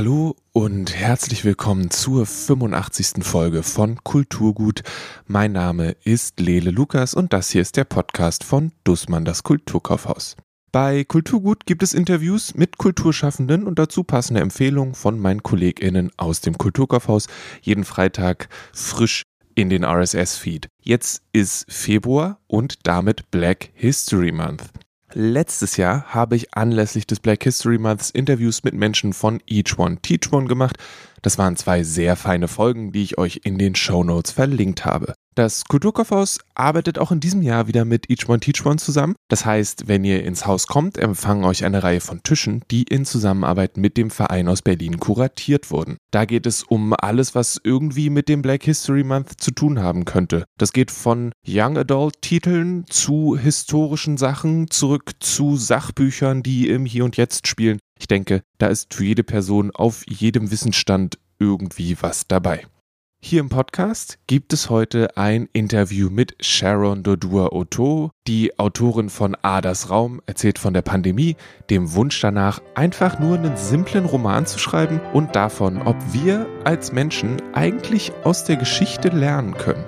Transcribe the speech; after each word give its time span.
Hallo 0.00 0.34
und 0.52 0.96
herzlich 0.96 1.44
willkommen 1.44 1.90
zur 1.90 2.24
85. 2.24 3.22
Folge 3.22 3.62
von 3.62 4.02
Kulturgut. 4.02 4.82
Mein 5.26 5.52
Name 5.52 5.94
ist 6.04 6.40
Lele 6.40 6.70
Lukas 6.70 7.12
und 7.12 7.34
das 7.34 7.50
hier 7.50 7.60
ist 7.60 7.76
der 7.76 7.84
Podcast 7.84 8.42
von 8.42 8.72
Dussmann, 8.82 9.26
das 9.26 9.42
Kulturkaufhaus. 9.42 10.38
Bei 10.72 11.04
Kulturgut 11.04 11.66
gibt 11.66 11.82
es 11.82 11.92
Interviews 11.92 12.54
mit 12.54 12.78
Kulturschaffenden 12.78 13.66
und 13.66 13.78
dazu 13.78 14.02
passende 14.02 14.40
Empfehlungen 14.40 14.94
von 14.94 15.18
meinen 15.18 15.42
KollegInnen 15.42 16.10
aus 16.16 16.40
dem 16.40 16.56
Kulturkaufhaus. 16.56 17.26
Jeden 17.60 17.84
Freitag 17.84 18.48
frisch 18.72 19.24
in 19.54 19.68
den 19.68 19.84
RSS-Feed. 19.84 20.68
Jetzt 20.82 21.24
ist 21.34 21.70
Februar 21.70 22.40
und 22.46 22.86
damit 22.86 23.30
Black 23.30 23.68
History 23.74 24.32
Month. 24.32 24.70
Letztes 25.12 25.76
Jahr 25.76 26.04
habe 26.14 26.36
ich 26.36 26.54
anlässlich 26.54 27.06
des 27.06 27.18
Black 27.18 27.42
History 27.42 27.78
Months 27.78 28.10
Interviews 28.10 28.62
mit 28.62 28.74
Menschen 28.74 29.12
von 29.12 29.40
Each 29.46 29.76
One 29.76 29.98
Teach 30.00 30.32
One 30.32 30.46
gemacht. 30.46 30.76
Das 31.22 31.36
waren 31.36 31.56
zwei 31.56 31.82
sehr 31.82 32.14
feine 32.14 32.46
Folgen, 32.46 32.92
die 32.92 33.02
ich 33.02 33.18
euch 33.18 33.40
in 33.42 33.58
den 33.58 33.74
Show 33.74 34.04
Notes 34.04 34.30
verlinkt 34.30 34.84
habe. 34.84 35.14
Das 35.40 35.64
Kulturkaufhaus 35.64 36.38
arbeitet 36.54 36.98
auch 36.98 37.10
in 37.12 37.20
diesem 37.20 37.40
Jahr 37.40 37.66
wieder 37.66 37.86
mit 37.86 38.10
Each 38.10 38.28
One 38.28 38.40
Teach 38.40 38.66
One 38.66 38.76
zusammen. 38.76 39.14
Das 39.30 39.46
heißt, 39.46 39.88
wenn 39.88 40.04
ihr 40.04 40.22
ins 40.22 40.44
Haus 40.44 40.66
kommt, 40.66 40.98
empfangen 40.98 41.46
euch 41.46 41.64
eine 41.64 41.82
Reihe 41.82 42.02
von 42.02 42.22
Tischen, 42.22 42.60
die 42.70 42.82
in 42.82 43.06
Zusammenarbeit 43.06 43.78
mit 43.78 43.96
dem 43.96 44.10
Verein 44.10 44.48
aus 44.48 44.60
Berlin 44.60 45.00
kuratiert 45.00 45.70
wurden. 45.70 45.96
Da 46.10 46.26
geht 46.26 46.44
es 46.44 46.62
um 46.62 46.92
alles, 46.92 47.34
was 47.34 47.58
irgendwie 47.64 48.10
mit 48.10 48.28
dem 48.28 48.42
Black 48.42 48.64
History 48.64 49.02
Month 49.02 49.40
zu 49.40 49.52
tun 49.52 49.80
haben 49.80 50.04
könnte. 50.04 50.44
Das 50.58 50.74
geht 50.74 50.90
von 50.90 51.32
Young 51.48 51.78
Adult 51.78 52.20
Titeln 52.20 52.84
zu 52.90 53.38
historischen 53.38 54.18
Sachen 54.18 54.70
zurück 54.70 55.12
zu 55.20 55.56
Sachbüchern, 55.56 56.42
die 56.42 56.68
im 56.68 56.84
Hier 56.84 57.06
und 57.06 57.16
Jetzt 57.16 57.46
spielen. 57.46 57.78
Ich 57.98 58.08
denke, 58.08 58.42
da 58.58 58.66
ist 58.66 58.92
für 58.92 59.04
jede 59.04 59.24
Person 59.24 59.70
auf 59.70 60.04
jedem 60.06 60.50
Wissensstand 60.50 61.18
irgendwie 61.38 61.96
was 62.02 62.26
dabei. 62.28 62.66
Hier 63.22 63.40
im 63.40 63.50
Podcast 63.50 64.18
gibt 64.26 64.54
es 64.54 64.70
heute 64.70 65.18
ein 65.18 65.46
Interview 65.52 66.08
mit 66.08 66.34
Sharon 66.40 67.02
Dodua-Otto, 67.02 68.12
die 68.26 68.58
Autorin 68.58 69.10
von 69.10 69.36
Adas 69.42 69.90
Raum, 69.90 70.22
erzählt 70.24 70.58
von 70.58 70.72
der 70.72 70.80
Pandemie, 70.80 71.36
dem 71.68 71.92
Wunsch 71.92 72.18
danach, 72.18 72.62
einfach 72.74 73.18
nur 73.18 73.36
einen 73.36 73.58
simplen 73.58 74.06
Roman 74.06 74.46
zu 74.46 74.58
schreiben 74.58 75.02
und 75.12 75.36
davon, 75.36 75.82
ob 75.82 75.96
wir 76.12 76.46
als 76.64 76.92
Menschen 76.92 77.36
eigentlich 77.52 78.10
aus 78.24 78.44
der 78.44 78.56
Geschichte 78.56 79.10
lernen 79.10 79.52
können. 79.54 79.84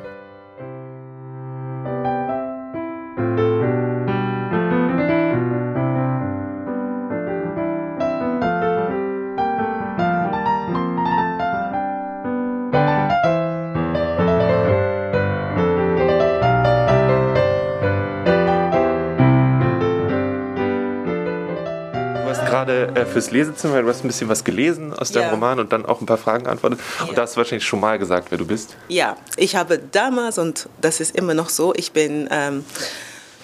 Gerade 22.65 23.01
äh, 23.01 23.07
fürs 23.07 23.31
Lesezimmer, 23.31 23.83
du 23.83 23.89
hast 23.89 24.05
ein 24.05 24.09
bisschen 24.09 24.29
was 24.29 24.45
gelesen 24.45 24.93
aus 24.93 25.13
deinem 25.13 25.25
ja. 25.25 25.31
Roman 25.31 25.59
und 25.59 25.73
dann 25.73 25.87
auch 25.87 26.01
ein 26.01 26.07
paar 26.07 26.19
Fragen 26.19 26.45
geantwortet. 26.45 26.81
Ja. 26.99 27.07
Und 27.07 27.19
da 27.19 27.23
hast 27.23 27.35
du 27.35 27.39
wahrscheinlich 27.39 27.67
schon 27.67 27.81
mal 27.81 27.99
gesagt, 27.99 28.31
wer 28.31 28.39
du 28.39 28.47
bist. 28.47 28.77
Ja, 28.89 29.17
ich 29.37 29.57
habe 29.57 29.79
damals, 29.79 30.39
und 30.39 30.69
das 30.81 31.01
ist 31.01 31.17
immer 31.17 31.35
noch 31.35 31.49
so, 31.49 31.73
ich 31.75 31.93
bin 31.93 32.29
ähm, 32.31 32.65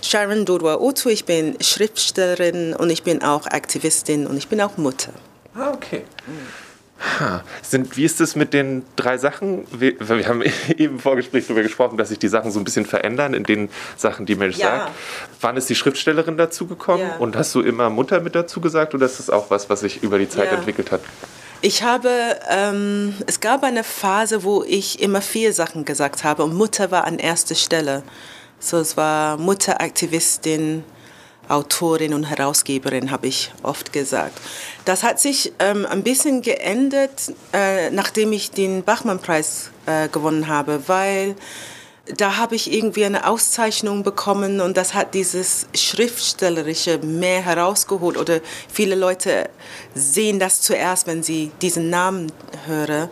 Sharon 0.02 0.44
Dodwa 0.44 0.76
Otu, 0.76 1.08
ich 1.08 1.24
bin 1.24 1.56
Schriftstellerin 1.60 2.74
und 2.74 2.90
ich 2.90 3.02
bin 3.02 3.22
auch 3.22 3.46
Aktivistin 3.46 4.26
und 4.26 4.36
ich 4.36 4.48
bin 4.48 4.60
auch 4.60 4.76
Mutter. 4.76 5.12
Ah, 5.54 5.72
okay. 5.72 6.04
Mhm. 6.26 6.67
Ha. 7.20 7.44
Sind, 7.62 7.96
wie 7.96 8.04
ist 8.04 8.20
es 8.20 8.34
mit 8.34 8.52
den 8.52 8.84
drei 8.96 9.18
Sachen? 9.18 9.66
Wir, 9.70 9.94
wir, 10.00 10.26
haben 10.26 10.42
eben 10.76 10.94
im 10.94 10.98
Vorgespräch 10.98 11.46
darüber 11.46 11.62
gesprochen, 11.62 11.96
dass 11.96 12.08
sich 12.08 12.18
die 12.18 12.28
Sachen 12.28 12.50
so 12.50 12.58
ein 12.58 12.64
bisschen 12.64 12.86
verändern 12.86 13.34
in 13.34 13.44
den 13.44 13.68
Sachen, 13.96 14.26
die 14.26 14.34
Mensch 14.34 14.56
ja. 14.56 14.66
sagt. 14.66 14.92
Wann 15.40 15.56
ist 15.56 15.68
die 15.68 15.74
Schriftstellerin 15.74 16.36
dazugekommen? 16.36 17.06
Ja. 17.06 17.16
Und 17.16 17.36
hast 17.36 17.54
du 17.54 17.60
immer 17.60 17.88
Mutter 17.88 18.20
mit 18.20 18.34
dazu 18.34 18.60
gesagt 18.60 18.94
oder 18.94 19.06
ist 19.06 19.18
das 19.18 19.30
auch 19.30 19.50
was, 19.50 19.70
was 19.70 19.80
sich 19.80 20.02
über 20.02 20.18
die 20.18 20.28
Zeit 20.28 20.50
ja. 20.50 20.58
entwickelt 20.58 20.90
hat? 20.90 21.00
Ich 21.60 21.82
habe, 21.82 22.10
ähm, 22.48 23.14
es 23.26 23.40
gab 23.40 23.64
eine 23.64 23.82
Phase, 23.82 24.44
wo 24.44 24.62
ich 24.62 25.00
immer 25.00 25.20
vier 25.20 25.52
Sachen 25.52 25.84
gesagt 25.84 26.22
habe 26.22 26.44
und 26.44 26.54
Mutter 26.54 26.90
war 26.90 27.04
an 27.04 27.18
erster 27.18 27.56
Stelle. 27.56 28.02
So, 28.60 28.78
es 28.78 28.96
war 28.96 29.36
Mutteraktivistin, 29.38 30.84
Autorin 31.48 32.14
und 32.14 32.24
Herausgeberin, 32.24 33.10
habe 33.10 33.26
ich 33.26 33.52
oft 33.62 33.92
gesagt. 33.92 34.38
Das 34.84 35.02
hat 35.02 35.18
sich 35.18 35.52
ähm, 35.58 35.86
ein 35.86 36.02
bisschen 36.02 36.42
geändert, 36.42 37.32
äh, 37.52 37.90
nachdem 37.90 38.32
ich 38.32 38.50
den 38.50 38.82
Bachmann-Preis 38.82 39.70
äh, 39.86 40.08
gewonnen 40.08 40.48
habe, 40.48 40.82
weil 40.86 41.34
da 42.16 42.36
habe 42.36 42.54
ich 42.54 42.72
irgendwie 42.72 43.04
eine 43.04 43.26
Auszeichnung 43.26 44.02
bekommen 44.02 44.60
und 44.60 44.76
das 44.76 44.94
hat 44.94 45.14
dieses 45.14 45.66
Schriftstellerische 45.74 46.98
mehr 46.98 47.42
herausgeholt 47.42 48.16
oder 48.16 48.40
viele 48.72 48.94
Leute 48.94 49.50
sehen 49.94 50.38
das 50.38 50.60
zuerst, 50.62 51.06
wenn 51.06 51.22
sie 51.22 51.50
diesen 51.60 51.90
Namen 51.90 52.32
hören. 52.66 53.10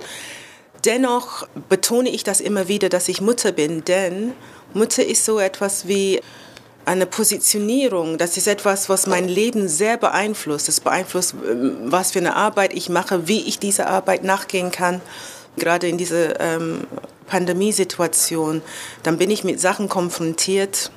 Dennoch 0.85 1.47
betone 1.69 2.11
ich 2.11 2.25
das 2.25 2.41
immer 2.41 2.69
wieder, 2.69 2.89
dass 2.89 3.09
ich 3.09 3.21
Mutter 3.21 3.53
bin, 3.53 3.85
denn 3.85 4.33
Mutter 4.73 5.05
ist 5.05 5.25
so 5.25 5.39
etwas 5.39 5.89
wie 5.89 6.21
eine 6.87 7.05
Positionierung, 7.05 8.17
das 8.17 8.37
ist 8.37 8.47
etwas, 8.47 8.89
was 8.89 9.07
mein 9.07 9.29
Leben 9.29 9.69
sehr 9.69 9.97
beeinflusst. 9.97 10.69
Es 10.69 10.81
beeinflusst, 10.81 11.35
ähm, 11.47 11.77
was 11.85 12.13
für 12.13 12.21
eine 12.21 12.37
Arbeit 12.37 12.73
ich 12.73 12.89
mache, 12.89 13.29
wie 13.29 13.41
ich 13.41 13.59
dieser 13.59 13.89
Arbeit 13.89 14.25
nachgehen 14.25 14.71
kann. 14.71 15.01
Gerade 15.57 15.89
in 15.89 15.99
dieser 15.99 16.39
ähm, 16.41 16.87
Pandemiesituation, 17.27 18.63
dann 19.03 19.19
bin 19.19 19.31
ich 19.31 19.43
mit 19.43 19.61
Sachen 19.61 19.89
konfrontiert, 19.89 20.93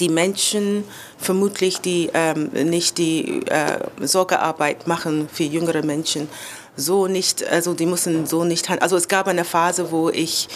die 0.00 0.08
Menschen 0.08 0.84
vermutlich, 1.18 1.80
die 1.80 2.10
ähm, 2.14 2.50
nicht 2.52 2.98
die 2.98 3.46
äh, 3.46 3.78
Sorgearbeit 4.00 4.88
machen 4.88 5.28
für 5.32 5.44
jüngere 5.44 5.84
Menschen, 5.84 6.28
so 6.76 7.06
nicht, 7.06 7.44
also 7.44 7.74
die 7.74 7.86
mussten 7.86 8.26
so 8.26 8.44
nicht 8.44 8.68
handeln. 8.68 8.82
Also 8.82 8.96
es 8.96 9.08
gab 9.08 9.28
eine 9.28 9.44
Phase, 9.44 9.90
wo 9.90 10.08
ich 10.08 10.48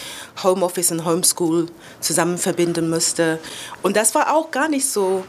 Homeoffice 0.43 0.91
und 0.91 1.05
Homeschool 1.05 1.67
zusammen 1.99 2.37
verbinden 2.37 2.89
musste. 2.89 3.39
Und 3.83 3.95
das 3.95 4.15
war 4.15 4.35
auch 4.35 4.51
gar 4.51 4.67
nicht 4.67 4.87
so 4.87 5.23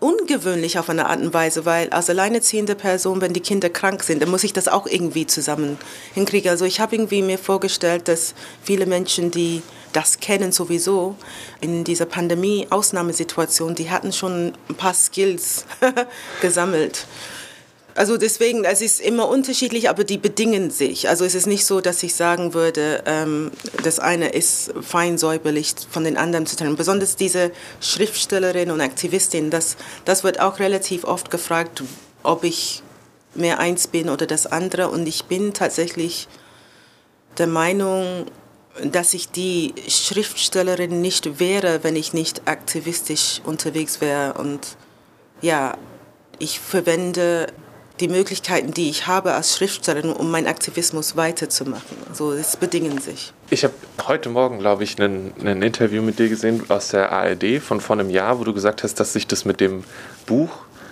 ungewöhnlich 0.00 0.78
auf 0.78 0.90
eine 0.90 1.06
Art 1.06 1.20
und 1.20 1.32
Weise, 1.32 1.64
weil 1.64 1.88
als 1.90 2.10
alleinerziehende 2.10 2.74
Person, 2.74 3.20
wenn 3.20 3.32
die 3.32 3.40
Kinder 3.40 3.70
krank 3.70 4.02
sind, 4.02 4.20
dann 4.20 4.30
muss 4.30 4.44
ich 4.44 4.52
das 4.52 4.68
auch 4.68 4.86
irgendwie 4.86 5.26
zusammen 5.26 5.78
hinkriegen. 6.14 6.50
Also 6.50 6.64
ich 6.64 6.80
habe 6.80 6.94
irgendwie 6.96 7.22
mir 7.22 7.38
vorgestellt, 7.38 8.08
dass 8.08 8.34
viele 8.62 8.86
Menschen, 8.86 9.30
die 9.30 9.62
das 9.92 10.20
kennen 10.20 10.52
sowieso, 10.52 11.16
in 11.60 11.84
dieser 11.84 12.04
Pandemie-Ausnahmesituation, 12.04 13.74
die 13.74 13.90
hatten 13.90 14.12
schon 14.12 14.52
ein 14.68 14.74
paar 14.74 14.92
Skills 14.92 15.64
gesammelt. 16.42 17.06
Also 17.96 18.18
deswegen, 18.18 18.64
es 18.64 18.82
ist 18.82 19.00
immer 19.00 19.26
unterschiedlich, 19.26 19.88
aber 19.88 20.04
die 20.04 20.18
bedingen 20.18 20.70
sich. 20.70 21.08
Also 21.08 21.24
es 21.24 21.34
ist 21.34 21.46
nicht 21.46 21.64
so, 21.64 21.80
dass 21.80 22.02
ich 22.02 22.14
sagen 22.14 22.52
würde, 22.52 23.02
ähm, 23.06 23.50
das 23.82 23.98
eine 23.98 24.28
ist 24.28 24.74
fein 24.82 25.16
säuberlich 25.16 25.74
von 25.90 26.04
den 26.04 26.18
anderen 26.18 26.44
zu 26.44 26.56
trennen. 26.56 26.76
Besonders 26.76 27.16
diese 27.16 27.52
Schriftstellerin 27.80 28.70
und 28.70 28.82
Aktivistin, 28.82 29.48
das, 29.48 29.78
das 30.04 30.24
wird 30.24 30.40
auch 30.40 30.58
relativ 30.58 31.04
oft 31.04 31.30
gefragt, 31.30 31.82
ob 32.22 32.44
ich 32.44 32.82
mehr 33.34 33.60
eins 33.60 33.88
bin 33.88 34.10
oder 34.10 34.26
das 34.26 34.44
andere. 34.44 34.90
Und 34.90 35.06
ich 35.06 35.24
bin 35.24 35.54
tatsächlich 35.54 36.28
der 37.38 37.46
Meinung, 37.46 38.26
dass 38.84 39.14
ich 39.14 39.30
die 39.30 39.72
Schriftstellerin 39.88 41.00
nicht 41.00 41.40
wäre, 41.40 41.82
wenn 41.82 41.96
ich 41.96 42.12
nicht 42.12 42.46
aktivistisch 42.46 43.40
unterwegs 43.44 44.02
wäre. 44.02 44.34
Und 44.34 44.76
ja, 45.40 45.78
ich 46.38 46.60
verwende 46.60 47.46
die 48.00 48.08
Möglichkeiten, 48.08 48.72
die 48.72 48.90
ich 48.90 49.06
habe 49.06 49.34
als 49.34 49.56
Schriftstellerin, 49.56 50.12
um 50.12 50.30
meinen 50.30 50.46
Aktivismus 50.46 51.16
weiterzumachen. 51.16 51.96
Also 52.08 52.32
es 52.32 52.56
bedingen 52.56 52.98
sich. 52.98 53.32
Ich 53.50 53.64
habe 53.64 53.74
heute 54.06 54.28
Morgen, 54.28 54.58
glaube 54.58 54.84
ich, 54.84 54.98
ein 55.00 55.32
Interview 55.62 56.02
mit 56.02 56.18
dir 56.18 56.28
gesehen 56.28 56.62
aus 56.68 56.88
der 56.88 57.12
ARD 57.12 57.60
von 57.60 57.80
vor 57.80 57.98
einem 57.98 58.10
Jahr, 58.10 58.38
wo 58.38 58.44
du 58.44 58.52
gesagt 58.52 58.82
hast, 58.82 59.00
dass 59.00 59.12
sich 59.12 59.26
das 59.26 59.44
mit 59.44 59.60
dem 59.60 59.84
Buch 60.26 60.50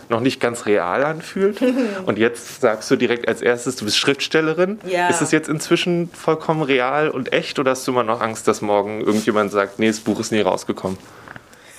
noch 0.08 0.20
nicht 0.20 0.40
ganz 0.40 0.66
real 0.66 1.04
anfühlt. 1.04 1.60
Und 2.06 2.18
jetzt 2.18 2.60
sagst 2.60 2.90
du 2.90 2.96
direkt 2.96 3.28
als 3.28 3.42
erstes, 3.42 3.76
du 3.76 3.84
bist 3.84 3.98
Schriftstellerin. 3.98 4.78
Ja. 4.86 5.08
Ist 5.08 5.22
es 5.22 5.30
jetzt 5.30 5.48
inzwischen 5.48 6.10
vollkommen 6.10 6.62
real 6.62 7.10
und 7.10 7.32
echt 7.32 7.58
oder 7.58 7.72
hast 7.72 7.86
du 7.86 7.92
immer 7.92 8.04
noch 8.04 8.20
Angst, 8.20 8.46
dass 8.48 8.60
morgen 8.60 9.00
irgendjemand 9.00 9.52
sagt, 9.52 9.78
nee, 9.78 9.88
das 9.88 10.00
Buch 10.00 10.20
ist 10.20 10.32
nie 10.32 10.40
rausgekommen? 10.40 10.98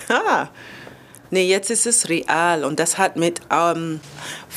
Ah, 0.10 0.48
Nee, 1.36 1.50
jetzt 1.50 1.70
ist 1.70 1.86
es 1.86 2.08
real 2.08 2.64
und 2.64 2.80
das 2.80 2.98
hat 2.98 3.18
mit 3.18 3.42
ähm, 3.52 4.00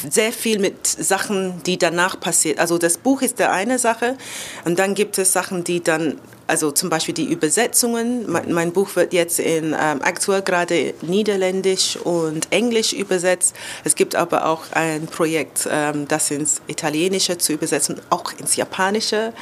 sehr 0.08 0.32
viel 0.32 0.60
mit 0.60 0.86
Sachen, 0.86 1.60
die 1.64 1.76
danach 1.76 2.20
passiert. 2.20 2.60
Also 2.60 2.78
das 2.78 2.98
Buch 2.98 3.20
ist 3.20 3.40
der 3.40 3.50
eine 3.50 3.80
Sache 3.80 4.16
und 4.64 4.78
dann 4.78 4.94
gibt 4.94 5.18
es 5.18 5.32
Sachen, 5.32 5.64
die 5.64 5.82
dann 5.82 6.20
also 6.46 6.70
zum 6.70 6.88
Beispiel 6.88 7.14
die 7.14 7.24
Übersetzungen. 7.24 8.30
Mein, 8.30 8.52
mein 8.52 8.72
Buch 8.72 8.94
wird 8.94 9.12
jetzt 9.12 9.40
in 9.40 9.72
ähm, 9.76 10.02
aktuell 10.02 10.42
gerade 10.42 10.94
Niederländisch 11.02 11.96
und 11.96 12.46
Englisch 12.52 12.92
übersetzt. 12.92 13.56
Es 13.82 13.96
gibt 13.96 14.14
aber 14.14 14.46
auch 14.46 14.70
ein 14.70 15.08
Projekt, 15.08 15.68
ähm, 15.68 16.06
das 16.06 16.30
ins 16.30 16.62
Italienische 16.68 17.38
zu 17.38 17.54
übersetzen, 17.54 18.00
auch 18.08 18.30
ins 18.38 18.54
Japanische. 18.54 19.32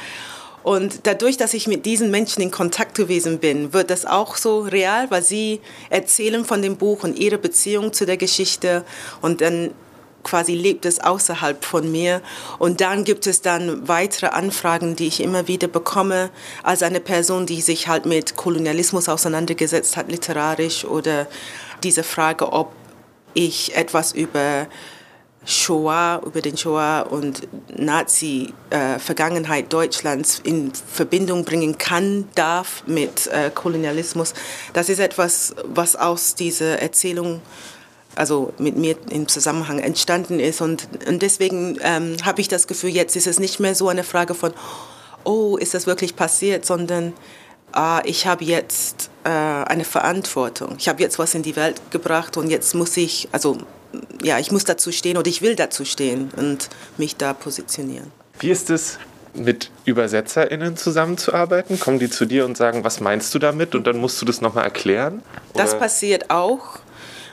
Und 0.67 1.07
dadurch, 1.07 1.37
dass 1.37 1.53
ich 1.53 1.65
mit 1.67 1.85
diesen 1.85 2.11
Menschen 2.11 2.41
in 2.41 2.51
Kontakt 2.51 2.93
gewesen 2.93 3.39
bin, 3.39 3.71
wird 3.71 3.89
das 3.89 4.05
auch 4.05 4.35
so 4.35 4.59
real, 4.59 5.09
weil 5.09 5.23
sie 5.23 5.61
erzählen 5.89 6.43
von 6.43 6.61
dem 6.61 6.75
Buch 6.75 7.05
und 7.05 7.17
ihre 7.17 7.37
Beziehung 7.37 7.93
zu 7.93 8.05
der 8.05 8.17
Geschichte 8.17 8.83
und 9.21 9.39
dann 9.39 9.71
quasi 10.23 10.55
lebt 10.55 10.85
es 10.85 10.99
außerhalb 10.99 11.63
von 11.63 11.89
mir. 11.89 12.21
Und 12.59 12.81
dann 12.81 13.05
gibt 13.05 13.27
es 13.27 13.41
dann 13.41 13.87
weitere 13.87 14.25
Anfragen, 14.25 14.97
die 14.97 15.07
ich 15.07 15.21
immer 15.21 15.47
wieder 15.47 15.69
bekomme, 15.69 16.31
als 16.63 16.83
eine 16.83 16.99
Person, 16.99 17.45
die 17.45 17.61
sich 17.61 17.87
halt 17.87 18.05
mit 18.05 18.35
Kolonialismus 18.35 19.07
auseinandergesetzt 19.07 19.95
hat, 19.95 20.11
literarisch, 20.11 20.83
oder 20.83 21.27
diese 21.81 22.03
Frage, 22.03 22.51
ob 22.51 22.73
ich 23.33 23.73
etwas 23.73 24.11
über 24.11 24.67
Shoah, 25.47 26.21
über 26.25 26.41
den 26.41 26.57
Shoah 26.57 27.07
und 27.09 27.47
Nazi-Vergangenheit 27.73 29.65
äh, 29.65 29.69
Deutschlands 29.69 30.41
in 30.43 30.73
Verbindung 30.73 31.45
bringen 31.45 31.77
kann, 31.77 32.27
darf 32.35 32.83
mit 32.85 33.27
äh, 33.27 33.49
Kolonialismus. 33.49 34.33
Das 34.73 34.89
ist 34.89 34.99
etwas, 34.99 35.55
was 35.63 35.95
aus 35.95 36.35
dieser 36.35 36.81
Erzählung 36.81 37.41
also 38.15 38.51
mit 38.57 38.75
mir 38.75 38.97
im 39.09 39.29
Zusammenhang 39.29 39.79
entstanden 39.79 40.41
ist. 40.41 40.59
Und, 40.59 40.89
und 41.07 41.21
deswegen 41.21 41.77
ähm, 41.81 42.17
habe 42.25 42.41
ich 42.41 42.49
das 42.49 42.67
Gefühl, 42.67 42.89
jetzt 42.89 43.15
ist 43.15 43.27
es 43.27 43.39
nicht 43.39 43.61
mehr 43.61 43.73
so 43.73 43.87
eine 43.87 44.03
Frage 44.03 44.33
von, 44.33 44.53
oh, 45.23 45.55
ist 45.55 45.73
das 45.73 45.87
wirklich 45.87 46.17
passiert, 46.17 46.65
sondern 46.65 47.13
ah, 47.71 48.01
ich 48.03 48.27
habe 48.27 48.43
jetzt 48.43 49.11
äh, 49.23 49.29
eine 49.29 49.85
Verantwortung. 49.85 50.75
Ich 50.77 50.89
habe 50.89 51.01
jetzt 51.01 51.19
was 51.19 51.35
in 51.35 51.43
die 51.43 51.55
Welt 51.55 51.79
gebracht 51.91 52.35
und 52.35 52.49
jetzt 52.49 52.75
muss 52.75 52.97
ich, 52.97 53.29
also 53.31 53.57
ja, 54.21 54.39
ich 54.39 54.51
muss 54.51 54.63
dazu 54.63 54.91
stehen 54.91 55.17
oder 55.17 55.27
ich 55.27 55.41
will 55.41 55.55
dazu 55.55 55.85
stehen 55.85 56.31
und 56.35 56.69
mich 56.97 57.15
da 57.15 57.33
positionieren. 57.33 58.11
Wie 58.39 58.51
ist 58.51 58.69
es, 58.69 58.99
mit 59.37 59.71
ÜbersetzerInnen 59.85 60.77
zusammenzuarbeiten? 60.77 61.79
Kommen 61.79 61.99
die 61.99 62.09
zu 62.09 62.25
dir 62.25 62.45
und 62.45 62.57
sagen, 62.57 62.83
was 62.83 62.99
meinst 62.99 63.33
du 63.33 63.39
damit? 63.39 63.75
Und 63.75 63.87
dann 63.87 63.97
musst 63.97 64.21
du 64.21 64.25
das 64.25 64.41
nochmal 64.41 64.63
erklären? 64.63 65.21
Oder? 65.53 65.63
Das 65.63 65.77
passiert 65.77 66.29
auch. 66.29 66.79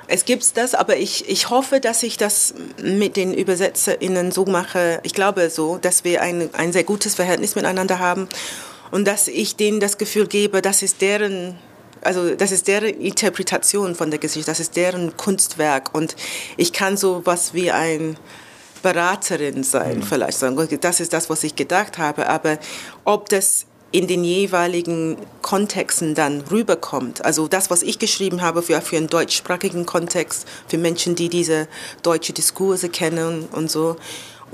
Es 0.07 0.27
gibt 0.27 0.57
das, 0.59 0.75
aber 0.75 0.99
ich, 0.99 1.29
ich 1.31 1.49
hoffe, 1.49 1.81
dass 1.81 2.03
ich 2.03 2.19
das 2.19 2.55
mit 2.83 3.17
den 3.17 3.33
ÜbersetzerInnen 3.33 4.33
so 4.33 4.45
mache. 4.45 5.01
Ich 5.03 5.15
glaube 5.15 5.49
so, 5.49 5.79
dass 5.79 6.05
wir 6.05 6.21
ein, 6.21 6.51
ein 6.53 6.73
sehr 6.73 6.85
gutes 6.85 7.15
Verhältnis 7.15 7.55
miteinander 7.55 7.99
haben 7.99 8.29
und 8.91 9.07
dass 9.07 9.29
ich 9.29 9.57
denen 9.57 9.81
das 9.81 9.97
Gefühl 9.97 10.27
gebe, 10.27 10.61
das 10.61 10.83
ist 10.83 11.01
deren 11.01 11.57
also 12.01 12.35
das 12.35 12.53
ist 12.53 12.69
deren 12.69 13.01
Interpretation 13.01 13.95
von 13.95 14.11
der 14.11 14.19
Geschichte, 14.19 14.51
das 14.51 14.61
ist 14.61 14.77
deren 14.77 15.17
Kunstwerk 15.17 15.95
und 15.95 16.17
ich 16.57 16.73
kann 16.73 16.97
so 16.97 17.23
was 17.25 17.55
wie 17.55 17.71
ein 17.71 18.17
Beraterin 18.83 19.65
sein, 19.65 19.99
mhm. 19.99 20.03
vielleicht 20.03 20.39
sagen, 20.39 20.79
das 20.81 21.01
ist 21.01 21.13
das, 21.13 21.31
was 21.31 21.43
ich 21.43 21.57
gedacht 21.57 21.99
habe, 21.99 22.29
aber 22.29 22.59
ob 23.05 23.29
das 23.31 23.67
in 23.95 24.09
den 24.09 24.25
jeweiligen 24.25 25.17
Kontexten 25.41 26.17
dann 26.17 26.41
rüberkommt. 26.51 27.25
Also 27.25 27.47
das, 27.47 27.71
was 27.71 27.83
ich 27.85 28.01
geschrieben 28.01 28.43
habe 28.43 28.61
für, 28.61 28.81
für 28.81 28.97
einen 28.97 29.07
deutschsprachigen 29.07 29.87
Kontext, 29.87 30.49
für 30.67 30.79
Menschen, 30.79 31.15
die 31.15 31.29
diese 31.29 31.69
deutsche 32.03 32.33
Diskurse 32.33 32.89
kennen 32.89 33.47
und 33.53 33.71
so. 33.71 33.95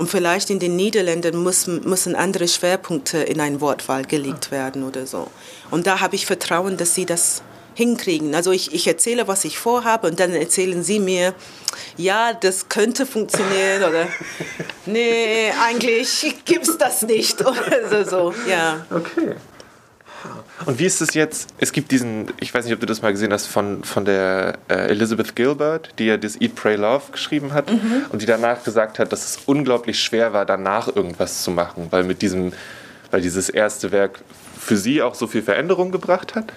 Und 0.01 0.07
vielleicht 0.09 0.49
in 0.49 0.57
den 0.57 0.75
Niederlanden 0.75 1.43
müssen, 1.43 1.87
müssen 1.87 2.15
andere 2.15 2.47
Schwerpunkte 2.47 3.19
in 3.19 3.39
ein 3.39 3.61
Wortwahl 3.61 4.03
gelegt 4.03 4.49
werden 4.49 4.83
oder 4.83 5.05
so. 5.05 5.27
Und 5.69 5.85
da 5.85 5.99
habe 5.99 6.15
ich 6.15 6.25
Vertrauen, 6.25 6.75
dass 6.75 6.95
sie 6.95 7.05
das 7.05 7.43
hinkriegen. 7.75 8.33
Also 8.33 8.51
ich, 8.51 8.73
ich 8.73 8.87
erzähle, 8.87 9.27
was 9.27 9.45
ich 9.45 9.59
vorhabe 9.59 10.07
und 10.07 10.19
dann 10.19 10.33
erzählen 10.33 10.81
sie 10.81 10.99
mir, 10.99 11.35
ja, 11.97 12.33
das 12.33 12.67
könnte 12.67 13.05
funktionieren 13.05 13.83
oder 13.83 14.07
nee, 14.87 15.51
eigentlich 15.63 16.35
gibt 16.45 16.67
es 16.67 16.79
das 16.79 17.03
nicht 17.03 17.39
oder 17.45 18.03
so. 18.03 18.33
Ja. 18.49 18.83
Okay. 18.89 19.35
Und 20.65 20.79
wie 20.79 20.85
ist 20.85 21.01
es 21.01 21.13
jetzt? 21.13 21.49
Es 21.57 21.71
gibt 21.71 21.91
diesen, 21.91 22.31
ich 22.39 22.53
weiß 22.53 22.65
nicht, 22.65 22.73
ob 22.73 22.79
du 22.79 22.85
das 22.85 23.01
mal 23.01 23.11
gesehen 23.11 23.33
hast, 23.33 23.47
von, 23.47 23.83
von 23.83 24.05
der 24.05 24.57
äh, 24.67 24.89
Elizabeth 24.89 25.35
Gilbert, 25.35 25.89
die 25.99 26.05
ja 26.05 26.17
das 26.17 26.39
Eat, 26.39 26.55
Pray, 26.55 26.75
Love 26.75 27.11
geschrieben 27.11 27.53
hat 27.53 27.71
mhm. 27.71 28.05
und 28.09 28.21
die 28.21 28.25
danach 28.25 28.63
gesagt 28.63 28.99
hat, 28.99 29.11
dass 29.11 29.25
es 29.25 29.39
unglaublich 29.45 29.99
schwer 29.99 30.33
war, 30.33 30.45
danach 30.45 30.87
irgendwas 30.95 31.43
zu 31.43 31.51
machen, 31.51 31.87
weil 31.89 32.03
mit 32.03 32.21
diesem, 32.21 32.53
weil 33.09 33.21
dieses 33.21 33.49
erste 33.49 33.91
Werk 33.91 34.19
für 34.59 34.77
sie 34.77 35.01
auch 35.01 35.15
so 35.15 35.27
viel 35.27 35.41
Veränderung 35.41 35.91
gebracht 35.91 36.35
hat. 36.35 36.53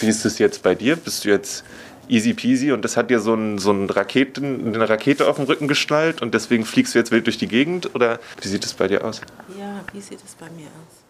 Wie 0.00 0.06
ist 0.06 0.24
es 0.24 0.38
jetzt 0.38 0.62
bei 0.62 0.74
dir? 0.74 0.96
Bist 0.96 1.24
du 1.24 1.28
jetzt 1.28 1.64
easy 2.08 2.34
peasy 2.34 2.72
und 2.72 2.84
das 2.84 2.96
hat 2.96 3.10
dir 3.10 3.20
so, 3.20 3.34
ein, 3.34 3.58
so 3.58 3.72
ein 3.72 3.88
Raketen, 3.90 4.74
eine 4.74 4.88
Rakete 4.88 5.26
auf 5.28 5.36
dem 5.36 5.46
Rücken 5.46 5.68
geschnallt 5.68 6.22
und 6.22 6.34
deswegen 6.34 6.64
fliegst 6.64 6.94
du 6.94 6.98
jetzt 6.98 7.10
wild 7.10 7.26
durch 7.26 7.38
die 7.38 7.48
Gegend? 7.48 7.94
Oder 7.94 8.20
wie 8.40 8.48
sieht 8.48 8.64
es 8.64 8.74
bei 8.74 8.88
dir 8.88 9.04
aus? 9.04 9.20
Ja, 9.58 9.80
wie 9.92 10.00
sieht 10.00 10.20
es 10.24 10.34
bei 10.34 10.46
mir 10.50 10.66
aus? 10.66 11.01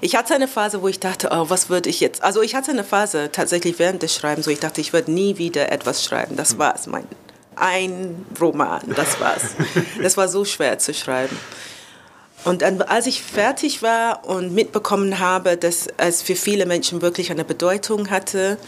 Ich 0.00 0.16
hatte 0.16 0.34
eine 0.34 0.48
Phase, 0.48 0.82
wo 0.82 0.88
ich 0.88 1.00
dachte, 1.00 1.28
oh, 1.30 1.48
was 1.48 1.68
würde 1.68 1.88
ich 1.88 2.00
jetzt. 2.00 2.22
Also 2.22 2.42
ich 2.42 2.54
hatte 2.54 2.70
eine 2.70 2.84
Phase 2.84 3.30
tatsächlich 3.32 3.78
während 3.78 4.02
des 4.02 4.14
Schreibens, 4.14 4.46
wo 4.46 4.50
ich 4.50 4.60
dachte, 4.60 4.80
ich 4.80 4.92
würde 4.92 5.12
nie 5.12 5.38
wieder 5.38 5.70
etwas 5.70 6.04
schreiben. 6.04 6.36
Das 6.36 6.52
hm. 6.52 6.58
war 6.58 6.74
es, 6.74 6.86
mein 6.86 7.04
ein 7.60 8.24
Roman, 8.40 8.82
das 8.94 9.20
war's. 9.20 9.56
das 10.02 10.16
war 10.16 10.28
so 10.28 10.44
schwer 10.44 10.78
zu 10.78 10.94
schreiben. 10.94 11.36
Und 12.44 12.62
dann, 12.62 12.80
als 12.82 13.06
ich 13.06 13.22
fertig 13.22 13.82
war 13.82 14.24
und 14.26 14.54
mitbekommen 14.54 15.18
habe, 15.18 15.56
dass 15.56 15.88
es 15.96 16.22
für 16.22 16.36
viele 16.36 16.66
Menschen 16.66 17.02
wirklich 17.02 17.30
eine 17.32 17.44
Bedeutung 17.44 18.10
hatte, 18.10 18.58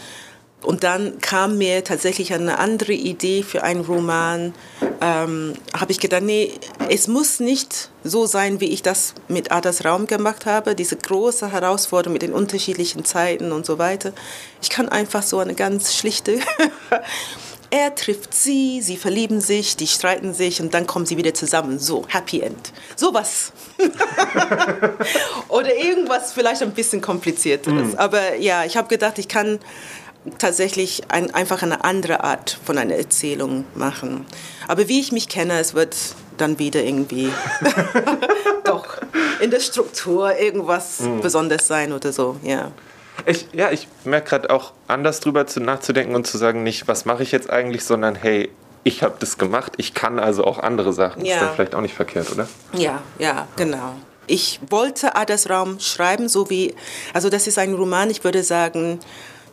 und 0.63 0.83
dann 0.83 1.19
kam 1.19 1.57
mir 1.57 1.83
tatsächlich 1.83 2.33
eine 2.33 2.59
andere 2.59 2.93
Idee 2.93 3.43
für 3.43 3.63
einen 3.63 3.81
Roman. 3.81 4.53
Ähm, 5.01 5.53
habe 5.73 5.91
ich 5.91 5.99
gedacht, 5.99 6.21
nee, 6.21 6.51
es 6.89 7.07
muss 7.07 7.39
nicht 7.39 7.89
so 8.03 8.27
sein, 8.27 8.59
wie 8.61 8.69
ich 8.69 8.83
das 8.83 9.15
mit 9.27 9.51
Adas 9.51 9.83
Raum 9.85 10.05
gemacht 10.05 10.45
habe, 10.45 10.75
diese 10.75 10.97
große 10.97 11.51
Herausforderung 11.51 12.13
mit 12.13 12.21
den 12.21 12.33
unterschiedlichen 12.33 13.05
Zeiten 13.05 13.51
und 13.51 13.65
so 13.65 13.79
weiter. 13.79 14.13
Ich 14.61 14.69
kann 14.69 14.89
einfach 14.89 15.23
so 15.23 15.39
eine 15.39 15.55
ganz 15.55 15.95
schlichte. 15.95 16.39
er 17.71 17.95
trifft 17.95 18.33
sie, 18.33 18.81
sie 18.81 18.97
verlieben 18.97 19.39
sich, 19.39 19.77
die 19.77 19.87
streiten 19.87 20.33
sich 20.33 20.61
und 20.61 20.73
dann 20.73 20.85
kommen 20.85 21.05
sie 21.05 21.15
wieder 21.15 21.33
zusammen. 21.33 21.79
So, 21.79 22.05
Happy 22.07 22.41
End. 22.41 22.73
Sowas. 22.97 23.53
Oder 25.47 25.75
irgendwas 25.75 26.33
vielleicht 26.33 26.61
ein 26.61 26.73
bisschen 26.73 27.01
komplizierteres. 27.01 27.93
Mm. 27.93 27.97
Aber 27.97 28.35
ja, 28.35 28.65
ich 28.65 28.75
habe 28.75 28.89
gedacht, 28.89 29.17
ich 29.19 29.29
kann 29.29 29.59
tatsächlich 30.37 31.03
ein, 31.09 31.33
einfach 31.33 31.63
eine 31.63 31.83
andere 31.83 32.23
Art 32.23 32.59
von 32.63 32.77
einer 32.77 32.95
Erzählung 32.95 33.65
machen. 33.75 34.25
Aber 34.67 34.87
wie 34.87 34.99
ich 34.99 35.11
mich 35.11 35.27
kenne, 35.27 35.59
es 35.59 35.73
wird 35.73 35.95
dann 36.37 36.59
wieder 36.59 36.83
irgendwie 36.83 37.31
doch 38.63 38.85
in 39.39 39.51
der 39.51 39.59
Struktur 39.59 40.37
irgendwas 40.37 41.01
mhm. 41.01 41.21
Besonderes 41.21 41.67
sein 41.67 41.93
oder 41.93 42.11
so, 42.11 42.37
ja. 42.43 42.71
Ich, 43.25 43.47
ja, 43.53 43.71
ich 43.71 43.87
merke 44.03 44.29
gerade 44.29 44.49
auch 44.49 44.73
anders 44.87 45.19
drüber 45.19 45.45
zu, 45.45 45.59
nachzudenken 45.59 46.15
und 46.15 46.25
zu 46.25 46.37
sagen, 46.37 46.63
nicht, 46.63 46.87
was 46.87 47.05
mache 47.05 47.23
ich 47.23 47.31
jetzt 47.31 47.49
eigentlich, 47.49 47.83
sondern 47.83 48.15
hey, 48.15 48.49
ich 48.83 49.03
habe 49.03 49.15
das 49.19 49.37
gemacht, 49.37 49.73
ich 49.77 49.93
kann 49.93 50.17
also 50.17 50.43
auch 50.43 50.57
andere 50.57 50.93
Sachen. 50.93 51.23
Ja. 51.23 51.35
Ist 51.35 51.41
dann 51.41 51.55
vielleicht 51.55 51.75
auch 51.75 51.81
nicht 51.81 51.93
verkehrt, 51.93 52.31
oder? 52.31 52.47
Ja, 52.73 53.01
ja, 53.19 53.47
genau. 53.55 53.95
Ich 54.25 54.59
wollte 54.69 55.15
Adas 55.15 55.49
Raum 55.49 55.79
schreiben, 55.79 56.29
so 56.29 56.49
wie, 56.49 56.73
also 57.13 57.29
das 57.29 57.47
ist 57.47 57.59
ein 57.59 57.73
Roman, 57.73 58.09
ich 58.09 58.23
würde 58.23 58.43
sagen, 58.43 58.99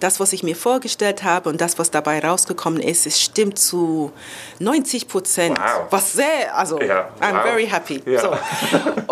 das, 0.00 0.20
was 0.20 0.32
ich 0.32 0.42
mir 0.42 0.56
vorgestellt 0.56 1.22
habe 1.24 1.48
und 1.48 1.60
das, 1.60 1.78
was 1.78 1.90
dabei 1.90 2.20
rausgekommen 2.20 2.80
ist, 2.80 3.06
es 3.06 3.20
stimmt 3.20 3.58
zu 3.58 4.12
90 4.58 5.08
Prozent. 5.08 5.58
Wow. 5.58 5.86
Was 5.90 6.12
sehr, 6.12 6.56
also, 6.56 6.80
ja, 6.80 7.08
I'm 7.20 7.34
wow. 7.34 7.42
very 7.42 7.66
happy. 7.66 8.02
Ja. 8.06 8.20
So. 8.20 8.30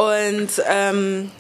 Und, 0.00 0.49
ähm, 0.69 1.31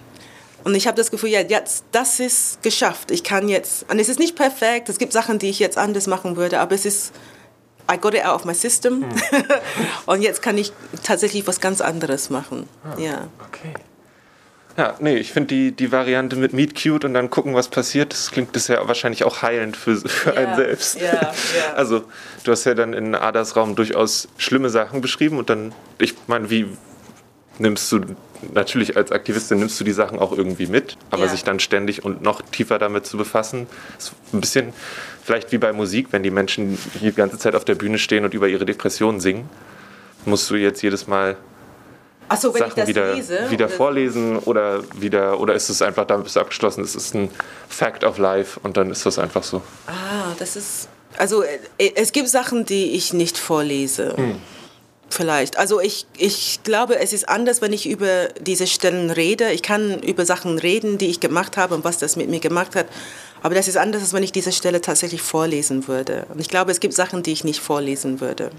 und 0.64 0.74
ich 0.74 0.86
habe 0.86 0.96
das 0.96 1.10
Gefühl, 1.10 1.30
ja, 1.30 1.40
jetzt, 1.40 1.84
das 1.92 2.18
ist 2.18 2.62
geschafft. 2.62 3.10
Ich 3.10 3.22
kann 3.22 3.48
jetzt, 3.48 3.88
und 3.90 3.98
es 3.98 4.08
ist 4.08 4.18
nicht 4.18 4.34
perfekt, 4.34 4.88
es 4.88 4.98
gibt 4.98 5.12
Sachen, 5.12 5.38
die 5.38 5.48
ich 5.48 5.58
jetzt 5.58 5.78
anders 5.78 6.06
machen 6.06 6.36
würde, 6.36 6.58
aber 6.58 6.74
es 6.74 6.84
ist, 6.84 7.12
I 7.90 7.96
got 7.96 8.14
it 8.14 8.24
out 8.24 8.34
of 8.34 8.44
my 8.44 8.54
system. 8.54 9.04
Hm. 9.04 9.44
und 10.06 10.22
jetzt 10.22 10.42
kann 10.42 10.58
ich 10.58 10.72
tatsächlich 11.04 11.46
was 11.46 11.60
ganz 11.60 11.80
anderes 11.80 12.30
machen. 12.30 12.68
Ah, 12.84 12.98
ja. 12.98 13.28
Okay. 13.46 13.74
Ja, 14.76 14.94
nee, 15.00 15.16
ich 15.16 15.32
finde 15.32 15.48
die, 15.48 15.72
die 15.72 15.90
Variante 15.90 16.36
mit 16.36 16.52
Meet 16.52 16.80
Cute 16.80 17.06
und 17.06 17.14
dann 17.14 17.30
gucken, 17.30 17.54
was 17.54 17.68
passiert, 17.68 18.12
das 18.12 18.30
klingt 18.30 18.54
ja 18.68 18.86
wahrscheinlich 18.86 19.24
auch 19.24 19.40
heilend 19.40 19.76
für, 19.76 19.96
für 19.96 20.32
yeah, 20.32 20.38
einen 20.38 20.56
selbst. 20.56 21.00
Yeah, 21.00 21.12
yeah. 21.56 21.74
Also, 21.74 22.04
du 22.44 22.52
hast 22.52 22.64
ja 22.64 22.74
dann 22.74 22.92
in 22.92 23.14
Adas 23.14 23.56
Raum 23.56 23.74
durchaus 23.74 24.28
schlimme 24.36 24.68
Sachen 24.68 25.00
beschrieben 25.00 25.38
und 25.38 25.48
dann, 25.48 25.72
ich 25.98 26.14
meine, 26.26 26.50
wie 26.50 26.66
nimmst 27.58 27.90
du, 27.90 28.00
natürlich 28.52 28.98
als 28.98 29.12
Aktivistin 29.12 29.60
nimmst 29.60 29.80
du 29.80 29.84
die 29.84 29.92
Sachen 29.92 30.18
auch 30.18 30.32
irgendwie 30.32 30.66
mit, 30.66 30.98
aber 31.10 31.26
sich 31.28 31.42
dann 31.42 31.58
ständig 31.58 32.04
und 32.04 32.22
noch 32.22 32.42
tiefer 32.42 32.78
damit 32.78 33.06
zu 33.06 33.16
befassen, 33.16 33.66
ist 33.98 34.12
ein 34.34 34.40
bisschen 34.42 34.74
vielleicht 35.24 35.52
wie 35.52 35.58
bei 35.58 35.72
Musik, 35.72 36.08
wenn 36.10 36.22
die 36.22 36.30
Menschen 36.30 36.78
die 37.00 37.12
ganze 37.12 37.38
Zeit 37.38 37.54
auf 37.54 37.64
der 37.64 37.76
Bühne 37.76 37.98
stehen 37.98 38.24
und 38.24 38.34
über 38.34 38.48
ihre 38.48 38.66
Depressionen 38.66 39.20
singen, 39.20 39.48
musst 40.26 40.50
du 40.50 40.56
jetzt 40.56 40.82
jedes 40.82 41.06
Mal 41.06 41.38
so, 42.34 42.52
wenn 42.52 42.60
Sachen 42.60 42.70
ich 42.70 42.74
das 42.76 42.88
wieder, 42.88 43.14
lese, 43.14 43.50
wieder 43.50 43.66
oder- 43.66 43.74
vorlesen 43.74 44.38
oder 44.40 44.82
wieder 44.98 45.38
oder 45.38 45.54
ist 45.54 45.68
es 45.68 45.82
einfach 45.82 46.06
damit 46.06 46.24
bist 46.24 46.36
du 46.36 46.40
abgeschlossen? 46.40 46.82
Es 46.82 46.94
ist 46.94 47.14
ein 47.14 47.30
Fact 47.68 48.02
of 48.04 48.18
Life 48.18 48.58
und 48.62 48.76
dann 48.76 48.90
ist 48.90 49.06
das 49.06 49.18
einfach 49.18 49.42
so. 49.44 49.62
Ah, 49.86 50.32
das 50.38 50.56
ist. 50.56 50.88
Also 51.18 51.42
äh, 51.42 51.58
es 51.94 52.12
gibt 52.12 52.28
Sachen, 52.28 52.64
die 52.64 52.92
ich 52.92 53.12
nicht 53.12 53.38
vorlese. 53.38 54.14
Vielleicht. 55.08 55.56
Also 55.56 55.80
ich, 55.80 56.06
ich 56.18 56.60
glaube, 56.64 56.98
es 56.98 57.12
ist 57.12 57.28
anders, 57.28 57.62
wenn 57.62 57.72
ich 57.72 57.88
über 57.88 58.28
diese 58.40 58.66
Stellen 58.66 59.10
rede. 59.10 59.52
Ich 59.52 59.62
kann 59.62 60.02
über 60.02 60.26
Sachen 60.26 60.58
reden, 60.58 60.98
die 60.98 61.06
ich 61.06 61.20
gemacht 61.20 61.56
habe 61.56 61.74
und 61.74 61.84
was 61.84 61.98
das 61.98 62.16
mit 62.16 62.28
mir 62.28 62.40
gemacht 62.40 62.74
hat. 62.74 62.86
Aber 63.42 63.54
das 63.54 63.68
ist 63.68 63.76
anders, 63.76 64.02
als 64.02 64.12
wenn 64.12 64.24
ich 64.24 64.32
diese 64.32 64.50
Stelle 64.50 64.80
tatsächlich 64.80 65.22
vorlesen 65.22 65.86
würde. 65.86 66.26
Und 66.34 66.40
ich 66.40 66.48
glaube, 66.48 66.72
es 66.72 66.80
gibt 66.80 66.92
Sachen, 66.92 67.22
die 67.22 67.32
ich 67.32 67.44
nicht 67.44 67.60
vorlesen 67.60 68.20
würde. 68.20 68.50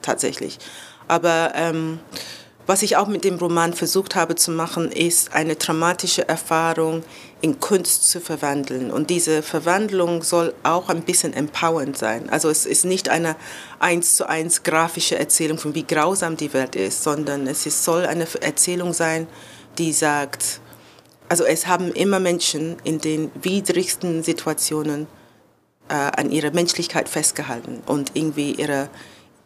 Tatsächlich. 0.00 0.58
Aber 1.08 1.52
ähm, 1.54 2.00
was 2.66 2.82
ich 2.82 2.96
auch 2.96 3.08
mit 3.08 3.24
dem 3.24 3.36
Roman 3.36 3.72
versucht 3.72 4.14
habe 4.14 4.36
zu 4.36 4.50
machen, 4.52 4.92
ist 4.92 5.34
eine 5.34 5.58
traumatische 5.58 6.28
Erfahrung 6.28 7.02
in 7.40 7.58
Kunst 7.58 8.08
zu 8.08 8.20
verwandeln. 8.20 8.90
Und 8.92 9.10
diese 9.10 9.42
Verwandlung 9.42 10.22
soll 10.22 10.54
auch 10.62 10.88
ein 10.88 11.02
bisschen 11.02 11.32
empowernd 11.32 11.98
sein. 11.98 12.30
Also 12.30 12.48
es 12.50 12.66
ist 12.66 12.84
nicht 12.84 13.08
eine 13.08 13.34
eins 13.80 14.16
zu 14.16 14.28
eins 14.28 14.62
grafische 14.62 15.18
Erzählung 15.18 15.58
von 15.58 15.74
wie 15.74 15.82
grausam 15.82 16.36
die 16.36 16.52
Welt 16.52 16.76
ist, 16.76 17.02
sondern 17.02 17.48
es 17.48 17.66
ist, 17.66 17.82
soll 17.84 18.06
eine 18.06 18.26
Erzählung 18.40 18.92
sein, 18.92 19.26
die 19.78 19.92
sagt, 19.92 20.60
also 21.28 21.44
es 21.44 21.66
haben 21.66 21.92
immer 21.92 22.20
Menschen 22.20 22.76
in 22.84 23.00
den 23.00 23.32
widrigsten 23.42 24.22
Situationen 24.22 25.08
äh, 25.88 25.94
an 25.94 26.30
ihrer 26.30 26.52
Menschlichkeit 26.52 27.08
festgehalten 27.08 27.82
und 27.86 28.12
irgendwie 28.14 28.52
ihre 28.52 28.88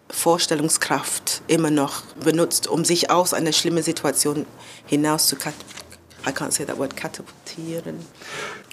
Vorstellungskraft 0.08 1.42
immer 1.48 1.70
noch 1.70 2.02
benutzt, 2.24 2.68
um 2.68 2.84
sich 2.84 3.10
aus 3.10 3.34
einer 3.34 3.52
schlimmen 3.52 3.82
Situation 3.82 4.46
hinaus 4.86 5.28
zu 5.28 5.36
kat 5.36 5.54
I 6.28 6.30
can't 6.30 6.50
say 6.50 6.64
that 6.64 6.76
word, 6.76 6.96
katapultieren. 6.96 8.00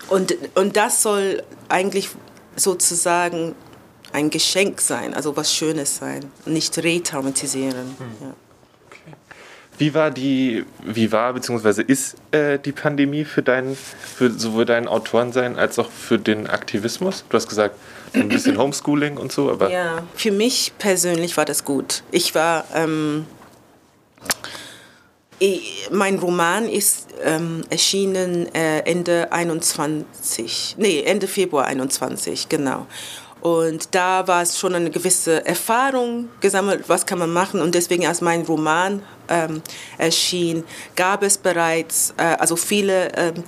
Und, 0.10 0.36
und 0.56 0.76
das 0.76 1.04
soll 1.04 1.44
eigentlich 1.70 2.10
sozusagen 2.56 3.54
ein 4.12 4.32
Geschenk 4.32 4.82
sein, 4.82 5.14
also 5.14 5.36
was 5.38 5.54
Schönes 5.54 5.98
sein, 5.98 6.32
nicht 6.46 6.78
retraumatisieren. 6.78 7.96
Ja. 8.22 8.34
Wie 9.78 9.94
war 9.94 10.12
die, 10.12 10.66
wie 10.84 11.12
war 11.12 11.34
bzw. 11.34 11.82
ist 11.82 12.16
äh, 12.32 12.60
die 12.60 12.72
Pandemie 12.72 13.26
für 13.26 13.42
deinen, 13.42 13.76
für 13.76 14.32
sowohl 14.32 14.66
dein 14.66 14.88
Autorensein 14.88 15.58
als 15.58 15.80
auch 15.80 15.90
für 15.90 16.20
den 16.20 16.48
Aktivismus? 16.48 17.26
Du 17.28 17.36
hast 17.36 17.50
gesagt, 17.50 17.76
ein 18.14 18.30
bisschen 18.30 18.58
Homeschooling 18.58 19.18
und 19.18 19.32
so, 19.32 19.50
aber 19.50 19.70
Ja, 19.72 20.04
für 20.16 20.32
mich 20.32 20.74
persönlich 20.78 21.36
war 21.38 21.46
das 21.46 21.66
gut. 21.66 22.04
Ich 22.12 22.36
war, 22.36 22.66
ähm, 22.74 23.26
ich, 25.40 25.90
mein 25.92 26.20
Roman 26.20 26.70
ist 26.70 27.08
ähm, 27.24 27.64
erschienen 27.70 28.54
äh, 28.54 28.80
Ende 28.80 29.32
21, 29.32 30.76
nee, 30.78 31.02
Ende 31.02 31.28
Februar 31.28 31.66
21, 31.66 32.50
genau. 32.50 32.88
Und 33.44 33.94
da 33.94 34.26
war 34.26 34.42
es 34.42 34.58
schon 34.58 34.74
eine 34.74 34.90
gewisse 34.90 35.46
Erfahrung 35.46 36.30
gesammelt, 36.40 36.86
was 36.88 37.06
kann 37.06 37.20
man 37.20 37.34
machen. 37.34 37.60
Und 37.60 37.76
deswegen, 37.76 38.08
als 38.08 38.22
mein 38.22 38.44
Roman 38.44 39.04
ähm, 39.28 39.62
erschien, 39.98 40.64
gab 40.96 41.24
es 41.24 41.38
bereits, 41.38 42.14
äh, 42.16 42.38
also 42.40 42.56
viele 42.56 43.12
ähm, 43.18 43.44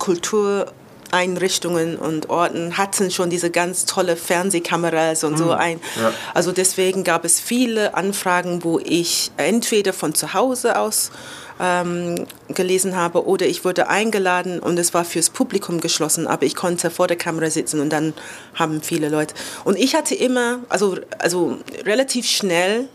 Kultureinrichtungen 1.06 1.96
und 1.96 2.28
Orten 2.30 2.76
hatten 2.76 3.10
schon 3.10 3.30
diese 3.30 3.50
ganz 3.50 3.84
tolle 3.86 4.16
Fernsehkameras 4.16 5.24
und 5.24 5.38
so 5.38 5.52
ein. 5.52 5.80
Ja. 6.00 6.12
Also 6.34 6.52
deswegen 6.52 7.04
gab 7.04 7.24
es 7.24 7.40
viele 7.40 7.94
Anfragen, 7.94 8.64
wo 8.64 8.78
ich 8.78 9.30
entweder 9.36 9.92
von 9.92 10.14
zu 10.14 10.34
Hause 10.34 10.78
aus 10.78 11.10
ähm, 11.60 12.26
gelesen 12.48 12.96
habe 12.96 13.26
oder 13.26 13.46
ich 13.46 13.64
wurde 13.64 13.88
eingeladen 13.88 14.58
und 14.58 14.78
es 14.78 14.92
war 14.92 15.04
fürs 15.04 15.30
Publikum 15.30 15.80
geschlossen, 15.80 16.26
aber 16.26 16.44
ich 16.44 16.54
konnte 16.54 16.90
vor 16.90 17.06
der 17.06 17.16
Kamera 17.16 17.50
sitzen 17.50 17.80
und 17.80 17.90
dann 17.90 18.12
haben 18.54 18.82
viele 18.82 19.08
Leute. 19.08 19.34
Und 19.64 19.78
ich 19.78 19.94
hatte 19.94 20.14
immer, 20.14 20.58
also, 20.68 20.98
also 21.18 21.58
relativ 21.84 22.26
schnell 22.26 22.88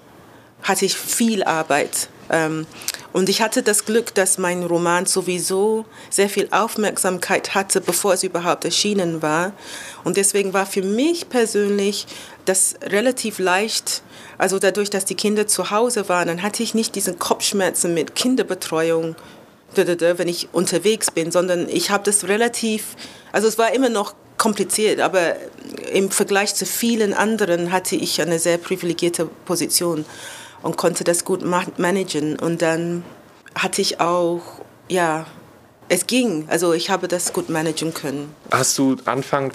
hatte 0.61 0.85
ich 0.85 0.95
viel 0.95 1.43
Arbeit. 1.43 2.09
Ähm, 2.29 2.67
und 3.13 3.27
ich 3.27 3.41
hatte 3.41 3.61
das 3.61 3.85
Glück, 3.85 4.13
dass 4.15 4.37
mein 4.37 4.63
Roman 4.63 5.05
sowieso 5.05 5.85
sehr 6.09 6.29
viel 6.29 6.47
Aufmerksamkeit 6.51 7.53
hatte, 7.53 7.81
bevor 7.81 8.13
es 8.13 8.23
überhaupt 8.23 8.63
erschienen 8.63 9.21
war. 9.21 9.51
Und 10.03 10.17
deswegen 10.17 10.53
war 10.53 10.65
für 10.65 10.81
mich 10.81 11.29
persönlich 11.29 12.07
das 12.45 12.75
relativ 12.83 13.39
leicht, 13.39 14.01
also 14.37 14.59
dadurch, 14.59 14.89
dass 14.89 15.05
die 15.05 15.15
Kinder 15.15 15.45
zu 15.45 15.71
Hause 15.71 16.07
waren, 16.09 16.27
dann 16.27 16.41
hatte 16.41 16.63
ich 16.63 16.73
nicht 16.73 16.95
diesen 16.95 17.19
Kopfschmerzen 17.19 17.93
mit 17.93 18.15
Kinderbetreuung, 18.15 19.15
wenn 19.75 20.27
ich 20.27 20.49
unterwegs 20.51 21.11
bin, 21.11 21.31
sondern 21.31 21.69
ich 21.69 21.91
habe 21.91 22.03
das 22.03 22.27
relativ, 22.27 22.95
also 23.31 23.47
es 23.47 23.57
war 23.57 23.73
immer 23.73 23.89
noch 23.89 24.15
kompliziert, 24.37 24.99
aber 24.99 25.35
im 25.93 26.09
Vergleich 26.09 26.55
zu 26.55 26.65
vielen 26.65 27.13
anderen 27.13 27.71
hatte 27.71 27.95
ich 27.95 28.21
eine 28.21 28.39
sehr 28.39 28.57
privilegierte 28.57 29.25
Position 29.45 30.03
und 30.61 30.77
konnte 30.77 31.03
das 31.03 31.25
gut 31.25 31.43
ma- 31.43 31.65
managen. 31.77 32.37
Und 32.39 32.61
dann 32.61 33.03
hatte 33.55 33.81
ich 33.81 33.99
auch, 33.99 34.41
ja, 34.89 35.25
es 35.89 36.07
ging, 36.07 36.45
also 36.49 36.73
ich 36.73 36.89
habe 36.89 37.07
das 37.07 37.33
gut 37.33 37.49
managen 37.49 37.93
können. 37.93 38.33
hast 38.51 38.77
du 38.77 38.95
Anfang 39.05 39.51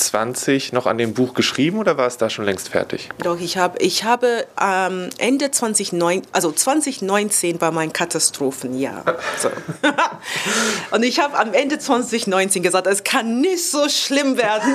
2020 0.00 0.72
noch 0.72 0.86
an 0.86 0.98
dem 0.98 1.14
Buch 1.14 1.34
geschrieben 1.34 1.78
oder 1.78 1.96
war 1.96 2.06
es 2.06 2.16
da 2.16 2.30
schon 2.30 2.44
längst 2.44 2.68
fertig? 2.68 3.08
Doch, 3.22 3.38
ich 3.38 3.56
habe, 3.56 3.78
ich 3.78 4.04
habe 4.04 4.46
ähm, 4.60 5.10
Ende 5.18 5.50
2009, 5.50 6.22
also 6.32 6.50
2019 6.52 7.60
war 7.60 7.70
mein 7.72 7.92
Katastrophenjahr. 7.92 9.04
So. 9.38 9.50
Und 10.90 11.02
ich 11.04 11.20
habe 11.20 11.38
am 11.38 11.52
Ende 11.52 11.78
2019 11.78 12.62
gesagt, 12.62 12.86
es 12.86 13.04
kann 13.04 13.40
nicht 13.40 13.70
so 13.70 13.88
schlimm 13.88 14.36
werden. 14.36 14.74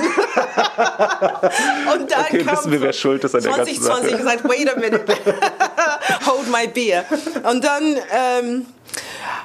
Und 1.94 2.10
dann 2.10 2.24
Okay, 2.26 2.44
kam 2.44 2.56
wissen 2.56 2.72
wir, 2.72 2.80
wer 2.80 2.92
schuld 2.92 3.24
ist 3.24 3.34
an 3.34 3.42
der 3.42 3.52
ganzen 3.52 3.74
2020 3.82 4.10
Sache. 4.10 4.22
gesagt, 4.22 4.44
wait 4.48 4.74
a 4.74 4.78
minute, 4.78 5.04
hold 6.26 6.50
my 6.50 6.66
beer. 6.68 7.04
Und 7.42 7.64
dann, 7.64 7.96
ähm, 8.12 8.66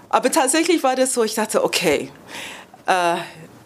aber 0.09 0.31
tatsächlich 0.31 0.83
war 0.83 0.95
das 0.95 1.13
so, 1.13 1.23
ich 1.23 1.35
dachte, 1.35 1.63
okay, 1.63 2.09
äh, 2.87 3.15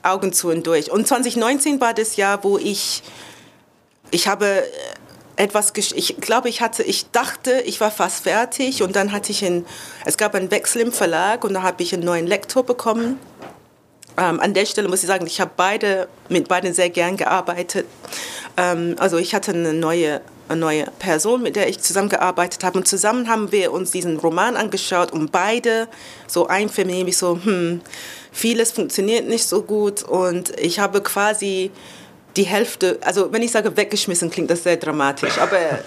Augen 0.06 0.34
zu 0.34 0.50
und 0.50 0.66
durch. 0.68 0.92
Und 0.92 1.08
2019 1.08 1.82
war 1.82 1.94
das 1.94 2.16
Jahr, 2.16 2.44
wo 2.44 2.58
ich, 2.58 3.04
ich 4.12 4.28
habe 4.28 4.46
äh, 4.46 4.64
etwas, 5.44 5.74
ich 5.76 6.18
glaube, 6.18 6.50
ich 6.50 6.62
hatte, 6.62 6.84
ich 6.84 7.12
dachte, 7.12 7.62
ich 7.66 7.82
war 7.82 7.92
fast 7.92 8.24
fertig 8.24 8.84
und 8.84 8.96
dann 8.96 9.12
hatte 9.12 9.32
ich 9.32 9.44
einen, 9.44 9.66
es 10.06 10.18
gab 10.18 10.36
einen 10.36 10.52
Wechsel 10.52 10.82
im 10.82 10.92
Verlag 10.92 11.44
und 11.44 11.54
da 11.54 11.62
habe 11.62 11.84
ich 11.84 11.94
einen 11.94 12.04
neuen 12.04 12.28
Lektor 12.28 12.64
bekommen. 12.64 13.20
Ähm, 14.18 14.40
an 14.40 14.54
der 14.54 14.66
Stelle 14.66 14.88
muss 14.88 15.04
ich 15.04 15.08
sagen, 15.08 15.28
ich 15.28 15.42
habe 15.42 15.52
beide, 15.56 16.08
mit 16.30 16.48
beiden 16.48 16.74
sehr 16.74 16.90
gern 16.90 17.18
gearbeitet. 17.18 17.86
Ähm, 18.56 18.96
also 18.98 19.18
ich 19.18 19.36
hatte 19.36 19.52
eine 19.52 19.74
neue, 19.74 20.22
eine 20.48 20.60
neue 20.60 20.86
Person, 21.00 21.42
mit 21.42 21.56
der 21.56 21.68
ich 21.68 21.80
zusammengearbeitet 21.80 22.64
habe. 22.64 22.78
Und 22.78 22.88
zusammen 22.88 23.30
haben 23.30 23.52
wir 23.52 23.74
uns 23.74 23.92
diesen 23.92 24.18
Roman 24.18 24.56
angeschaut 24.56 25.12
und 25.12 25.32
beide 25.32 25.88
so 26.28 26.48
einvernehmlich 26.48 27.18
so, 27.18 27.40
hm, 27.44 27.82
vieles 28.36 28.72
funktioniert 28.74 29.28
nicht 29.28 29.48
so 29.48 29.62
gut. 29.64 30.04
Und 30.04 30.60
ich 30.60 30.80
habe 30.80 31.02
quasi 31.02 31.72
die 32.38 32.44
Hälfte, 32.44 33.00
also 33.02 33.32
wenn 33.32 33.42
ich 33.42 33.52
sage 33.52 33.76
weggeschmissen, 33.78 34.30
klingt 34.30 34.50
das 34.52 34.64
sehr 34.64 34.76
dramatisch, 34.78 35.38
aber 35.40 35.58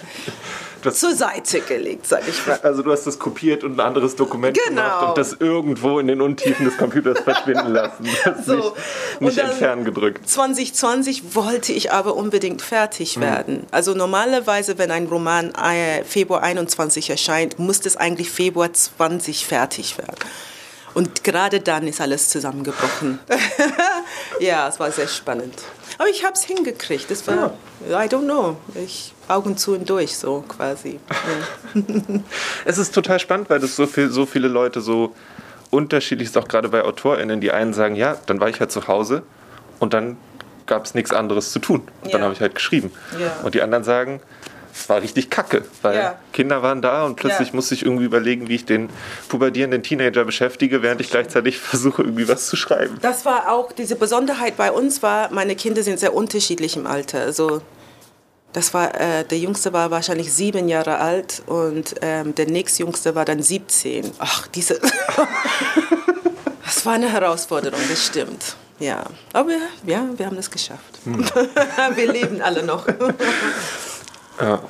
Das- 0.81 0.97
zur 0.97 1.13
Seite 1.13 1.59
gelegt, 1.59 2.07
sage 2.07 2.23
ich 2.29 2.47
mal. 2.47 2.57
Also 2.63 2.81
du 2.83 2.91
hast 2.93 3.05
das 3.05 3.19
kopiert 3.19 3.65
und 3.65 3.73
ein 3.73 3.79
anderes 3.81 4.15
Dokument 4.15 4.57
Genau. 4.65 4.81
gemacht 4.81 5.07
und 5.09 5.17
das 5.17 5.35
irgendwo 5.37 5.99
in 5.99 6.07
den 6.07 6.21
Untiefen 6.21 6.63
des 6.65 6.77
Computers 6.77 7.19
verschwinden 7.19 7.73
lassen. 7.73 8.07
Das 8.23 8.45
So. 8.45 8.55
nicht, 8.55 8.75
nicht 9.19 9.37
entfernen 9.39 9.83
gedrückt. 9.83 10.27
2020 10.29 11.35
wollte 11.35 11.73
ich 11.73 11.91
aber 11.91 12.15
unbedingt 12.15 12.61
fertig 12.61 13.17
Mhm. 13.17 13.21
werden. 13.21 13.67
Also 13.71 13.93
normalerweise, 13.93 14.77
wenn 14.77 14.89
ein 14.89 15.07
Roman 15.07 15.53
äh, 15.53 16.05
Februar 16.05 16.43
21 16.43 17.09
erscheint, 17.09 17.59
muss 17.59 17.85
es 17.85 17.97
eigentlich 17.97 18.29
Februar 18.31 18.71
20 18.71 19.45
fertig 19.45 19.97
werden. 19.97 20.15
Und 20.93 21.23
gerade 21.23 21.59
dann 21.59 21.87
ist 21.87 22.01
alles 22.01 22.29
zusammengebrochen. 22.29 23.19
ja, 24.39 24.67
es 24.67 24.79
war 24.79 24.91
sehr 24.91 25.07
spannend. 25.07 25.53
Aber 25.97 26.09
ich 26.09 26.23
habe 26.23 26.33
es 26.33 26.43
hingekriegt. 26.43 27.09
Das 27.11 27.27
war, 27.27 27.53
I 27.87 28.07
don't 28.07 28.23
know, 28.23 28.57
ich 28.75 29.13
Augen 29.27 29.57
zu 29.57 29.73
und 29.73 29.89
durch 29.89 30.17
so 30.17 30.43
quasi. 30.47 30.99
Ja. 31.75 32.19
Es 32.65 32.77
ist 32.77 32.93
total 32.95 33.19
spannend, 33.19 33.49
weil 33.49 33.59
das 33.59 33.75
so, 33.75 33.85
viel, 33.85 34.09
so 34.09 34.25
viele 34.25 34.47
Leute 34.47 34.81
so 34.81 35.13
unterschiedlich 35.69 36.29
ist, 36.29 36.37
auch 36.37 36.47
gerade 36.47 36.69
bei 36.69 36.83
AutorInnen. 36.83 37.39
Die 37.41 37.51
einen 37.51 37.73
sagen, 37.73 37.95
ja, 37.95 38.17
dann 38.25 38.39
war 38.39 38.49
ich 38.49 38.59
halt 38.59 38.71
zu 38.71 38.87
Hause 38.87 39.21
und 39.79 39.93
dann 39.93 40.17
gab 40.65 40.85
es 40.85 40.93
nichts 40.95 41.11
anderes 41.13 41.51
zu 41.51 41.59
tun. 41.59 41.87
Und 42.03 42.13
dann 42.13 42.21
Ja. 42.21 42.25
habe 42.25 42.33
ich 42.33 42.41
halt 42.41 42.55
geschrieben. 42.55 42.91
Ja. 43.19 43.37
Und 43.43 43.53
die 43.55 43.61
anderen 43.61 43.83
sagen, 43.83 44.21
es 44.73 44.87
war 44.89 45.01
richtig 45.01 45.29
kacke, 45.29 45.63
weil 45.81 45.95
Ja. 45.97 46.15
Kinder 46.33 46.61
waren 46.63 46.81
da 46.81 47.05
und 47.05 47.15
plötzlich 47.15 47.49
Ja. 47.49 47.55
musste 47.55 47.73
ich 47.75 47.83
irgendwie 47.85 48.05
überlegen, 48.05 48.47
wie 48.47 48.55
ich 48.55 48.65
den 48.65 48.89
pubertierenden 49.27 49.83
Teenager 49.83 50.23
beschäftige, 50.25 50.81
während 50.81 51.01
ich 51.01 51.09
gleichzeitig 51.09 51.57
versuche, 51.59 52.03
irgendwie 52.03 52.27
was 52.27 52.47
zu 52.47 52.55
schreiben. 52.55 52.97
Das 53.01 53.25
war 53.25 53.51
auch, 53.51 53.71
diese 53.71 53.95
Besonderheit 53.95 54.57
bei 54.57 54.71
uns 54.71 55.01
war, 55.03 55.31
meine 55.31 55.55
Kinder 55.55 55.83
sind 55.83 55.99
sehr 55.99 56.13
unterschiedlich 56.13 56.75
im 56.77 56.87
Alter. 56.87 57.19
Also 57.21 57.61
Das 58.51 58.73
war, 58.73 58.99
äh, 58.99 59.25
der 59.25 59.37
Jüngste 59.37 59.73
war 59.73 59.91
wahrscheinlich 59.91 60.33
sieben 60.33 60.67
Jahre 60.69 60.97
alt 60.97 61.43
und 61.45 61.93
ähm, 62.01 62.33
der 62.33 62.47
nächstjüngste 62.47 63.13
war 63.13 63.23
dann 63.23 63.43
17. 63.43 64.09
Ach, 64.17 64.47
diese. 64.47 64.79
das 66.65 66.83
war 66.83 66.93
eine 66.93 67.11
Herausforderung, 67.11 67.79
das 67.87 68.05
stimmt. 68.07 68.55
Ja, 68.79 69.03
aber 69.33 69.51
ja, 69.85 70.01
wir 70.13 70.25
haben 70.25 70.35
das 70.35 70.49
geschafft. 70.49 70.97
Hm. 71.03 71.23
wir 71.95 72.11
leben 72.11 72.41
alle 72.41 72.63
noch. 72.63 72.87
Ja. 74.41 74.63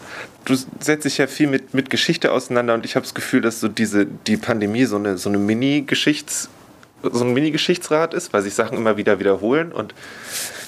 Du 0.45 0.55
setzt 0.79 1.05
dich 1.05 1.17
ja 1.17 1.27
viel 1.27 1.47
mit, 1.47 1.73
mit 1.73 1.89
Geschichte 1.89 2.31
auseinander 2.31 2.73
und 2.73 2.85
ich 2.85 2.95
habe 2.95 3.03
das 3.03 3.13
Gefühl, 3.13 3.41
dass 3.41 3.59
so 3.59 3.67
diese, 3.67 4.05
die 4.05 4.37
Pandemie 4.37 4.85
so 4.85 4.95
eine, 4.95 5.17
so 5.17 5.29
eine 5.29 5.37
Mini-Geschichts- 5.37 6.49
so 7.01 7.23
ein 7.23 7.33
Mini-Geschichtsrat 7.33 8.13
ist, 8.13 8.33
weil 8.33 8.41
sich 8.41 8.53
Sachen 8.53 8.77
immer 8.77 8.97
wieder 8.97 9.19
wiederholen 9.19 9.71
und 9.71 9.93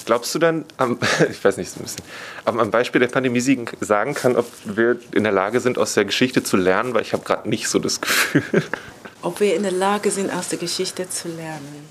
Glaubst 0.05 0.33
du 0.33 0.39
dann, 0.39 0.65
am, 0.77 0.97
ich 1.29 1.43
weiß 1.43 1.57
nicht, 1.57 1.71
so 1.71 1.79
ein 1.79 1.83
bisschen, 1.83 2.03
am 2.45 2.71
Beispiel 2.71 2.99
der 2.99 3.07
Pandemie 3.07 3.39
sagen 3.79 4.13
kann, 4.13 4.35
ob 4.35 4.45
wir 4.65 4.99
in 5.13 5.23
der 5.23 5.31
Lage 5.31 5.59
sind, 5.59 5.77
aus 5.77 5.93
der 5.93 6.05
Geschichte 6.05 6.43
zu 6.43 6.57
lernen? 6.57 6.93
Weil 6.93 7.03
ich 7.03 7.13
habe 7.13 7.23
gerade 7.23 7.47
nicht 7.47 7.67
so 7.67 7.79
das 7.79 8.01
Gefühl. 8.01 8.43
Ob 9.23 9.39
wir 9.39 9.55
in 9.55 9.61
der 9.61 9.71
Lage 9.71 10.09
sind, 10.09 10.33
aus 10.33 10.49
der 10.49 10.57
Geschichte 10.57 11.07
zu 11.07 11.27
lernen? 11.27 11.85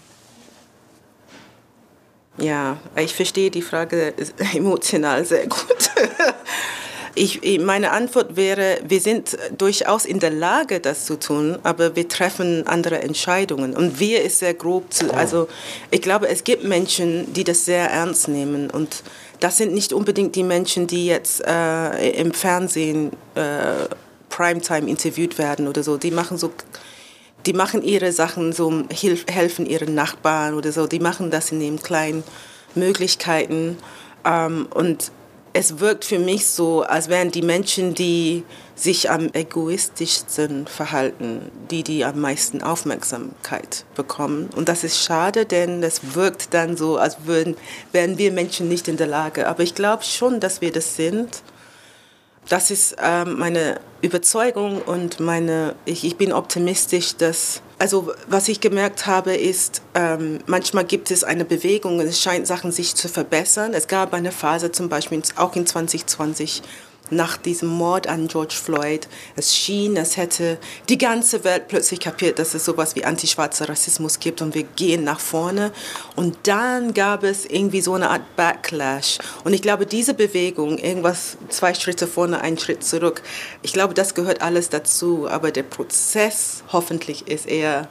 Ja, 2.39 2.79
ich 2.97 3.15
verstehe 3.15 3.53
die 3.53 3.63
Frage 3.63 4.15
emotional 4.53 5.25
sehr 5.25 5.47
gut. 5.47 5.91
Ich, 7.23 7.61
meine 7.61 7.91
Antwort 7.91 8.35
wäre, 8.37 8.79
wir 8.83 8.99
sind 8.99 9.37
durchaus 9.59 10.07
in 10.07 10.21
der 10.21 10.31
Lage, 10.31 10.81
das 10.81 11.05
zu 11.05 11.19
tun, 11.19 11.59
aber 11.65 11.95
wir 11.95 12.09
treffen 12.09 12.67
andere 12.67 13.03
Entscheidungen. 13.03 13.77
Und 13.77 14.01
wir 14.01 14.23
ist 14.23 14.39
sehr 14.39 14.55
grob 14.55 14.91
zu, 14.91 15.13
also 15.13 15.47
ich 15.91 16.01
glaube, 16.01 16.29
es 16.29 16.45
gibt 16.45 16.65
Menschen, 16.65 17.31
die 17.35 17.45
das 17.45 17.67
sehr 17.67 17.91
ernst 17.91 18.29
nehmen. 18.29 18.71
Und 18.71 19.03
das 19.39 19.59
sind 19.59 19.75
nicht 19.75 19.93
unbedingt 19.93 20.35
die 20.35 20.43
Menschen, 20.43 20.87
die 20.87 21.05
jetzt 21.05 21.47
äh, 21.47 22.09
im 22.13 22.33
Fernsehen 22.33 23.13
äh, 23.35 23.85
Primetime 24.31 24.89
interviewt 24.89 25.37
werden 25.37 25.69
oder 25.69 25.83
so. 25.83 25.99
Die 25.99 26.13
machen 26.13 26.39
so 26.39 26.51
die 27.45 27.53
machen 27.53 27.83
ihre 27.83 28.13
Sachen 28.13 28.55
so, 28.55 28.83
helfen 29.29 29.67
ihren 29.67 29.95
Nachbarn 29.95 30.55
oder 30.55 30.73
so, 30.73 30.87
die 30.87 31.01
machen 31.01 31.31
das 31.31 31.53
in 31.53 31.61
den 31.61 31.83
kleinen 31.83 32.25
Möglichkeiten. 32.75 33.77
Ähm, 34.25 34.69
und 34.73 35.13
es 35.53 35.81
wirkt 35.81 36.05
für 36.05 36.19
mich 36.19 36.47
so, 36.47 36.83
als 36.83 37.09
wären 37.09 37.31
die 37.31 37.43
Menschen, 37.43 37.95
die 37.95 38.45
sich 38.77 39.11
am 39.11 39.31
egoistischsten 39.33 40.67
verhalten, 40.67 41.51
die 41.71 41.83
die 41.83 42.05
am 42.05 42.21
meisten 42.21 42.63
Aufmerksamkeit 42.63 43.85
bekommen. 43.95 44.49
Und 44.55 44.69
das 44.69 44.85
ist 44.85 45.03
schade, 45.03 45.45
denn 45.45 45.83
es 45.83 46.15
wirkt 46.15 46.55
dann 46.55 46.77
so, 46.77 46.97
als 46.97 47.27
würden, 47.27 47.57
wären 47.93 48.17
wir 48.17 48.33
Menschen 48.33 48.69
nicht 48.69 48.89
in 48.89 48.97
der 48.97 49.09
Lage. 49.09 49.49
Aber 49.49 49.63
ich 49.63 49.75
glaube 49.75 50.05
schon, 50.05 50.41
dass 50.41 50.61
wir 50.61 50.73
das 50.73 50.97
sind. 50.97 51.43
Das 52.51 52.73
ist 52.73 52.97
äh, 53.01 53.25
meine 53.25 53.81
Überzeugung 54.03 54.83
und 54.83 55.21
meine, 55.21 55.77
ich, 55.85 56.05
ich 56.05 56.17
bin 56.17 56.33
optimistisch, 56.33 57.17
dass 57.17 57.63
also 57.79 58.13
was 58.27 58.49
ich 58.49 58.61
gemerkt 58.61 59.07
habe, 59.07 59.35
ist, 59.35 59.83
ähm, 59.95 60.41
manchmal 60.47 60.85
gibt 60.85 61.13
es 61.13 61.23
eine 61.25 61.45
Bewegung 61.45 61.99
es 62.01 62.21
scheint 62.21 62.47
Sachen 62.47 62.73
sich 62.73 62.95
zu 62.97 63.09
verbessern. 63.09 63.73
Es 63.73 63.87
gab 63.87 64.13
eine 64.13 64.33
Phase 64.33 64.73
zum 64.73 64.89
Beispiel 64.89 65.23
auch 65.37 65.55
in 65.55 65.65
2020, 65.65 66.63
nach 67.11 67.37
diesem 67.37 67.69
Mord 67.69 68.07
an 68.07 68.29
George 68.29 68.55
Floyd. 68.55 69.09
Es 69.37 69.57
schien, 69.57 69.99
als 69.99 70.17
hätte 70.17 70.59
die 70.89 70.99
ganze 70.99 71.45
Welt 71.45 71.69
plötzlich 71.69 72.01
kapiert, 72.01 72.39
dass 72.39 72.55
es 72.55 72.65
sowas 72.65 72.97
wie 72.97 73.05
antischwarzer 73.05 73.69
Rassismus 73.69 74.21
gibt 74.21 74.43
und 74.43 74.55
wir 74.55 74.65
gehen 74.65 75.05
nach 75.05 75.21
vorne. 75.21 75.73
Und 76.17 76.37
dann 76.45 76.95
gab 76.95 77.23
es 77.25 77.47
irgendwie 77.47 77.81
so 77.81 77.95
eine 77.95 78.11
Art 78.11 78.37
Backlash. 78.37 79.19
Und 79.45 79.53
ich 79.53 79.63
glaube, 79.63 79.87
diese 79.87 80.15
Bewegung, 80.15 80.79
irgendwas 80.79 81.37
zwei 81.49 81.75
Schritte 81.75 82.07
vorne, 82.07 82.41
ein 82.41 82.59
Schritt 82.59 82.85
zurück, 82.85 83.23
ich 83.63 83.73
glaube, 83.73 83.95
das 83.95 84.15
gehört 84.15 84.43
alles 84.43 84.69
dazu. 84.69 85.29
Aber 85.29 85.51
der 85.51 85.63
Prozess 85.63 86.63
hoffentlich 86.73 87.29
ist 87.29 87.47
eher 87.47 87.89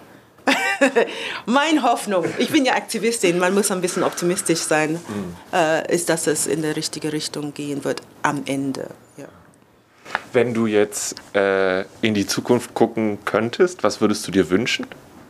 Meine 1.46 1.84
Hoffnung, 1.84 2.26
ich 2.38 2.50
bin 2.50 2.66
ja 2.66 2.74
Aktivistin, 2.74 3.40
man 3.40 3.54
muss 3.54 3.72
ein 3.72 3.82
bisschen 3.82 4.04
optimistisch 4.04 4.60
sein, 4.60 4.94
mhm. 4.94 5.36
äh, 5.54 5.94
ist, 5.94 6.10
dass 6.10 6.28
es 6.28 6.48
in 6.48 6.62
die 6.62 6.70
richtige 6.70 7.14
Richtung 7.14 7.54
gehen 7.54 7.84
wird 7.84 8.02
am 8.22 8.44
Ende. 8.46 8.90
Wenn 10.34 10.54
du 10.54 10.68
jetzt 10.68 11.16
äh, 11.36 11.82
in 12.02 12.14
die 12.14 12.28
Zukunft 12.28 12.74
gucken 12.74 13.20
könntest, 13.26 13.84
was 13.84 14.02
würdest 14.02 14.28
du 14.28 14.32
dir 14.32 14.50
wünschen, 14.50 14.86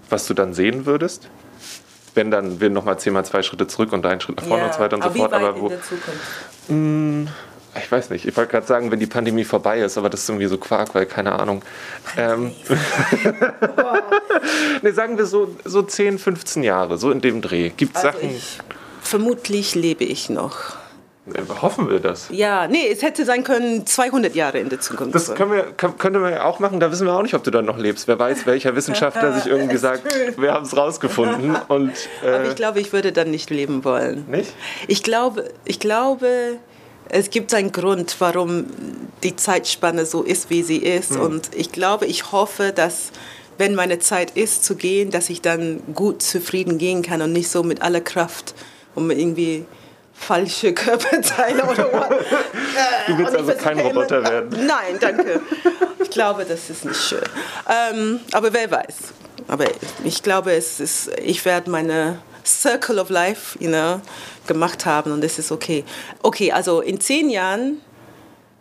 was 0.10 0.28
du 0.28 0.34
dann 0.34 0.54
sehen 0.54 0.86
würdest? 0.86 1.30
Wenn 2.16 2.32
dann 2.32 2.60
wir 2.60 2.70
nochmal 2.70 3.00
zehnmal 3.00 3.24
zwei 3.26 3.44
Schritte 3.44 3.68
zurück 3.68 3.94
und 3.94 4.06
einen 4.06 4.20
Schritt 4.20 4.38
nach 4.38 4.46
vorne 4.46 4.64
ja, 4.64 4.68
und 4.68 4.74
so 4.74 4.80
weiter 4.80 4.96
und 4.96 5.04
so 5.04 5.12
fort. 5.12 5.34
aber 5.34 5.60
wo, 5.60 5.68
in 5.68 5.70
der 5.70 5.82
Zukunft? 5.82 6.20
Mh, 6.68 6.76
hm, 6.76 7.28
ich 7.78 7.92
weiß 7.92 8.10
nicht, 8.10 8.26
ich 8.26 8.36
wollte 8.36 8.52
gerade 8.52 8.66
sagen, 8.66 8.92
wenn 8.92 9.00
die 9.00 9.06
Pandemie 9.06 9.44
vorbei 9.44 9.80
ist, 9.80 9.98
aber 9.98 10.10
das 10.10 10.24
ist 10.24 10.30
irgendwie 10.30 10.48
so 10.48 10.58
Quark, 10.58 10.96
weil 10.96 11.06
keine 11.06 11.40
Ahnung. 11.40 11.62
Ähm, 12.18 12.52
ne, 14.82 14.92
sagen 14.92 15.18
wir 15.18 15.26
so, 15.26 15.56
so 15.66 15.84
10, 15.84 16.18
15 16.18 16.64
Jahre, 16.64 16.98
so 16.98 17.12
in 17.12 17.22
dem 17.22 17.42
Dreh. 17.42 17.70
Gibt 17.70 17.96
es 17.96 18.04
also 18.04 18.18
Sachen. 18.18 18.36
Ich, 18.36 18.58
vermutlich 19.02 19.76
lebe 19.76 20.04
ich 20.04 20.30
noch. 20.30 20.79
Hoffen 21.62 21.90
wir 21.90 22.00
das. 22.00 22.28
Ja, 22.32 22.68
nee, 22.68 22.88
es 22.92 23.02
hätte 23.02 23.26
sein 23.26 23.44
können 23.44 23.86
200 23.86 24.36
Jahre 24.36 24.60
in 24.60 24.70
der 24.70 24.80
Zukunft. 24.80 25.16
Das 25.16 25.34
können 25.36 25.52
wir, 25.52 25.64
kann, 25.76 25.98
könnte 25.98 26.20
man 26.20 26.34
ja 26.34 26.44
auch 26.44 26.60
machen. 26.60 26.80
Da 26.80 26.92
wissen 26.92 27.06
wir 27.08 27.14
auch 27.14 27.22
nicht, 27.22 27.34
ob 27.34 27.44
du 27.44 27.52
dann 27.52 27.66
noch 27.66 27.78
lebst. 27.78 28.08
Wer 28.08 28.20
weiß, 28.20 28.46
welcher 28.46 28.76
Wissenschaftler 28.76 29.34
sich 29.40 29.48
irgendwie 29.48 29.78
sagt, 29.78 30.04
wir 30.38 30.54
haben 30.54 30.66
es 30.66 30.76
rausgefunden. 30.76 31.56
Und, 31.68 31.92
äh 32.24 32.30
Aber 32.30 32.46
ich 32.46 32.56
glaube, 32.56 32.80
ich 32.80 32.94
würde 32.94 33.12
dann 33.12 33.32
nicht 33.32 33.50
leben 33.50 33.84
wollen. 33.84 34.26
Nicht? 34.30 34.54
Ich 34.88 35.04
glaube, 35.04 35.52
ich 35.66 35.80
glaube, 35.80 36.58
es 37.10 37.30
gibt 37.30 37.54
einen 37.54 37.72
Grund, 37.72 38.16
warum 38.20 38.66
die 39.24 39.36
Zeitspanne 39.36 40.06
so 40.06 40.24
ist, 40.24 40.50
wie 40.50 40.64
sie 40.64 40.78
ist. 40.78 41.16
Mhm. 41.16 41.22
Und 41.22 41.56
ich 41.56 41.72
glaube, 41.72 42.06
ich 42.06 42.32
hoffe, 42.32 42.72
dass 42.74 43.12
wenn 43.58 43.76
meine 43.76 44.00
Zeit 44.00 44.32
ist 44.38 44.64
zu 44.64 44.76
gehen, 44.76 45.12
dass 45.12 45.30
ich 45.30 45.42
dann 45.42 45.82
gut 45.94 46.22
zufrieden 46.22 46.78
gehen 46.78 47.02
kann 47.02 47.22
und 47.22 47.34
nicht 47.34 47.50
so 47.50 47.62
mit 47.64 47.82
aller 47.82 48.00
Kraft, 48.00 48.56
um 48.96 49.12
irgendwie 49.12 49.66
falsche 50.20 50.74
Körperteile 50.76 51.64
oder 51.64 51.92
was. 51.94 52.10
du 53.08 53.18
willst 53.18 53.36
also 53.36 53.54
kein 53.54 53.80
Roboter 53.80 54.24
werden. 54.24 54.68
Nein, 54.68 54.98
danke. 55.00 55.42
Ich 56.02 56.10
glaube, 56.10 56.46
das 56.46 56.70
ist 56.70 56.86
nicht 56.86 57.02
schön. 57.02 57.24
Ähm, 57.68 58.20
aber 58.32 58.54
wer 58.54 58.70
weiß. 58.70 58.96
Aber 59.48 59.66
ich 60.04 60.22
glaube, 60.22 60.54
es 60.54 60.80
ist, 60.80 61.10
ich 61.20 61.44
werde 61.46 61.72
meine 61.72 62.20
Circle 62.46 63.00
of 63.00 63.10
Life, 63.10 63.58
you 63.60 63.70
know, 63.70 64.02
gemacht 64.48 64.86
haben 64.86 65.12
und 65.12 65.24
das 65.24 65.40
ist 65.40 65.52
okay. 65.52 65.84
Okay, 66.22 66.52
also 66.52 66.82
in 66.82 67.00
zehn 67.00 67.30
Jahren 67.30 67.82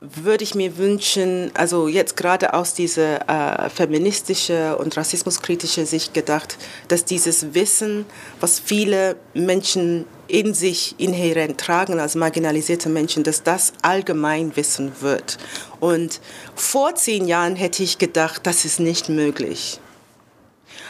würde 0.00 0.44
ich 0.44 0.54
mir 0.54 0.76
wünschen, 0.78 1.50
also 1.54 1.88
jetzt 1.88 2.16
gerade 2.16 2.54
aus 2.54 2.72
dieser 2.74 3.28
äh, 3.28 3.68
feministischen 3.68 4.74
und 4.74 4.96
rassismuskritischen 4.96 5.86
Sicht 5.86 6.14
gedacht, 6.14 6.56
dass 6.86 7.04
dieses 7.04 7.52
Wissen, 7.54 8.06
was 8.40 8.60
viele 8.60 9.16
Menschen 9.34 10.06
in 10.28 10.54
sich 10.54 10.94
inhärent 10.98 11.58
tragen 11.58 11.98
als 11.98 12.14
marginalisierte 12.14 12.88
Menschen, 12.88 13.24
dass 13.24 13.42
das 13.42 13.72
allgemein 13.82 14.54
wissen 14.56 14.92
wird. 15.00 15.38
Und 15.80 16.20
vor 16.54 16.94
zehn 16.94 17.26
Jahren 17.26 17.56
hätte 17.56 17.82
ich 17.82 17.98
gedacht, 17.98 18.46
das 18.46 18.64
ist 18.64 18.78
nicht 18.78 19.08
möglich. 19.08 19.80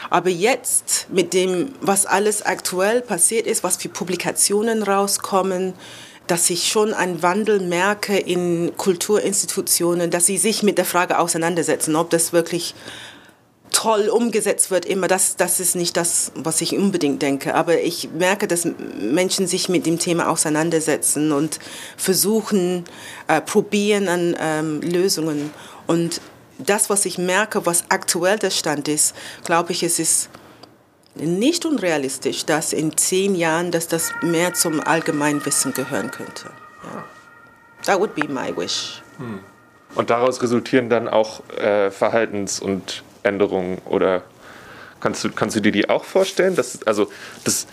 Aber 0.09 0.29
jetzt 0.29 1.07
mit 1.09 1.33
dem, 1.33 1.73
was 1.81 2.05
alles 2.05 2.41
aktuell 2.41 3.01
passiert 3.01 3.47
ist, 3.47 3.63
was 3.63 3.77
für 3.77 3.89
Publikationen 3.89 4.83
rauskommen, 4.83 5.73
dass 6.29 6.49
ich 6.51 6.67
schon 6.67 6.93
einen 6.93 7.23
Wandel 7.23 7.59
merke 7.59 8.17
in 8.17 8.73
Kulturinstitutionen, 8.77 10.11
dass 10.11 10.27
sie 10.27 10.37
sich 10.37 10.61
mit 10.61 10.77
der 10.77 10.85
Frage 10.85 11.17
auseinandersetzen, 11.17 11.95
ob 11.95 12.11
das 12.11 12.33
wirklich 12.33 12.75
toll 13.79 14.09
umgesetzt 14.09 14.71
wird 14.71 14.85
immer, 14.85 15.07
das, 15.07 15.37
das 15.37 15.61
ist 15.61 15.73
nicht 15.73 15.95
das, 15.95 16.33
was 16.35 16.59
ich 16.59 16.75
unbedingt 16.75 17.21
denke. 17.21 17.55
Aber 17.55 17.79
ich 17.79 18.09
merke, 18.11 18.45
dass 18.45 18.67
Menschen 18.99 19.47
sich 19.47 19.69
mit 19.69 19.85
dem 19.85 19.99
Thema 19.99 20.29
auseinandersetzen 20.29 21.31
und 21.31 21.59
versuchen, 21.95 22.83
äh, 23.29 23.39
probieren 23.39 24.09
an 24.09 24.35
ähm, 24.37 24.81
Lösungen. 24.81 25.51
Und 25.87 26.19
das, 26.57 26.89
was 26.89 27.05
ich 27.05 27.17
merke, 27.17 27.65
was 27.65 27.85
aktuell 27.87 28.37
der 28.37 28.49
Stand 28.49 28.89
ist, 28.89 29.15
glaube 29.45 29.71
ich, 29.71 29.81
es 29.81 29.97
ist 29.97 30.29
nicht 31.15 31.65
unrealistisch, 31.65 32.45
dass 32.45 32.73
in 32.73 32.97
zehn 32.97 33.33
Jahren, 33.33 33.71
dass 33.71 33.87
das 33.87 34.11
mehr 34.21 34.53
zum 34.53 34.81
Allgemeinwissen 34.81 35.73
gehören 35.73 36.11
könnte. 36.11 36.51
Ja. 36.83 37.05
That 37.85 37.99
would 38.01 38.13
be 38.13 38.27
my 38.27 38.53
wish. 38.57 39.01
Hm. 39.19 39.39
Und 39.95 40.09
daraus 40.09 40.41
resultieren 40.41 40.89
dann 40.89 41.07
auch 41.07 41.47
äh, 41.57 41.89
Verhaltens- 41.91 42.59
und 42.59 43.03
Änderungen 43.29 43.77
oder 43.85 44.23
kannst 44.99 45.23
du, 45.23 45.29
kannst 45.31 45.55
du 45.55 45.61
dir 45.61 45.71
die 45.71 45.89
auch 45.89 46.03
vorstellen? 46.03 46.55
Das, 46.55 46.85
also 46.85 47.09
das, 47.43 47.67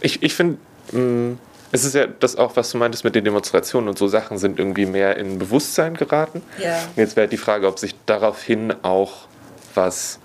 ich, 0.00 0.22
ich 0.22 0.34
finde, 0.34 0.58
hm, 0.90 1.38
es 1.70 1.84
ist 1.84 1.94
ja 1.94 2.06
das 2.06 2.36
auch, 2.36 2.56
was 2.56 2.70
du 2.70 2.78
meintest 2.78 3.04
mit 3.04 3.14
den 3.14 3.24
Demonstrationen 3.24 3.88
und 3.88 3.98
so 3.98 4.08
Sachen 4.08 4.38
sind 4.38 4.58
irgendwie 4.58 4.86
mehr 4.86 5.16
in 5.16 5.38
Bewusstsein 5.38 5.94
geraten. 5.94 6.42
Ja. 6.62 6.78
Jetzt 6.96 7.16
wäre 7.16 7.28
die 7.28 7.36
Frage, 7.36 7.66
ob 7.66 7.78
sich 7.78 7.94
daraufhin 8.06 8.74
auch 8.82 9.26
was 9.74 10.18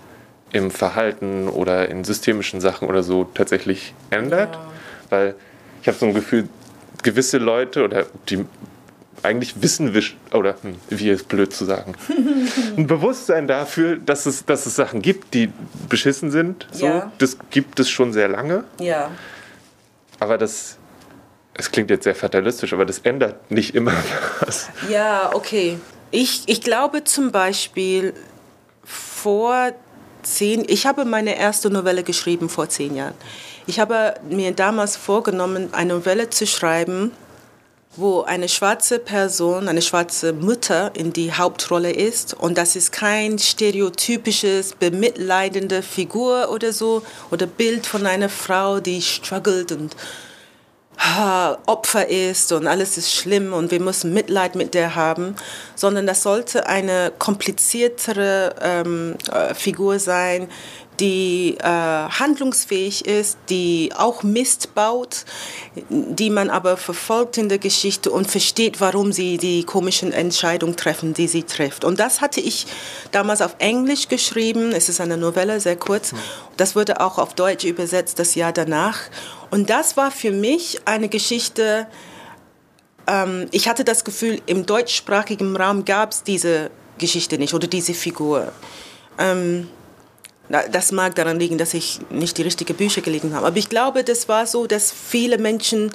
im 0.52 0.70
Verhalten 0.70 1.48
oder 1.48 1.88
in 1.88 2.04
systemischen 2.04 2.60
Sachen 2.60 2.88
oder 2.88 3.02
so 3.02 3.24
tatsächlich 3.24 3.94
ändert. 4.10 4.54
Ja. 4.54 4.70
Weil 5.10 5.34
ich 5.82 5.88
habe 5.88 5.98
so 5.98 6.06
ein 6.06 6.14
Gefühl, 6.14 6.48
gewisse 7.02 7.38
Leute 7.38 7.84
oder 7.84 8.06
die 8.28 8.46
eigentlich 9.24 9.62
wissen 9.62 9.90
oder 10.32 10.56
hm, 10.62 10.76
wie 10.90 11.10
ist 11.10 11.28
blöd 11.28 11.52
zu 11.52 11.64
sagen, 11.64 11.94
ein 12.76 12.86
Bewusstsein 12.86 13.46
dafür, 13.46 13.96
dass 13.96 14.26
es, 14.26 14.44
dass 14.44 14.66
es 14.66 14.76
Sachen 14.76 15.02
gibt, 15.02 15.34
die 15.34 15.50
beschissen 15.88 16.30
sind. 16.30 16.66
So. 16.70 16.86
Ja. 16.86 17.12
Das 17.18 17.38
gibt 17.50 17.80
es 17.80 17.88
schon 17.88 18.12
sehr 18.12 18.28
lange. 18.28 18.64
Ja. 18.78 19.10
Aber 20.20 20.38
das, 20.38 20.76
es 21.54 21.70
klingt 21.70 21.90
jetzt 21.90 22.04
sehr 22.04 22.14
fatalistisch, 22.14 22.72
aber 22.72 22.84
das 22.84 22.98
ändert 23.00 23.50
nicht 23.50 23.74
immer 23.74 23.92
was. 24.40 24.68
Ja, 24.88 25.30
okay. 25.34 25.78
Ich, 26.10 26.42
ich 26.46 26.60
glaube 26.60 27.04
zum 27.04 27.32
Beispiel 27.32 28.14
vor 28.84 29.72
zehn, 30.22 30.64
ich 30.68 30.86
habe 30.86 31.04
meine 31.04 31.36
erste 31.36 31.70
Novelle 31.70 32.02
geschrieben 32.02 32.48
vor 32.48 32.68
zehn 32.68 32.94
Jahren. 32.94 33.14
Ich 33.66 33.80
habe 33.80 34.14
mir 34.28 34.52
damals 34.52 34.96
vorgenommen, 34.96 35.72
eine 35.72 35.94
Novelle 35.94 36.28
zu 36.28 36.46
schreiben, 36.46 37.12
wo 37.96 38.22
eine 38.22 38.48
schwarze 38.48 38.98
Person, 38.98 39.68
eine 39.68 39.82
schwarze 39.82 40.32
Mutter 40.32 40.90
in 40.94 41.12
die 41.12 41.32
Hauptrolle 41.32 41.92
ist. 41.92 42.34
Und 42.34 42.58
das 42.58 42.76
ist 42.76 42.92
kein 42.92 43.38
stereotypisches, 43.38 44.74
bemitleidende 44.74 45.82
Figur 45.82 46.50
oder 46.50 46.72
so, 46.72 47.02
oder 47.30 47.46
Bild 47.46 47.86
von 47.86 48.06
einer 48.06 48.28
Frau, 48.28 48.80
die 48.80 49.02
struggelt 49.02 49.72
und 49.72 49.96
Opfer 51.66 52.08
ist 52.08 52.52
und 52.52 52.66
alles 52.66 52.96
ist 52.96 53.12
schlimm 53.12 53.52
und 53.52 53.70
wir 53.70 53.80
müssen 53.80 54.14
Mitleid 54.14 54.54
mit 54.54 54.74
der 54.74 54.94
haben, 54.94 55.34
sondern 55.74 56.06
das 56.06 56.22
sollte 56.22 56.66
eine 56.66 57.12
kompliziertere 57.18 58.54
ähm, 58.60 59.16
äh, 59.30 59.54
Figur 59.54 59.98
sein, 59.98 60.48
die 61.00 61.56
äh, 61.58 61.64
handlungsfähig 61.64 63.04
ist, 63.06 63.38
die 63.48 63.92
auch 63.96 64.22
Mist 64.22 64.74
baut, 64.74 65.24
die 65.88 66.30
man 66.30 66.50
aber 66.50 66.76
verfolgt 66.76 67.36
in 67.38 67.48
der 67.48 67.58
Geschichte 67.58 68.10
und 68.10 68.30
versteht, 68.30 68.80
warum 68.80 69.12
sie 69.12 69.38
die 69.38 69.64
komischen 69.64 70.12
Entscheidungen 70.12 70.76
treffen, 70.76 71.14
die 71.14 71.26
sie 71.26 71.42
trifft. 71.42 71.84
Und 71.84 71.98
das 71.98 72.20
hatte 72.20 72.40
ich 72.40 72.66
damals 73.10 73.42
auf 73.42 73.56
Englisch 73.58 74.08
geschrieben. 74.08 74.72
Es 74.72 74.88
ist 74.88 75.00
eine 75.00 75.16
Novelle, 75.16 75.60
sehr 75.60 75.76
kurz. 75.76 76.12
Das 76.56 76.76
wurde 76.76 77.00
auch 77.00 77.18
auf 77.18 77.34
Deutsch 77.34 77.64
übersetzt 77.64 78.18
das 78.18 78.34
Jahr 78.34 78.52
danach. 78.52 78.98
Und 79.50 79.70
das 79.70 79.96
war 79.96 80.10
für 80.10 80.30
mich 80.30 80.80
eine 80.84 81.08
Geschichte, 81.08 81.86
ähm, 83.06 83.46
ich 83.50 83.68
hatte 83.68 83.84
das 83.84 84.04
Gefühl, 84.04 84.40
im 84.46 84.66
deutschsprachigen 84.66 85.56
Raum 85.56 85.84
gab 85.84 86.12
es 86.12 86.22
diese 86.22 86.70
Geschichte 86.98 87.38
nicht 87.38 87.54
oder 87.54 87.66
diese 87.66 87.94
Figur. 87.94 88.52
Ähm, 89.18 89.68
das 90.48 90.92
mag 90.92 91.14
daran 91.14 91.38
liegen, 91.38 91.56
dass 91.56 91.72
ich 91.72 92.00
nicht 92.10 92.36
die 92.36 92.42
richtigen 92.42 92.76
Bücher 92.76 93.00
gelesen 93.00 93.34
habe. 93.34 93.46
Aber 93.46 93.56
ich 93.56 93.70
glaube, 93.70 94.04
das 94.04 94.28
war 94.28 94.46
so, 94.46 94.66
dass 94.66 94.92
viele 94.92 95.38
Menschen 95.38 95.90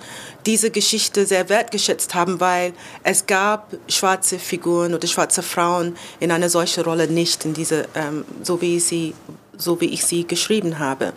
diese 0.46 0.72
Geschichte 0.72 1.26
sehr 1.28 1.50
wertgeschätzt 1.50 2.16
haben, 2.16 2.40
weil 2.40 2.74
es 3.04 3.28
gab 3.28 3.76
schwarze 3.88 4.40
Figuren 4.40 4.96
oder 4.96 5.08
schwarze 5.08 5.44
Frauen 5.44 5.96
in 6.20 6.32
einer 6.32 6.50
solchen 6.50 6.84
Rolle 6.84 7.08
nicht, 7.08 7.46
in 7.46 7.54
diese, 7.54 7.86
ähm, 7.94 8.26
so, 8.42 8.60
wie 8.60 8.80
sie, 8.80 9.14
so 9.56 9.80
wie 9.82 9.94
ich 9.94 10.04
sie 10.04 10.26
geschrieben 10.26 10.80
habe. 10.80 11.14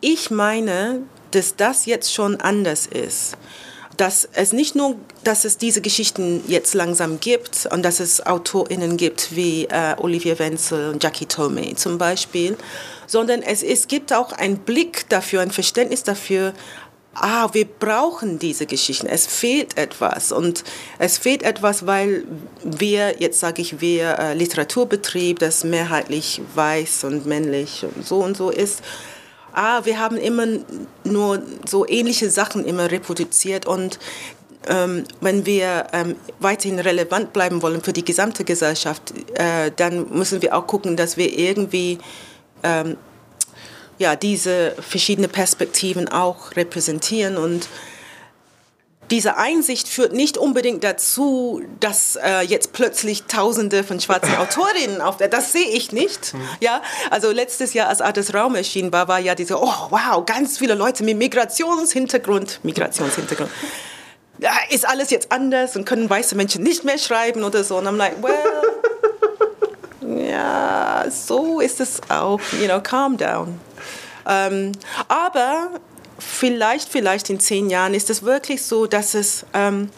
Ich 0.00 0.30
meine, 0.30 1.02
dass 1.32 1.56
das 1.56 1.86
jetzt 1.86 2.14
schon 2.14 2.40
anders 2.40 2.86
ist 2.86 3.36
dass 3.96 4.28
es 4.32 4.52
nicht 4.52 4.74
nur, 4.74 4.96
dass 5.24 5.44
es 5.44 5.58
diese 5.58 5.80
Geschichten 5.80 6.42
jetzt 6.48 6.74
langsam 6.74 7.20
gibt 7.20 7.66
und 7.70 7.82
dass 7.82 8.00
es 8.00 8.24
AutorInnen 8.24 8.96
gibt 8.96 9.36
wie 9.36 9.64
äh, 9.64 9.94
Olivia 9.98 10.38
Wenzel 10.38 10.90
und 10.90 11.02
Jackie 11.02 11.26
Tomei 11.26 11.74
zum 11.74 11.98
Beispiel, 11.98 12.56
sondern 13.06 13.42
es, 13.42 13.62
es 13.62 13.88
gibt 13.88 14.12
auch 14.12 14.32
einen 14.32 14.58
Blick 14.58 15.08
dafür, 15.08 15.42
ein 15.42 15.50
Verständnis 15.50 16.02
dafür, 16.02 16.54
ah, 17.14 17.48
wir 17.52 17.66
brauchen 17.66 18.38
diese 18.38 18.66
Geschichten. 18.66 19.06
Es 19.06 19.26
fehlt 19.26 19.76
etwas 19.76 20.32
und 20.32 20.64
es 20.98 21.18
fehlt 21.18 21.42
etwas, 21.42 21.86
weil 21.86 22.24
wir, 22.64 23.20
jetzt 23.20 23.40
sage 23.40 23.62
ich 23.62 23.80
wir, 23.80 24.18
äh, 24.18 24.34
Literaturbetrieb, 24.34 25.38
das 25.38 25.64
mehrheitlich 25.64 26.40
weiß 26.54 27.04
und 27.04 27.26
männlich 27.26 27.84
und 27.84 28.06
so 28.06 28.22
und 28.22 28.36
so 28.36 28.50
ist, 28.50 28.82
ah, 29.52 29.84
wir 29.84 29.98
haben 29.98 30.16
immer 30.16 30.46
nur 31.04 31.42
so 31.68 31.86
ähnliche 31.86 32.30
Sachen 32.30 32.64
immer 32.64 32.90
reproduziert 32.90 33.66
und 33.66 33.98
ähm, 34.68 35.04
wenn 35.20 35.44
wir 35.44 35.86
ähm, 35.92 36.16
weiterhin 36.38 36.78
relevant 36.78 37.32
bleiben 37.32 37.62
wollen 37.62 37.82
für 37.82 37.92
die 37.92 38.04
gesamte 38.04 38.44
Gesellschaft, 38.44 39.12
äh, 39.34 39.72
dann 39.74 40.08
müssen 40.10 40.40
wir 40.40 40.56
auch 40.56 40.66
gucken, 40.66 40.96
dass 40.96 41.16
wir 41.16 41.36
irgendwie 41.36 41.98
ähm, 42.62 42.96
ja, 43.98 44.16
diese 44.16 44.74
verschiedenen 44.80 45.30
Perspektiven 45.30 46.08
auch 46.08 46.54
repräsentieren 46.56 47.36
und 47.36 47.68
diese 49.10 49.36
Einsicht 49.36 49.88
führt 49.88 50.12
nicht 50.12 50.38
unbedingt 50.38 50.84
dazu, 50.84 51.62
dass 51.80 52.16
äh, 52.16 52.40
jetzt 52.40 52.72
plötzlich 52.72 53.24
Tausende 53.24 53.84
von 53.84 54.00
schwarzen 54.00 54.34
Autorinnen 54.38 55.00
auf 55.00 55.18
der, 55.18 55.28
das 55.28 55.52
sehe 55.52 55.68
ich 55.68 55.92
nicht. 55.92 56.34
Ja, 56.60 56.80
also 57.10 57.30
letztes 57.30 57.74
Jahr, 57.74 57.88
als 57.88 58.00
Artes 58.00 58.32
Raum 58.32 58.54
erschienen 58.54 58.92
war, 58.92 59.08
war 59.08 59.18
ja 59.18 59.34
diese, 59.34 59.60
oh 59.60 59.72
wow, 59.90 60.24
ganz 60.24 60.58
viele 60.58 60.74
Leute 60.74 61.04
mit 61.04 61.18
Migrationshintergrund, 61.18 62.60
Migrationshintergrund. 62.62 63.50
Ja, 64.38 64.52
ist 64.70 64.88
alles 64.88 65.10
jetzt 65.10 65.30
anders 65.30 65.76
und 65.76 65.84
können 65.84 66.08
weiße 66.08 66.34
Menschen 66.34 66.62
nicht 66.62 66.84
mehr 66.84 66.98
schreiben 66.98 67.44
oder 67.44 67.62
so. 67.62 67.76
Und 67.76 67.86
I'm 67.86 67.96
like, 67.96 68.16
well, 68.22 68.32
ja, 70.30 71.04
so 71.10 71.60
ist 71.60 71.80
es 71.80 72.00
auch, 72.08 72.40
you 72.60 72.66
know, 72.66 72.80
calm 72.80 73.16
down. 73.16 73.60
Ähm, 74.26 74.72
aber 75.08 75.70
vielleicht, 76.22 76.88
vielleicht 76.88 77.30
in 77.30 77.40
zehn 77.40 77.70
Jahren 77.70 77.94
ist 77.94 78.10
es 78.10 78.22
wirklich 78.22 78.62
so, 78.62 78.86
dass 78.86 79.14
es, 79.14 79.44
ähm, 79.54 79.90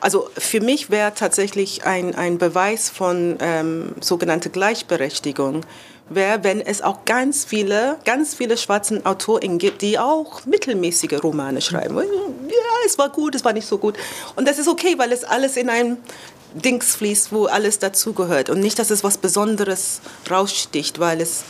also 0.00 0.28
für 0.36 0.60
mich 0.60 0.90
wäre 0.90 1.14
tatsächlich 1.14 1.84
ein, 1.84 2.14
ein 2.14 2.38
Beweis 2.38 2.90
von 2.90 3.36
ähm, 3.40 3.94
sogenannter 4.00 4.50
Gleichberechtigung, 4.50 5.62
wäre, 6.08 6.44
wenn 6.44 6.60
es 6.60 6.82
auch 6.82 7.04
ganz 7.04 7.44
viele, 7.44 7.98
ganz 8.04 8.34
viele 8.34 8.56
schwarzen 8.56 9.04
AutorInnen 9.06 9.58
gibt, 9.58 9.82
die 9.82 9.98
auch 9.98 10.44
mittelmäßige 10.44 11.22
Romane 11.22 11.60
schreiben. 11.60 11.96
Ja, 11.96 12.86
es 12.86 12.98
war 12.98 13.10
gut, 13.10 13.34
es 13.34 13.44
war 13.44 13.52
nicht 13.52 13.66
so 13.66 13.78
gut. 13.78 13.96
Und 14.36 14.46
das 14.46 14.58
ist 14.58 14.68
okay, 14.68 14.94
weil 14.98 15.12
es 15.12 15.24
alles 15.24 15.56
in 15.56 15.68
ein 15.68 15.96
Dings 16.54 16.96
fließt, 16.96 17.32
wo 17.32 17.46
alles 17.46 17.78
dazugehört. 17.78 18.50
Und 18.50 18.60
nicht, 18.60 18.78
dass 18.78 18.90
es 18.90 19.04
was 19.04 19.18
Besonderes 19.18 20.00
raussticht, 20.30 20.98
weil 20.98 21.20
es 21.20 21.44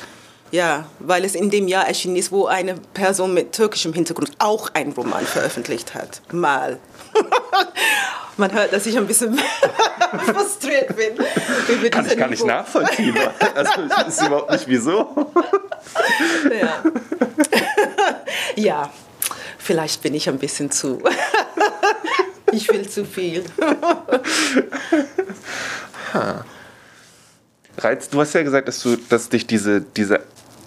ja, 0.53 0.87
weil 0.99 1.25
es 1.25 1.35
in 1.35 1.51
dem 1.51 1.67
Jahr 1.67 1.89
erschienen 1.89 2.17
ist, 2.17 2.31
wo 2.31 2.45
eine 2.47 2.75
Person 2.75 3.33
mit 3.35 3.53
türkischem 3.53 3.95
Hintergrund 3.95 4.31
auch 4.39 4.73
einen 4.75 4.93
Roman 4.93 5.25
veröffentlicht 5.25 5.95
hat. 5.95 6.21
Mal. 6.31 6.79
Man 8.37 8.53
hört, 8.53 8.73
dass 8.73 8.87
ich 8.87 8.97
ein 8.97 9.07
bisschen 9.07 9.39
frustriert 10.27 10.95
bin. 10.95 11.91
Kann 11.91 12.07
ich 12.07 12.17
gar 12.17 12.29
nicht 12.29 12.45
nachvollziehen. 12.45 13.17
Also 13.55 13.73
ich 13.83 13.91
weiß 13.91 14.27
überhaupt 14.27 14.51
nicht 14.51 14.69
wieso. 14.69 15.33
ja. 16.61 16.83
ja, 18.57 18.93
vielleicht 19.59 20.03
bin 20.03 20.15
ich 20.15 20.29
ein 20.29 20.39
bisschen 20.39 20.71
zu. 20.71 21.03
ich 22.53 22.69
will 22.69 22.89
zu 22.89 23.05
viel. 23.05 23.45
Reiz, 27.79 28.09
du 28.09 28.21
hast 28.21 28.35
ja 28.35 28.43
gesagt, 28.43 28.69
dass, 28.69 28.83
du, 28.83 28.97
dass 28.97 29.29
dich 29.29 29.47
diese, 29.47 29.81
diese 29.81 30.21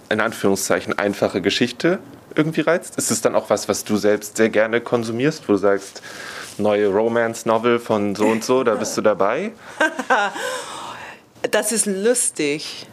in 0.08 0.20
Anführungszeichen 0.20 0.98
einfache 0.98 1.40
Geschichte 1.40 1.98
irgendwie 2.34 2.60
reizt? 2.60 2.96
Ist 2.96 3.10
es 3.10 3.20
dann 3.20 3.34
auch 3.34 3.50
was, 3.50 3.68
was 3.68 3.84
du 3.84 3.96
selbst 3.96 4.36
sehr 4.36 4.50
gerne 4.50 4.80
konsumierst, 4.80 5.48
wo 5.48 5.52
du 5.52 5.58
sagst, 5.58 6.02
neue 6.58 6.88
Romance-Novel 6.88 7.78
von 7.78 8.14
so 8.14 8.26
und 8.26 8.44
so, 8.44 8.64
da 8.64 8.74
bist 8.74 8.96
du 8.96 9.02
dabei? 9.02 9.52
das 11.50 11.72
ist 11.72 11.86
lustig. 11.86 12.86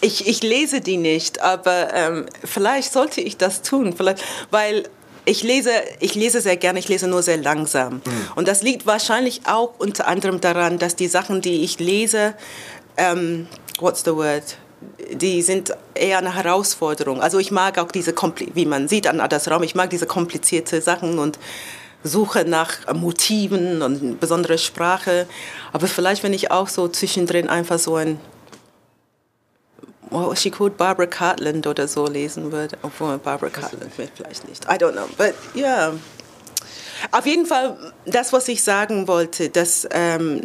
Ich, 0.00 0.26
ich 0.26 0.42
lese 0.42 0.80
die 0.80 0.96
nicht, 0.96 1.40
aber 1.40 1.94
ähm, 1.94 2.26
vielleicht 2.44 2.92
sollte 2.92 3.20
ich 3.20 3.36
das 3.36 3.62
tun, 3.62 3.94
vielleicht, 3.96 4.24
weil 4.50 4.84
ich 5.24 5.42
lese, 5.42 5.70
ich 6.00 6.14
lese 6.14 6.40
sehr 6.40 6.56
gerne, 6.56 6.80
ich 6.80 6.88
lese 6.88 7.06
nur 7.06 7.22
sehr 7.22 7.36
langsam. 7.36 7.94
Mhm. 7.94 8.02
Und 8.34 8.48
das 8.48 8.62
liegt 8.62 8.86
wahrscheinlich 8.86 9.42
auch 9.46 9.74
unter 9.78 10.08
anderem 10.08 10.40
daran, 10.40 10.78
dass 10.78 10.96
die 10.96 11.06
Sachen, 11.06 11.40
die 11.40 11.62
ich 11.62 11.78
lese, 11.78 12.34
ähm, 12.96 13.46
what's 13.78 14.02
the 14.04 14.14
word? 14.14 14.56
Die 15.12 15.42
sind 15.42 15.74
eher 15.94 16.18
eine 16.18 16.34
Herausforderung. 16.34 17.20
Also 17.20 17.38
ich 17.38 17.50
mag 17.50 17.78
auch 17.78 17.90
diese, 17.90 18.14
wie 18.54 18.66
man 18.66 18.88
sieht 18.88 19.06
an 19.06 19.22
das 19.28 19.50
Raum, 19.50 19.62
ich 19.62 19.74
mag 19.74 19.90
diese 19.90 20.06
komplizierte 20.06 20.80
Sachen 20.80 21.18
und 21.18 21.38
suche 22.04 22.44
nach 22.44 22.92
Motiven 22.94 23.82
und 23.82 24.18
besondere 24.20 24.58
Sprache. 24.58 25.26
Aber 25.72 25.86
vielleicht, 25.86 26.22
wenn 26.22 26.32
ich 26.32 26.50
auch 26.50 26.68
so 26.68 26.88
zwischendrin 26.88 27.48
einfach 27.48 27.78
so 27.78 27.96
ein 27.96 28.18
what 30.10 30.38
she 30.38 30.50
called 30.50 30.76
Barbara 30.76 31.06
Cartland 31.06 31.66
oder 31.66 31.88
so 31.88 32.06
lesen 32.06 32.52
würde, 32.52 32.76
obwohl 32.82 33.18
Barbara 33.18 33.50
Cartland 33.50 33.90
vielleicht 33.94 34.48
nicht. 34.48 34.64
I 34.64 34.76
don't 34.76 34.92
know, 34.92 35.08
but 35.16 35.34
yeah. 35.54 35.92
Auf 37.10 37.26
jeden 37.26 37.46
Fall, 37.46 37.76
das, 38.06 38.32
was 38.32 38.46
ich 38.48 38.62
sagen 38.62 39.08
wollte, 39.08 39.48
dass, 39.48 39.88
ähm, 39.90 40.42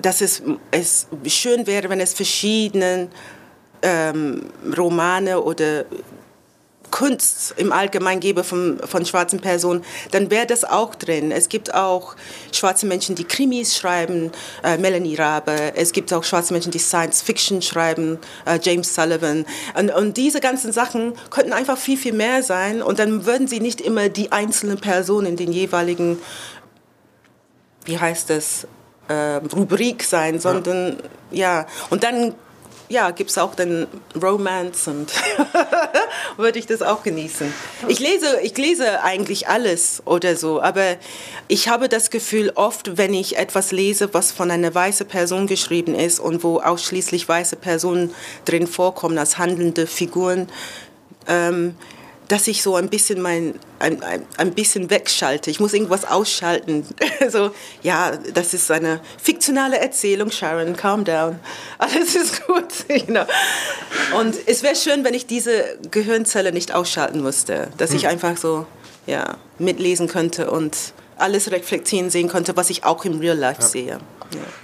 dass 0.00 0.20
es, 0.20 0.42
es 0.70 1.06
schön 1.26 1.66
wäre, 1.66 1.90
wenn 1.90 2.00
es 2.00 2.14
verschiedenen 2.14 3.10
ähm, 3.82 4.46
Romane 4.76 5.40
oder 5.40 5.84
Kunst 6.92 7.54
im 7.56 7.72
Allgemeinen 7.72 8.20
gäbe 8.20 8.44
von, 8.44 8.78
von 8.84 9.04
schwarzen 9.04 9.40
Personen, 9.40 9.82
dann 10.12 10.30
wäre 10.30 10.46
das 10.46 10.62
auch 10.62 10.94
drin. 10.94 11.32
Es 11.32 11.48
gibt 11.48 11.74
auch 11.74 12.14
schwarze 12.52 12.86
Menschen, 12.86 13.16
die 13.16 13.24
Krimis 13.24 13.76
schreiben, 13.76 14.30
äh, 14.62 14.76
Melanie 14.76 15.16
Rabe. 15.16 15.72
Es 15.74 15.90
gibt 15.90 16.12
auch 16.12 16.22
schwarze 16.22 16.52
Menschen, 16.52 16.70
die 16.70 16.78
Science 16.78 17.22
Fiction 17.22 17.62
schreiben, 17.62 18.18
äh, 18.44 18.60
James 18.62 18.94
Sullivan. 18.94 19.46
Und, 19.76 19.92
und 19.92 20.16
diese 20.16 20.38
ganzen 20.38 20.72
Sachen 20.72 21.14
könnten 21.30 21.52
einfach 21.52 21.78
viel, 21.78 21.96
viel 21.96 22.12
mehr 22.12 22.44
sein. 22.44 22.82
Und 22.82 23.00
dann 23.00 23.26
würden 23.26 23.48
sie 23.48 23.58
nicht 23.58 23.80
immer 23.80 24.08
die 24.08 24.30
einzelnen 24.30 24.78
Personen 24.78 25.26
in 25.28 25.36
den 25.36 25.52
jeweiligen, 25.52 26.18
wie 27.86 27.98
heißt 27.98 28.30
das, 28.30 28.66
äh, 29.08 29.40
Rubrik 29.54 30.04
sein, 30.04 30.38
sondern 30.38 30.98
ja. 31.30 31.60
ja. 31.60 31.66
Und 31.90 32.04
dann 32.04 32.34
ja, 32.92 33.10
gibt 33.10 33.30
es 33.30 33.38
auch 33.38 33.54
dann 33.54 33.86
Romance 34.20 34.88
und 34.88 35.10
würde 36.36 36.58
ich 36.58 36.66
das 36.66 36.82
auch 36.82 37.02
genießen. 37.02 37.52
Ich 37.88 37.98
lese, 37.98 38.40
ich 38.42 38.56
lese 38.56 39.02
eigentlich 39.02 39.48
alles 39.48 40.02
oder 40.04 40.36
so, 40.36 40.60
aber 40.60 40.96
ich 41.48 41.68
habe 41.68 41.88
das 41.88 42.10
Gefühl, 42.10 42.52
oft, 42.54 42.98
wenn 42.98 43.14
ich 43.14 43.38
etwas 43.38 43.72
lese, 43.72 44.12
was 44.12 44.30
von 44.30 44.50
einer 44.50 44.74
weißen 44.74 45.08
Person 45.08 45.46
geschrieben 45.46 45.94
ist 45.94 46.20
und 46.20 46.44
wo 46.44 46.60
ausschließlich 46.60 47.26
weiße 47.26 47.56
Personen 47.56 48.14
drin 48.44 48.66
vorkommen 48.66 49.16
als 49.16 49.38
handelnde 49.38 49.86
Figuren, 49.86 50.48
ähm, 51.26 51.74
dass 52.32 52.46
ich 52.46 52.62
so 52.62 52.76
ein 52.76 52.88
bisschen 52.88 53.20
mein 53.20 53.54
ein, 53.78 54.02
ein, 54.02 54.24
ein 54.38 54.54
bisschen 54.54 54.88
wegschalte. 54.88 55.50
Ich 55.50 55.60
muss 55.60 55.74
irgendwas 55.74 56.06
ausschalten. 56.06 56.86
so, 57.28 57.50
ja, 57.82 58.12
das 58.32 58.54
ist 58.54 58.70
eine 58.70 59.00
fiktionale 59.22 59.78
Erzählung, 59.78 60.30
Sharon, 60.30 60.74
calm 60.74 61.04
down. 61.04 61.38
Alles 61.78 62.14
ist 62.14 62.46
gut. 62.46 62.64
know. 63.06 63.26
Und 64.18 64.34
es 64.46 64.62
wäre 64.62 64.76
schön, 64.76 65.04
wenn 65.04 65.12
ich 65.12 65.26
diese 65.26 65.76
Gehirnzelle 65.90 66.52
nicht 66.52 66.74
ausschalten 66.74 67.22
müsste, 67.22 67.68
dass 67.76 67.90
hm. 67.90 67.96
ich 67.96 68.06
einfach 68.06 68.38
so 68.38 68.64
ja, 69.06 69.36
mitlesen 69.58 70.08
könnte 70.08 70.50
und 70.50 70.94
alles 71.18 71.50
reflektieren 71.50 72.08
sehen 72.08 72.28
könnte, 72.28 72.56
was 72.56 72.70
ich 72.70 72.84
auch 72.84 73.04
im 73.04 73.18
Real 73.18 73.36
Life 73.36 73.60
ja. 73.60 73.68
sehe. 73.68 73.86
Ja. 73.90 73.98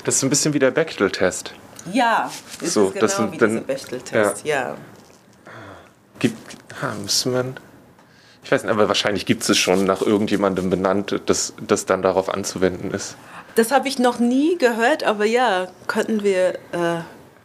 Das 0.05 0.17
ist 0.17 0.23
ein 0.23 0.31
bisschen 0.31 0.55
wie 0.55 0.59
der 0.59 0.71
Bechtel-Test. 0.71 1.53
Ja, 1.93 2.31
das 2.61 2.73
so, 2.73 2.87
ist 2.87 2.95
genau 2.95 3.01
das 3.07 3.17
sind, 3.17 3.33
wie 3.33 3.39
dieser 3.39 3.61
Bechtel-Test, 3.61 4.47
ja. 4.47 4.71
ja. 4.71 4.77
Ha, 6.81 6.95
müsste 7.03 7.31
man 7.31 7.57
ich 8.49 8.53
weiß 8.53 8.63
nicht, 8.63 8.73
aber 8.73 8.89
wahrscheinlich 8.89 9.27
gibt 9.27 9.43
es 9.43 9.51
es 9.51 9.59
schon 9.59 9.85
nach 9.85 10.01
irgendjemandem 10.01 10.71
benannt, 10.71 11.21
das, 11.27 11.53
das 11.67 11.85
dann 11.85 12.01
darauf 12.01 12.33
anzuwenden 12.33 12.93
ist. 12.93 13.17
Das 13.57 13.73
habe 13.73 13.89
ich 13.89 13.99
noch 13.99 14.21
nie 14.21 14.57
gehört, 14.57 15.05
aber 15.05 15.27
ja, 15.27 15.69
könnten 15.87 16.23
wir 16.23 16.55
äh, 16.73 17.01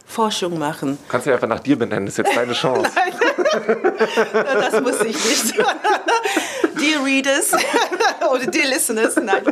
Forschung 0.06 0.58
machen. 0.58 0.98
Kannst 1.08 1.26
du 1.26 1.30
ja 1.30 1.36
einfach 1.36 1.48
nach 1.48 1.60
dir 1.60 1.78
benennen, 1.78 2.06
das 2.06 2.18
ist 2.18 2.26
jetzt 2.26 2.36
deine 2.36 2.52
Chance. 2.52 2.90
das 4.32 4.80
muss 4.80 5.00
ich 5.00 5.24
nicht. 5.24 5.54
dear 6.78 7.04
Readers 7.04 7.52
oder 8.30 8.46
Dear 8.46 8.66
Listeners, 8.66 9.16
nein. 9.16 9.42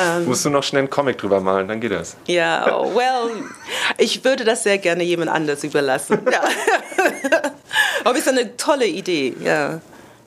Ähm, 0.00 0.26
Musst 0.26 0.44
du 0.44 0.50
noch 0.50 0.62
schnell 0.62 0.80
einen 0.80 0.90
Comic 0.90 1.18
drüber 1.18 1.40
malen, 1.40 1.68
dann 1.68 1.80
geht 1.80 1.92
das. 1.92 2.16
Ja, 2.26 2.66
well, 2.94 3.30
ich 3.96 4.24
würde 4.24 4.44
das 4.44 4.62
sehr 4.62 4.78
gerne 4.78 5.04
jemand 5.04 5.30
anders 5.30 5.64
überlassen. 5.64 6.20
Ja. 6.30 6.42
aber 8.04 8.14
es 8.14 8.26
ist 8.26 8.28
eine 8.28 8.56
tolle 8.56 8.86
Idee, 8.86 9.34
ja. 9.40 9.80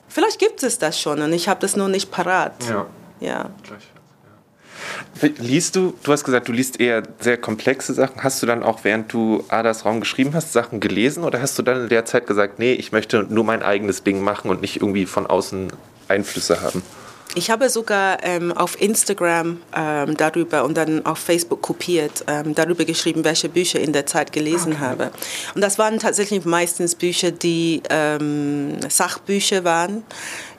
Vielleicht 0.08 0.38
gibt 0.38 0.62
es 0.62 0.78
das 0.78 1.00
schon 1.00 1.22
und 1.22 1.32
ich 1.32 1.48
habe 1.48 1.60
das 1.60 1.76
nur 1.76 1.88
nicht 1.88 2.10
parat. 2.10 2.52
Ja. 2.68 2.86
ja. 3.20 3.50
Liest 5.38 5.76
du, 5.76 5.94
du 6.02 6.12
hast 6.12 6.24
gesagt, 6.24 6.48
du 6.48 6.52
liest 6.52 6.80
eher 6.80 7.02
sehr 7.20 7.36
komplexe 7.36 7.94
Sachen. 7.94 8.22
Hast 8.22 8.42
du 8.42 8.46
dann 8.46 8.62
auch, 8.62 8.84
während 8.84 9.12
du 9.12 9.44
Adas 9.48 9.84
Raum 9.84 10.00
geschrieben 10.00 10.34
hast, 10.34 10.52
Sachen 10.52 10.80
gelesen 10.80 11.24
oder 11.24 11.40
hast 11.40 11.58
du 11.58 11.62
dann 11.62 11.82
in 11.82 11.88
der 11.88 12.04
Zeit 12.04 12.26
gesagt, 12.26 12.58
nee, 12.58 12.72
ich 12.72 12.92
möchte 12.92 13.26
nur 13.28 13.44
mein 13.44 13.62
eigenes 13.62 14.02
Ding 14.02 14.22
machen 14.22 14.50
und 14.50 14.60
nicht 14.60 14.76
irgendwie 14.76 15.06
von 15.06 15.26
außen 15.26 15.72
Einflüsse 16.08 16.60
haben? 16.62 16.82
Ich 17.34 17.50
habe 17.50 17.70
sogar 17.70 18.22
ähm, 18.24 18.52
auf 18.52 18.78
Instagram 18.80 19.58
ähm, 19.74 20.16
darüber 20.18 20.64
und 20.64 20.76
dann 20.76 21.06
auf 21.06 21.18
Facebook 21.18 21.62
kopiert, 21.62 22.24
ähm, 22.26 22.54
darüber 22.54 22.84
geschrieben, 22.84 23.24
welche 23.24 23.48
Bücher 23.48 23.80
in 23.80 23.94
der 23.94 24.04
Zeit 24.04 24.32
gelesen 24.32 24.74
okay. 24.74 24.82
habe. 24.82 25.10
Und 25.54 25.62
das 25.62 25.78
waren 25.78 25.98
tatsächlich 25.98 26.44
meistens 26.44 26.94
Bücher, 26.94 27.30
die 27.30 27.82
ähm, 27.88 28.76
Sachbücher 28.86 29.64
waren. 29.64 30.02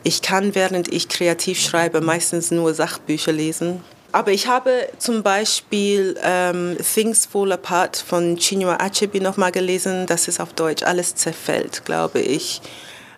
Ich 0.01 0.23
kann, 0.23 0.55
während 0.55 0.91
ich 0.91 1.09
kreativ 1.09 1.59
schreibe, 1.59 2.01
meistens 2.01 2.49
nur 2.49 2.73
Sachbücher 2.73 3.31
lesen. 3.31 3.81
Aber 4.13 4.31
ich 4.31 4.45
habe 4.47 4.87
zum 4.99 5.23
Beispiel 5.23 6.15
ähm, 6.21 6.77
Things 6.93 7.25
Fall 7.25 7.51
Apart 7.51 7.97
von 7.97 8.37
Chinua 8.37 8.77
Achebe 8.79 9.19
nochmal 9.19 9.51
gelesen. 9.51 10.05
Das 10.05 10.27
ist 10.27 10.39
auf 10.39 10.53
Deutsch 10.53 10.83
Alles 10.83 11.15
zerfällt, 11.15 11.83
glaube 11.83 12.19
ich. 12.19 12.61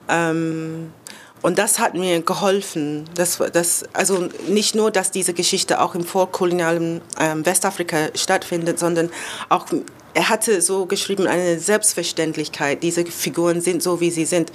Ähm, 0.08 0.94
und 1.42 1.60
das 1.60 1.80
hat 1.80 1.96
mir 1.96 2.22
geholfen. 2.22 3.10
Das, 3.14 3.40
das, 3.52 3.84
also 3.92 4.30
nicht 4.48 4.74
nur, 4.74 4.90
dass 4.90 5.12
diese 5.12 5.34
Geschichte 5.34 5.82
auch 5.82 5.96
im 5.96 6.06
vorkolonialen 6.06 7.02
ähm, 7.20 7.46
Westafrika 7.46 8.12
stattfindet, 8.16 8.80
sondern 8.80 9.10
auch, 9.50 9.68
er 10.14 10.30
hatte 10.30 10.62
so 10.62 10.86
geschrieben, 10.86 11.28
eine 11.28 11.60
Selbstverständlichkeit. 11.60 12.82
Diese 12.84 13.06
Figuren 13.06 13.60
sind 13.60 13.84
so, 13.84 14.00
wie 14.00 14.12
sie 14.12 14.24
sind. 14.24 14.54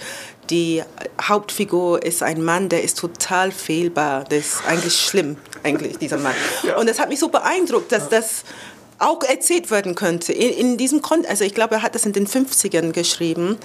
Die 0.49 0.83
Hauptfigur 1.21 2.03
ist 2.03 2.23
ein 2.23 2.43
Mann, 2.43 2.71
der 2.71 2.83
ist 2.83 2.97
total 2.97 3.53
fehlbar. 3.53 4.25
Der 4.25 4.39
ist 4.39 4.63
eigentlich 4.67 4.99
schlimm, 4.99 5.37
eigentlich, 5.63 5.99
dieser 5.99 6.19
Mann. 6.19 6.35
Und 6.79 6.89
das 6.89 6.99
hat 6.99 7.09
mich 7.09 7.19
so 7.19 7.29
beeindruckt, 7.29 7.93
dass 7.93 8.09
das 8.09 8.45
auch 8.99 9.23
erzählt 9.23 9.71
werden 9.71 9.95
könnte. 9.95 10.33
In, 10.33 10.51
in 10.51 10.77
diesem 10.77 11.01
Kontext, 11.03 11.31
also 11.31 11.45
ich 11.45 11.55
glaube, 11.55 11.77
er 11.77 11.83
hat 11.83 11.95
das 11.95 12.05
in 12.05 12.13
den 12.13 12.27
50ern 12.27 12.93
geschrieben. 12.93 13.59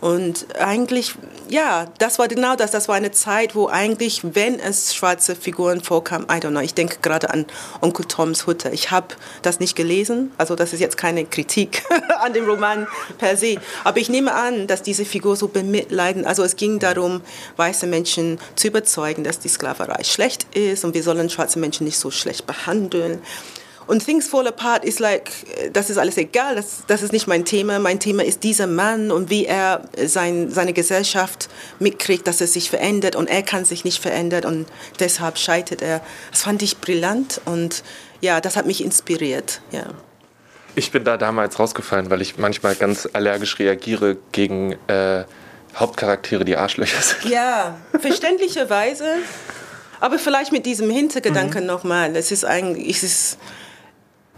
Und 0.00 0.46
eigentlich, 0.58 1.14
ja, 1.48 1.86
das 1.98 2.18
war 2.18 2.28
genau 2.28 2.54
das. 2.54 2.70
Das 2.70 2.88
war 2.88 2.94
eine 2.94 3.10
Zeit, 3.10 3.54
wo 3.54 3.68
eigentlich, 3.68 4.20
wenn 4.22 4.60
es 4.60 4.94
schwarze 4.94 5.34
Figuren 5.34 5.82
vorkam, 5.82 6.22
I 6.24 6.34
don't 6.34 6.50
know, 6.50 6.60
ich 6.60 6.74
denke 6.74 6.98
gerade 7.02 7.30
an 7.30 7.46
Onkel 7.80 8.04
Toms 8.04 8.46
Hutte. 8.46 8.70
Ich 8.70 8.90
habe 8.90 9.08
das 9.42 9.58
nicht 9.58 9.74
gelesen, 9.74 10.32
also 10.38 10.54
das 10.54 10.72
ist 10.72 10.80
jetzt 10.80 10.96
keine 10.96 11.24
Kritik 11.24 11.82
an 12.20 12.32
dem 12.32 12.48
Roman 12.48 12.86
per 13.18 13.36
se. 13.36 13.56
Aber 13.82 13.98
ich 13.98 14.08
nehme 14.08 14.34
an, 14.34 14.68
dass 14.68 14.82
diese 14.82 15.04
Figur 15.04 15.36
so 15.36 15.48
bemitleiden. 15.48 16.26
Also 16.26 16.44
es 16.44 16.56
ging 16.56 16.78
darum, 16.78 17.20
weiße 17.56 17.86
Menschen 17.86 18.38
zu 18.54 18.68
überzeugen, 18.68 19.24
dass 19.24 19.40
die 19.40 19.48
Sklaverei 19.48 20.04
schlecht 20.04 20.46
ist 20.56 20.84
und 20.84 20.94
wir 20.94 21.02
sollen 21.02 21.28
schwarze 21.28 21.58
Menschen 21.58 21.84
nicht 21.84 21.98
so 21.98 22.10
schlecht 22.10 22.46
behandeln. 22.46 23.20
Und 23.88 24.04
Things 24.04 24.28
Fall 24.28 24.46
Apart 24.46 24.84
ist 24.84 25.00
like, 25.00 25.30
das 25.72 25.88
ist 25.88 25.96
alles 25.96 26.18
egal, 26.18 26.54
das, 26.54 26.84
das 26.86 27.02
ist 27.02 27.10
nicht 27.10 27.26
mein 27.26 27.46
Thema. 27.46 27.78
Mein 27.78 27.98
Thema 27.98 28.22
ist 28.22 28.44
dieser 28.44 28.66
Mann 28.66 29.10
und 29.10 29.30
wie 29.30 29.46
er 29.46 29.80
sein, 30.04 30.50
seine 30.50 30.74
Gesellschaft 30.74 31.48
mitkriegt, 31.78 32.26
dass 32.26 32.42
es 32.42 32.52
sich 32.52 32.68
verändert 32.68 33.16
und 33.16 33.28
er 33.30 33.42
kann 33.42 33.64
sich 33.64 33.86
nicht 33.86 34.02
verändern 34.02 34.44
und 34.44 34.66
deshalb 35.00 35.38
scheitert 35.38 35.80
er. 35.80 36.02
Das 36.30 36.42
fand 36.42 36.60
ich 36.60 36.78
brillant 36.78 37.40
und 37.46 37.82
ja, 38.20 38.42
das 38.42 38.56
hat 38.56 38.66
mich 38.66 38.84
inspiriert. 38.84 39.62
Ja. 39.72 39.86
Ich 40.74 40.92
bin 40.92 41.04
da 41.04 41.16
damals 41.16 41.58
rausgefallen, 41.58 42.10
weil 42.10 42.20
ich 42.20 42.36
manchmal 42.36 42.74
ganz 42.74 43.08
allergisch 43.10 43.58
reagiere 43.58 44.18
gegen 44.32 44.76
äh, 44.88 45.24
Hauptcharaktere, 45.74 46.44
die 46.44 46.56
Arschlöcher 46.58 47.00
sind. 47.00 47.32
Ja, 47.32 47.78
verständlicherweise. 47.98 49.06
Aber 50.00 50.18
vielleicht 50.18 50.52
mit 50.52 50.66
diesem 50.66 50.90
Hintergedanken 50.90 51.62
mhm. 51.62 51.66
nochmal. 51.66 52.14
Es 52.16 52.30
ist 52.30 52.44
eigentlich, 52.44 52.96
es 52.96 53.02
ist, 53.02 53.38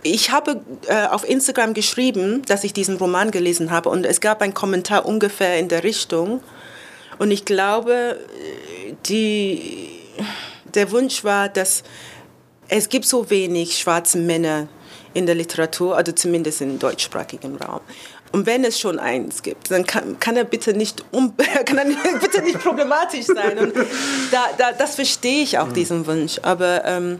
ich 0.02 0.30
habe 0.30 0.60
äh, 0.86 1.06
auf 1.06 1.28
Instagram 1.28 1.74
geschrieben, 1.74 2.42
dass 2.46 2.64
ich 2.64 2.72
diesen 2.72 2.96
Roman 2.96 3.30
gelesen 3.30 3.70
habe 3.70 3.88
und 3.88 4.04
es 4.06 4.20
gab 4.20 4.42
einen 4.42 4.54
Kommentar 4.54 5.06
ungefähr 5.06 5.58
in 5.58 5.68
der 5.68 5.84
Richtung. 5.84 6.42
Und 7.18 7.30
ich 7.30 7.44
glaube, 7.44 8.18
die, 9.06 9.88
der 10.74 10.90
Wunsch 10.90 11.22
war, 11.22 11.48
dass 11.48 11.82
es 12.68 12.88
gibt 12.88 13.04
so 13.04 13.28
wenig 13.30 13.78
schwarze 13.78 14.18
Männer 14.18 14.68
in 15.12 15.26
der 15.26 15.34
Literatur, 15.34 15.96
also 15.96 16.12
zumindest 16.12 16.60
im 16.60 16.78
deutschsprachigen 16.78 17.56
Raum. 17.56 17.80
Und 18.32 18.46
wenn 18.46 18.64
es 18.64 18.78
schon 18.78 19.00
eins 19.00 19.42
gibt, 19.42 19.72
dann 19.72 19.84
kann, 19.84 20.20
kann 20.20 20.36
er 20.36 20.44
bitte 20.44 20.72
nicht, 20.72 21.04
um, 21.10 21.34
kann 21.66 21.78
er 21.78 22.18
bitte 22.20 22.42
nicht 22.42 22.60
problematisch 22.60 23.26
sein. 23.26 23.58
Und 23.58 23.74
da, 24.30 24.46
da, 24.56 24.72
das 24.72 24.94
verstehe 24.94 25.42
ich 25.42 25.58
auch, 25.58 25.72
diesen 25.72 26.06
Wunsch. 26.06 26.38
Aber 26.42 26.84
ähm, 26.84 27.18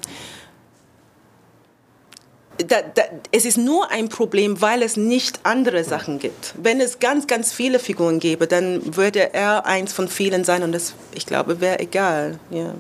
da, 2.67 2.83
da, 2.95 3.03
es 3.33 3.45
ist 3.45 3.59
nur 3.59 3.91
ein 3.91 4.09
Problem, 4.09 4.61
weil 4.61 4.83
es 4.83 4.97
nicht 4.97 5.41
andere 5.45 5.85
Sachen 5.85 6.19
gibt. 6.19 6.55
Wenn 6.61 6.81
es 6.81 6.99
ganz, 6.99 7.27
ganz 7.27 7.53
viele 7.53 7.79
Figuren 7.79 8.21
gäbe, 8.21 8.47
dann 8.47 8.97
würde 8.97 9.35
er 9.35 9.67
eins 9.67 9.93
von 9.93 10.09
vielen 10.09 10.45
sein 10.45 10.63
und 10.63 10.73
das, 10.73 10.95
ich 11.15 11.27
glaube, 11.27 11.61
wäre 11.61 11.81
egal. 11.81 12.39
Ja. 12.51 12.75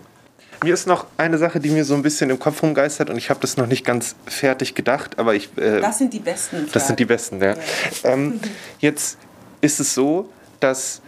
Mir 0.62 0.74
ist 0.74 0.86
noch 0.86 1.06
eine 1.16 1.38
Sache, 1.38 1.58
die 1.58 1.70
mir 1.70 1.84
so 1.84 1.94
ein 1.94 2.02
bisschen 2.02 2.28
im 2.28 2.38
Kopf 2.38 2.62
rumgeistert 2.62 3.08
und 3.08 3.16
ich 3.16 3.30
habe 3.30 3.40
das 3.40 3.56
noch 3.56 3.66
nicht 3.66 3.84
ganz 3.84 4.14
fertig 4.26 4.74
gedacht, 4.74 5.18
aber 5.18 5.34
ich. 5.34 5.48
Äh, 5.56 5.80
das 5.80 5.98
sind 5.98 6.12
die 6.12 6.18
besten. 6.18 6.56
Fragen. 6.56 6.70
Das 6.72 6.86
sind 6.86 6.98
die 6.98 7.06
besten, 7.06 7.40
ja. 7.40 7.54
ja. 7.54 7.56
Ähm, 8.04 8.40
jetzt 8.78 9.16
ist 9.62 9.80
es 9.80 9.94
so, 9.94 10.28
dass 10.60 11.00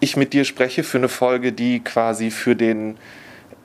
ich 0.00 0.16
mit 0.16 0.32
dir 0.32 0.44
spreche 0.44 0.84
für 0.84 0.98
eine 0.98 1.08
Folge, 1.08 1.52
die 1.52 1.80
quasi 1.80 2.30
für 2.30 2.54
den 2.54 2.96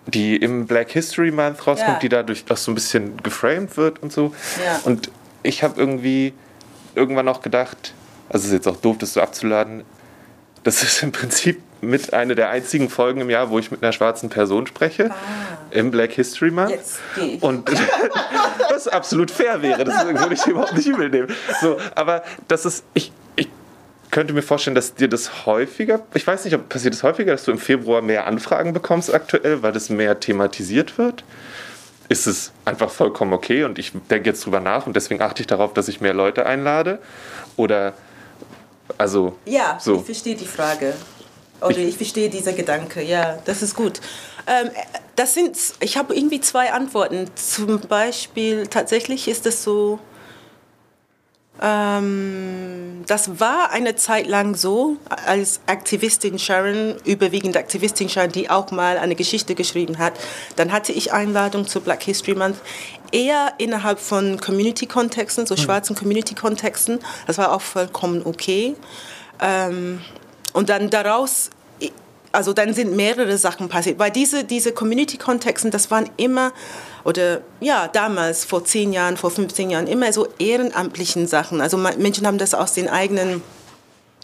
die 0.09 0.37
im 0.37 0.67
Black 0.67 0.91
History 0.91 1.31
Month 1.31 1.65
rauskommt, 1.65 1.89
ja. 1.89 1.99
die 1.99 2.09
dadurch 2.09 2.45
auch 2.49 2.57
so 2.57 2.71
ein 2.71 2.75
bisschen 2.75 3.17
geframed 3.23 3.77
wird 3.77 4.01
und 4.01 4.11
so. 4.11 4.33
Ja. 4.63 4.79
Und 4.83 5.11
ich 5.43 5.63
habe 5.63 5.79
irgendwie 5.79 6.33
irgendwann 6.95 7.27
auch 7.27 7.41
gedacht, 7.41 7.93
also 8.29 8.39
es 8.39 8.45
ist 8.47 8.53
jetzt 8.53 8.67
auch 8.67 8.77
doof, 8.77 8.97
das 8.99 9.13
so 9.13 9.21
abzuladen, 9.21 9.83
das 10.63 10.83
ist 10.83 11.01
im 11.03 11.11
Prinzip 11.11 11.61
mit 11.81 12.13
einer 12.13 12.35
der 12.35 12.49
einzigen 12.49 12.89
Folgen 12.89 13.21
im 13.21 13.29
Jahr, 13.29 13.49
wo 13.49 13.59
ich 13.59 13.71
mit 13.71 13.81
einer 13.81 13.93
schwarzen 13.93 14.29
Person 14.29 14.67
spreche. 14.67 15.11
Ah. 15.11 15.15
Im 15.71 15.91
Black 15.91 16.11
History 16.11 16.51
Month. 16.51 16.71
Jetzt 16.71 16.99
ich. 17.15 17.41
Und 17.41 17.69
was 18.69 18.87
absolut 18.87 19.31
fair 19.31 19.61
wäre, 19.61 19.83
das 19.85 20.05
würde 20.05 20.33
ich 20.33 20.45
überhaupt 20.45 20.75
nicht 20.75 20.87
übel 20.87 21.09
nehmen. 21.09 21.33
So, 21.61 21.77
aber 21.95 22.23
das 22.47 22.65
ist, 22.65 22.83
ich 22.93 23.11
könnte 24.11 24.33
mir 24.33 24.41
vorstellen, 24.41 24.75
dass 24.75 24.95
dir 24.95 25.07
das 25.07 25.45
häufiger, 25.45 26.01
ich 26.13 26.25
weiß 26.25 26.45
nicht, 26.45 26.55
ob 26.55 26.69
passiert 26.69 26.93
es 26.93 27.03
häufiger, 27.03 27.31
dass 27.31 27.43
du 27.43 27.51
im 27.51 27.59
Februar 27.59 28.01
mehr 28.01 28.25
Anfragen 28.27 28.73
bekommst 28.73 29.13
aktuell, 29.13 29.61
weil 29.61 29.71
das 29.71 29.89
mehr 29.89 30.19
thematisiert 30.19 30.97
wird? 30.97 31.23
Ist 32.07 32.25
es 32.25 32.51
einfach 32.65 32.89
vollkommen 32.89 33.33
okay 33.33 33.63
und 33.63 33.77
ich 33.77 33.91
denke 34.09 34.29
jetzt 34.29 34.45
drüber 34.45 34.59
nach 34.59 34.87
und 34.87 34.95
deswegen 34.95 35.21
achte 35.21 35.43
ich 35.43 35.47
darauf, 35.47 35.73
dass 35.73 35.87
ich 35.87 36.01
mehr 36.01 36.13
Leute 36.13 36.45
einlade? 36.45 36.99
Oder 37.55 37.93
also. 38.97 39.35
Ja, 39.45 39.77
so. 39.79 39.97
ich 39.97 40.05
verstehe 40.05 40.35
die 40.35 40.47
Frage. 40.47 40.93
Oder 41.61 41.77
ich, 41.77 41.89
ich 41.89 41.97
verstehe 41.97 42.29
dieser 42.29 42.53
Gedanke, 42.53 43.03
ja, 43.03 43.37
das 43.45 43.61
ist 43.61 43.75
gut. 43.75 43.99
Ähm, 44.47 44.71
das 45.15 45.33
sind, 45.33 45.57
ich 45.81 45.97
habe 45.97 46.15
irgendwie 46.15 46.41
zwei 46.41 46.71
Antworten. 46.71 47.29
Zum 47.35 47.81
Beispiel, 47.81 48.67
tatsächlich 48.67 49.27
ist 49.27 49.45
es 49.45 49.63
so, 49.63 49.99
ähm, 51.61 53.03
das 53.07 53.39
war 53.39 53.71
eine 53.71 53.95
Zeit 53.95 54.27
lang 54.27 54.55
so, 54.55 54.97
als 55.25 55.59
Aktivistin 55.65 56.39
Sharon, 56.39 56.95
überwiegend 57.03 57.57
Aktivistin 57.57 58.07
Sharon, 58.07 58.31
die 58.31 58.49
auch 58.49 58.71
mal 58.71 58.97
eine 58.97 59.15
Geschichte 59.15 59.55
geschrieben 59.55 59.97
hat, 59.97 60.13
dann 60.55 60.71
hatte 60.71 60.93
ich 60.93 61.11
Einladung 61.11 61.67
zu 61.67 61.81
Black 61.81 62.03
History 62.03 62.35
Month, 62.35 62.57
eher 63.11 63.53
innerhalb 63.57 63.99
von 63.99 64.39
Community-Kontexten, 64.39 65.45
so 65.45 65.55
hm. 65.55 65.63
schwarzen 65.63 65.95
Community-Kontexten. 65.95 66.99
Das 67.27 67.37
war 67.37 67.51
auch 67.51 67.61
vollkommen 67.61 68.21
okay. 68.25 68.75
Ähm, 69.41 70.01
und 70.53 70.69
dann 70.69 70.89
daraus 70.89 71.49
also 72.31 72.53
dann 72.53 72.73
sind 72.73 72.95
mehrere 72.95 73.37
Sachen 73.37 73.69
passiert, 73.69 73.99
weil 73.99 74.11
diese, 74.11 74.43
diese 74.43 74.71
Community-Kontexten, 74.71 75.71
das 75.71 75.89
waren 75.91 76.09
immer 76.17 76.51
oder 77.03 77.41
ja, 77.59 77.87
damals, 77.87 78.45
vor 78.45 78.63
10 78.63 78.93
Jahren, 78.93 79.17
vor 79.17 79.31
15 79.31 79.69
Jahren, 79.69 79.87
immer 79.87 80.11
so 80.13 80.27
ehrenamtlichen 80.37 81.27
Sachen. 81.27 81.61
Also 81.61 81.77
Menschen 81.77 82.27
haben 82.27 82.37
das 82.37 82.53
aus 82.53 82.73
den 82.73 82.89
eigenen, 82.89 83.41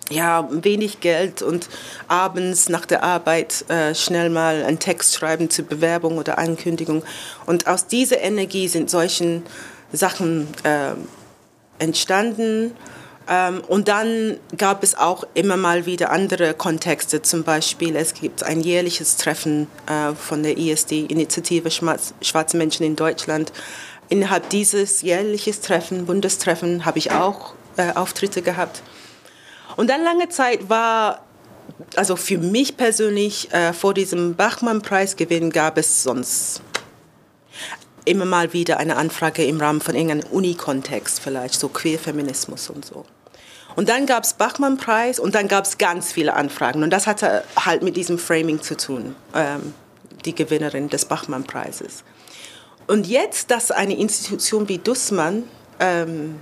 ja, 0.10 0.48
wenig 0.52 1.00
Geld 1.00 1.42
und 1.42 1.68
abends 2.08 2.70
nach 2.70 2.86
der 2.86 3.04
Arbeit 3.04 3.66
äh, 3.70 3.96
schnell 3.96 4.30
mal 4.30 4.64
einen 4.64 4.80
Text 4.80 5.16
schreiben 5.16 5.50
zur 5.50 5.66
Bewerbung 5.66 6.18
oder 6.18 6.38
Ankündigung. 6.38 7.04
Und 7.46 7.68
aus 7.68 7.88
dieser 7.88 8.22
Energie 8.22 8.68
sind 8.68 8.90
solchen 8.90 9.44
Sachen 9.92 10.48
äh, 10.64 10.92
entstanden. 11.80 12.76
Ähm, 13.28 13.62
und 13.68 13.88
dann 13.88 14.38
gab 14.58 14.84
es 14.84 14.96
auch 14.96 15.24
immer 15.34 15.58
mal 15.58 15.86
wieder 15.86 16.12
andere 16.12 16.54
Kontexte. 16.54 17.22
Zum 17.22 17.44
Beispiel, 17.44 17.96
es 17.96 18.14
gibt 18.14 18.44
ein 18.44 18.62
jährliches 18.62 19.18
Treffen 19.18 19.68
äh, 19.88 20.14
von 20.14 20.44
der 20.44 20.58
ISD, 20.58 21.06
Initiative 21.10 21.72
Schwarze 21.72 22.58
Menschen 22.58 22.86
in 22.86 22.96
Deutschland. 22.96 23.52
Innerhalb 24.10 24.50
dieses 24.50 25.02
jährlichen 25.02 25.60
Treffen, 25.62 26.06
Bundestreffen, 26.06 26.86
habe 26.86 27.00
ich 27.00 27.12
auch 27.12 27.54
äh, 27.78 27.94
Auftritte 27.94 28.42
gehabt. 28.42 28.84
Und 29.76 29.90
dann 29.90 30.04
lange 30.04 30.30
Zeit 30.30 30.70
war, 30.70 31.26
also 31.96 32.16
für 32.16 32.38
mich 32.38 32.78
persönlich, 32.78 33.52
äh, 33.52 33.74
vor 33.74 33.94
diesem 33.96 34.36
Bachmann-Preisgewinn 34.36 35.50
gab 35.50 35.78
es 35.78 36.04
sonst 36.04 36.62
immer 38.06 38.26
mal 38.26 38.54
wieder 38.54 38.78
eine 38.78 38.96
Anfrage 38.96 39.44
im 39.46 39.60
Rahmen 39.60 39.82
von 39.82 39.96
irgendeinem 39.96 40.32
Uni-Kontext 40.32 41.20
vielleicht, 41.20 41.60
so 41.60 41.70
Queerfeminismus 41.70 42.70
und 42.70 42.86
so. 42.86 43.06
Und 43.76 43.90
dann 43.90 44.06
gab 44.06 44.24
es 44.24 44.34
Bachmann-Preis 44.34 45.20
und 45.20 45.36
dann 45.36 45.48
gab 45.48 45.66
es 45.66 45.78
ganz 45.78 46.14
viele 46.14 46.34
Anfragen. 46.34 46.84
Und 46.84 46.92
das 46.92 47.08
hatte 47.08 47.44
halt 47.58 47.84
mit 47.84 47.98
diesem 47.98 48.18
Framing 48.18 48.62
zu 48.62 48.78
tun, 48.78 49.16
ähm, 49.34 49.74
die 50.24 50.34
Gewinnerin 50.34 50.90
des 50.90 51.06
Bachmann-Preises. 51.06 52.04
Und 52.88 53.08
jetzt, 53.08 53.52
dass 53.52 53.72
eine 53.72 53.98
Institution 53.98 54.70
wie 54.70 54.78
Dussmann 54.78 55.44
ähm, 55.80 56.40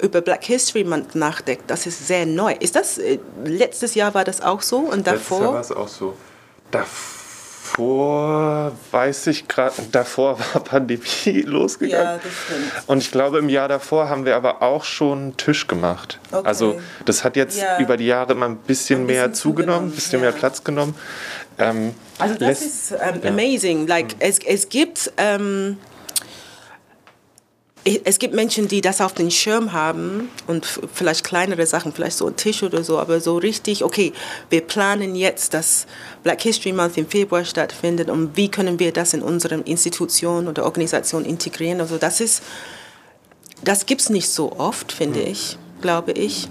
über 0.00 0.22
Black 0.22 0.44
History 0.44 0.84
Month 0.84 1.14
nachdenkt, 1.14 1.64
das 1.70 1.86
ist 1.86 2.06
sehr 2.06 2.24
neu. 2.24 2.54
Ist 2.60 2.76
das, 2.76 2.96
äh, 2.96 3.18
letztes 3.44 3.94
Jahr 3.94 4.14
war 4.14 4.24
das 4.24 4.40
auch 4.40 4.62
so 4.62 4.78
und 4.78 5.06
davor? 5.06 5.38
Letztes 5.38 5.40
Jahr 5.40 5.52
war 5.52 5.60
es 5.60 5.72
auch 5.72 5.88
so. 5.88 6.16
Davor 6.70 7.21
davor 7.62 8.72
weiß 8.90 9.28
ich 9.28 9.48
gerade, 9.48 9.74
davor 9.92 10.38
war 10.52 10.64
Pandemie 10.64 11.42
losgegangen. 11.44 12.06
Ja, 12.06 12.16
das 12.16 12.32
stimmt. 12.32 12.88
Und 12.88 12.98
ich 12.98 13.10
glaube, 13.10 13.38
im 13.38 13.48
Jahr 13.48 13.68
davor 13.68 14.08
haben 14.08 14.24
wir 14.24 14.36
aber 14.36 14.62
auch 14.62 14.84
schon 14.84 15.18
einen 15.18 15.36
Tisch 15.36 15.66
gemacht. 15.66 16.18
Okay. 16.30 16.46
Also 16.46 16.80
das 17.04 17.24
hat 17.24 17.36
jetzt 17.36 17.60
ja. 17.60 17.78
über 17.78 17.96
die 17.96 18.06
Jahre 18.06 18.32
immer 18.32 18.46
ein 18.46 18.56
bisschen, 18.56 19.02
ein 19.02 19.06
bisschen 19.06 19.22
mehr 19.24 19.32
zugenommen, 19.32 19.88
ein 19.88 19.92
bisschen 19.92 20.20
ja. 20.20 20.30
mehr 20.30 20.32
Platz 20.32 20.64
genommen. 20.64 20.94
Ähm, 21.58 21.94
also 22.18 22.34
das 22.34 22.62
ist 22.62 22.92
ähm, 22.92 23.20
amazing. 23.24 23.86
Like, 23.86 24.14
mhm. 24.14 24.20
es, 24.20 24.38
es 24.38 24.68
gibt... 24.68 25.12
Ähm, 25.16 25.78
es 27.84 28.18
gibt 28.20 28.32
Menschen, 28.34 28.68
die 28.68 28.80
das 28.80 29.00
auf 29.00 29.12
den 29.12 29.30
Schirm 29.30 29.72
haben 29.72 30.28
und 30.46 30.66
vielleicht 30.94 31.24
kleinere 31.24 31.66
Sachen, 31.66 31.92
vielleicht 31.92 32.16
so 32.16 32.28
ein 32.28 32.36
Tisch 32.36 32.62
oder 32.62 32.84
so, 32.84 32.98
aber 32.98 33.20
so 33.20 33.36
richtig, 33.38 33.82
okay, 33.82 34.12
wir 34.50 34.60
planen 34.60 35.16
jetzt, 35.16 35.52
dass 35.52 35.86
Black 36.22 36.42
History 36.42 36.72
Month 36.72 36.96
im 36.96 37.08
Februar 37.08 37.44
stattfindet 37.44 38.08
und 38.08 38.36
wie 38.36 38.48
können 38.48 38.78
wir 38.78 38.92
das 38.92 39.14
in 39.14 39.22
unseren 39.22 39.62
Institutionen 39.62 40.46
oder 40.46 40.64
Organisationen 40.64 41.26
integrieren. 41.26 41.80
Also 41.80 41.98
das 41.98 42.20
ist, 42.20 42.44
das 43.64 43.86
gibt 43.86 44.02
es 44.02 44.10
nicht 44.10 44.28
so 44.28 44.52
oft, 44.52 44.92
finde 44.92 45.20
hm. 45.20 45.32
ich, 45.32 45.58
glaube 45.80 46.12
ich. 46.12 46.48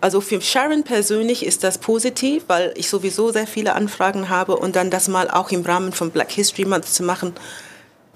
Also 0.00 0.20
für 0.20 0.40
Sharon 0.40 0.84
persönlich 0.84 1.44
ist 1.44 1.64
das 1.64 1.78
positiv, 1.78 2.44
weil 2.48 2.72
ich 2.76 2.88
sowieso 2.88 3.32
sehr 3.32 3.46
viele 3.46 3.74
Anfragen 3.74 4.28
habe 4.28 4.56
und 4.56 4.76
dann 4.76 4.90
das 4.90 5.08
mal 5.08 5.30
auch 5.30 5.50
im 5.50 5.62
Rahmen 5.62 5.92
von 5.92 6.10
Black 6.10 6.30
History 6.32 6.66
Month 6.66 6.86
zu 6.86 7.02
machen, 7.02 7.32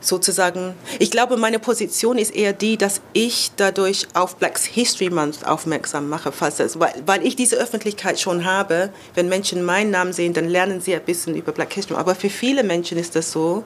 sozusagen, 0.02 0.74
ich 0.98 1.10
glaube, 1.10 1.36
meine 1.36 1.58
Position 1.58 2.18
ist 2.18 2.34
eher 2.34 2.52
die, 2.52 2.76
dass 2.76 3.00
ich 3.12 3.52
dadurch 3.56 4.06
auf 4.14 4.36
Black 4.36 4.58
History 4.58 5.10
Month 5.10 5.46
aufmerksam 5.46 6.08
mache, 6.08 6.32
falls 6.32 6.56
das, 6.56 6.78
weil, 6.78 6.94
weil 7.06 7.26
ich 7.26 7.36
diese 7.36 7.56
Öffentlichkeit 7.56 8.20
schon 8.20 8.44
habe. 8.44 8.90
Wenn 9.14 9.28
Menschen 9.28 9.64
meinen 9.64 9.90
Namen 9.90 10.12
sehen, 10.12 10.34
dann 10.34 10.48
lernen 10.48 10.80
sie 10.80 10.94
ein 10.94 11.04
bisschen 11.04 11.34
über 11.36 11.52
Black 11.52 11.72
History. 11.72 11.98
Aber 11.98 12.14
für 12.14 12.30
viele 12.30 12.62
Menschen 12.64 12.98
ist 12.98 13.16
das 13.16 13.32
so, 13.32 13.64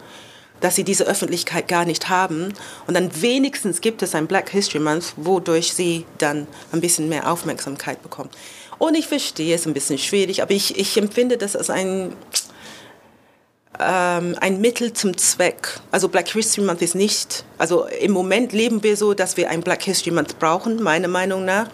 dass 0.61 0.77
sie 0.77 0.85
diese 0.85 1.05
Öffentlichkeit 1.05 1.69
gar 1.69 1.85
nicht 1.85 2.09
haben. 2.09 2.53
Und 2.87 2.95
dann 2.95 3.11
wenigstens 3.21 3.81
gibt 3.81 4.03
es 4.03 4.15
ein 4.15 4.27
Black 4.27 4.51
History 4.51 4.83
Month, 4.83 5.15
wodurch 5.17 5.73
sie 5.73 6.07
dann 6.19 6.47
ein 6.73 6.81
bisschen 6.81 7.09
mehr 7.09 7.31
Aufmerksamkeit 7.31 8.03
bekommen. 8.03 8.31
Und 8.79 8.95
ich 8.95 9.07
verstehe 9.07 9.55
es 9.55 9.67
ein 9.67 9.75
bisschen 9.75 9.99
schwierig, 9.99 10.43
aber 10.43 10.53
ich, 10.53 10.79
ich 10.79 10.97
empfinde 10.97 11.39
das 11.39 11.57
als 11.57 11.71
ein 11.71 12.13
ähm, 13.81 14.37
ein 14.41 14.61
Mittel 14.61 14.93
zum 14.93 15.17
Zweck. 15.17 15.81
Also 15.91 16.09
Black 16.09 16.29
History 16.31 16.67
Month 16.67 16.83
ist 16.83 16.95
nicht, 16.95 17.45
also 17.59 17.87
im 17.87 18.13
Moment 18.13 18.53
leben 18.53 18.83
wir 18.83 18.97
so, 18.97 19.15
dass 19.15 19.37
wir 19.37 19.51
ein 19.51 19.63
Black 19.63 19.83
History 19.83 20.13
Month 20.13 20.39
brauchen, 20.39 20.83
meiner 20.83 21.09
Meinung 21.09 21.45
nach. 21.45 21.69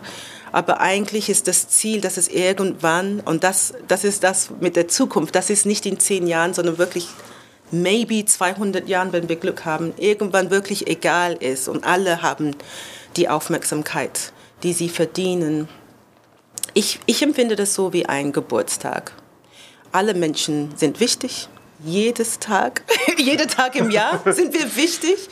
Aber 0.53 0.81
eigentlich 0.81 1.31
ist 1.31 1.49
das 1.49 1.69
Ziel, 1.69 2.01
dass 2.03 2.19
es 2.19 2.29
irgendwann, 2.29 3.21
und 3.21 3.43
das, 3.43 3.73
das 3.89 4.05
ist 4.05 4.23
das 4.23 4.51
mit 4.61 4.77
der 4.77 4.87
Zukunft, 4.87 5.35
das 5.35 5.49
ist 5.49 5.65
nicht 5.65 5.87
in 5.87 5.99
zehn 5.99 6.27
Jahren, 6.27 6.53
sondern 6.53 6.77
wirklich 6.77 7.09
maybe 7.71 8.25
200 8.25 8.87
Jahren, 8.87 9.13
wenn 9.13 9.29
wir 9.29 9.37
Glück 9.37 9.65
haben, 9.65 9.95
irgendwann 9.97 10.51
wirklich 10.51 10.87
egal 10.89 11.35
ist 11.35 11.69
und 11.69 11.85
alle 11.85 12.21
haben 12.21 12.55
die 13.17 13.31
Aufmerksamkeit, 13.31 14.33
die 14.63 14.75
sie 14.75 14.91
verdienen. 14.91 15.69
Ich, 16.75 17.01
ich 17.07 17.23
empfinde 17.23 17.57
das 17.57 17.75
so 17.75 17.93
wie 17.95 18.07
ein 18.07 18.33
Geburtstag. 18.33 19.13
Alle 19.91 20.15
Menschen 20.15 20.73
sind 20.77 21.01
wichtig, 21.01 21.49
jedes 21.85 22.39
Tag, 22.39 22.83
jeden 23.17 23.49
Tag 23.49 23.77
im 23.77 23.91
Jahr 23.91 24.21
sind 24.33 24.55
wir 24.55 24.77
wichtig, 24.77 25.29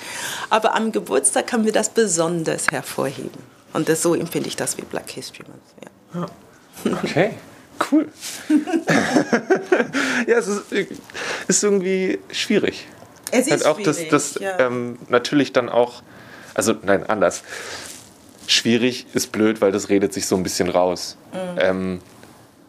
aber 0.49 0.75
am 0.75 0.93
Geburtstag 0.93 1.47
können 1.47 1.65
wir 1.65 1.73
das 1.73 1.91
besonders 1.91 2.71
hervorheben. 2.71 3.31
Und 3.73 3.89
das, 3.89 4.03
so 4.03 4.15
empfinde 4.15 4.49
ich 4.49 4.57
das 4.57 4.77
wie 4.79 4.83
Black 4.83 5.11
History 5.11 5.45
Month. 5.49 6.25
Ja. 6.25 6.27
Okay, 7.05 7.35
cool. 7.93 8.09
ja, 10.27 10.39
es 10.39 10.47
ist, 10.47 10.73
ist, 11.47 11.63
irgendwie 11.63 12.19
schwierig. 12.31 12.87
Es 13.33 13.49
ist 13.49 13.51
halt 13.51 13.67
auch 13.67 13.79
schwierig, 13.79 14.09
das, 14.09 14.33
das 14.33 14.43
ja. 14.43 14.59
ähm, 14.61 14.99
natürlich 15.11 15.53
dann 15.53 15.69
auch, 15.69 16.03
also 16.55 16.75
nein, 16.83 17.05
anders. 17.05 17.43
Schwierig 18.47 19.09
ist 19.13 19.31
blöd, 19.31 19.61
weil 19.61 19.73
das 19.73 19.91
redet 19.91 20.15
sich 20.15 20.27
so 20.27 20.37
ein 20.37 20.43
bisschen 20.43 20.71
raus. 20.71 21.19
Mhm. 21.35 21.59
Ähm, 21.59 22.01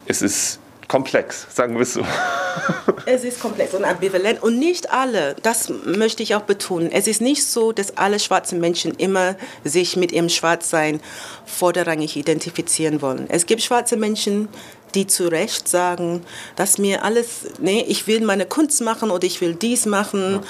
es 0.08 0.22
ist 0.22 0.60
komplex, 0.91 1.47
sagen 1.49 1.75
wir 1.75 1.84
es 1.84 1.93
so. 1.93 2.01
Es 3.06 3.23
ist 3.23 3.39
komplex 3.39 3.73
und 3.73 3.86
ambivalent 3.86 4.43
und 4.43 4.60
nicht 4.60 4.91
alle, 4.91 5.36
das 5.41 5.69
möchte 5.86 6.21
ich 6.21 6.36
auch 6.36 6.41
betonen. 6.41 6.91
Es 6.91 7.08
ist 7.08 7.21
nicht 7.21 7.45
so, 7.45 7.71
dass 7.71 7.97
alle 7.97 8.19
schwarzen 8.19 8.60
Menschen 8.60 8.94
immer 8.96 9.35
sich 9.63 9.96
mit 9.96 10.12
ihrem 10.12 10.27
Schwarzsein 10.27 11.00
vorderrangig 11.46 12.17
identifizieren 12.17 13.02
wollen. 13.02 13.27
Es 13.29 13.46
gibt 13.46 13.62
schwarze 13.62 13.96
Menschen, 13.96 14.50
die 14.94 15.08
zu 15.08 15.29
Recht 15.29 15.69
sagen, 15.69 16.23
dass 16.58 16.77
mir 16.77 17.06
alles, 17.06 17.48
nee, 17.60 17.85
ich 17.87 18.06
will 18.08 18.19
meine 18.19 18.46
Kunst 18.46 18.81
machen 18.81 19.12
oder 19.12 19.25
ich 19.25 19.39
will 19.39 19.56
dies 19.56 19.85
machen, 19.85 20.42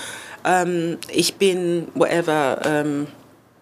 ja. 0.43 0.63
ähm, 0.63 0.97
ich 1.13 1.35
bin 1.35 1.87
whatever. 1.93 2.61
Ähm, 2.65 3.07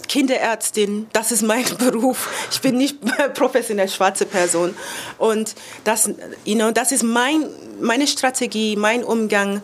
Kinderärztin, 0.09 1.07
das 1.13 1.31
ist 1.31 1.43
mein 1.43 1.63
Beruf. 1.77 2.29
Ich 2.51 2.59
bin 2.59 2.77
nicht 2.77 2.97
professionell 3.35 3.87
schwarze 3.87 4.25
Person. 4.25 4.75
Und 5.17 5.55
das, 5.85 6.09
you 6.43 6.55
know, 6.55 6.71
das 6.71 6.91
ist 6.91 7.03
mein, 7.03 7.45
meine 7.79 8.07
Strategie, 8.07 8.75
mein 8.75 9.03
Umgang 9.03 9.61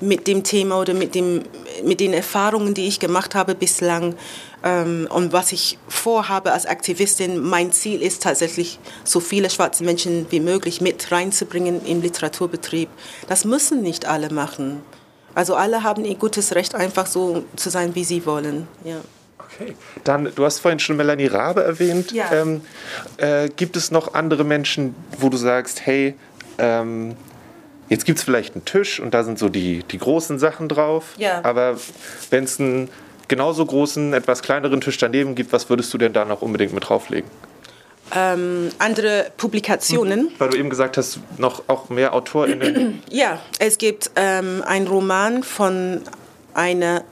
mit 0.00 0.28
dem 0.28 0.44
Thema 0.44 0.80
oder 0.80 0.94
mit, 0.94 1.16
dem, 1.16 1.42
mit 1.82 1.98
den 1.98 2.12
Erfahrungen, 2.12 2.72
die 2.72 2.86
ich 2.86 3.00
gemacht 3.00 3.34
habe 3.34 3.56
bislang. 3.56 4.14
Ähm, 4.62 5.08
und 5.10 5.32
was 5.32 5.50
ich 5.50 5.78
vorhabe 5.88 6.52
als 6.52 6.66
Aktivistin, 6.66 7.40
mein 7.40 7.72
Ziel 7.72 8.00
ist 8.00 8.22
tatsächlich, 8.22 8.78
so 9.02 9.18
viele 9.18 9.50
schwarze 9.50 9.82
Menschen 9.82 10.26
wie 10.30 10.40
möglich 10.40 10.80
mit 10.80 11.10
reinzubringen 11.10 11.84
im 11.84 12.00
Literaturbetrieb. 12.00 12.88
Das 13.26 13.44
müssen 13.44 13.82
nicht 13.82 14.06
alle 14.06 14.30
machen. 14.30 14.80
Also 15.34 15.56
alle 15.56 15.82
haben 15.82 16.04
ihr 16.04 16.14
gutes 16.14 16.54
Recht, 16.54 16.76
einfach 16.76 17.06
so 17.06 17.44
zu 17.56 17.70
sein, 17.70 17.94
wie 17.96 18.04
sie 18.04 18.24
wollen. 18.26 18.68
Ja. 18.84 19.00
Okay. 19.38 19.74
Dann, 20.04 20.30
du 20.34 20.44
hast 20.44 20.60
vorhin 20.60 20.78
schon 20.78 20.96
Melanie 20.96 21.26
Rabe 21.26 21.62
erwähnt. 21.62 22.12
Ja. 22.12 22.32
Ähm, 22.32 22.62
äh, 23.16 23.48
gibt 23.48 23.76
es 23.76 23.90
noch 23.90 24.14
andere 24.14 24.44
Menschen, 24.44 24.94
wo 25.18 25.28
du 25.28 25.36
sagst, 25.36 25.86
hey, 25.86 26.14
ähm, 26.58 27.16
jetzt 27.88 28.04
gibt 28.04 28.18
es 28.18 28.24
vielleicht 28.24 28.54
einen 28.54 28.64
Tisch 28.64 29.00
und 29.00 29.14
da 29.14 29.24
sind 29.24 29.38
so 29.38 29.48
die, 29.48 29.84
die 29.84 29.98
großen 29.98 30.38
Sachen 30.38 30.68
drauf. 30.68 31.14
Ja. 31.16 31.44
Aber 31.44 31.76
wenn 32.30 32.44
es 32.44 32.60
einen 32.60 32.88
genauso 33.28 33.64
großen, 33.64 34.12
etwas 34.12 34.42
kleineren 34.42 34.80
Tisch 34.80 34.98
daneben 34.98 35.34
gibt, 35.34 35.52
was 35.52 35.70
würdest 35.70 35.92
du 35.94 35.98
denn 35.98 36.12
da 36.12 36.24
noch 36.24 36.42
unbedingt 36.42 36.72
mit 36.72 36.88
drauflegen? 36.88 37.30
Ähm, 38.14 38.70
andere 38.78 39.26
Publikationen. 39.36 40.24
Mhm. 40.24 40.30
Weil 40.38 40.50
du 40.50 40.56
eben 40.56 40.70
gesagt 40.70 40.96
hast, 40.96 41.20
noch 41.36 41.64
auch 41.68 41.90
mehr 41.90 42.14
AutorInnen. 42.14 43.02
Ja, 43.10 43.38
es 43.58 43.78
gibt 43.78 44.10
ähm, 44.16 44.62
einen 44.66 44.86
Roman 44.86 45.42
von 45.42 46.02
einer 46.54 47.04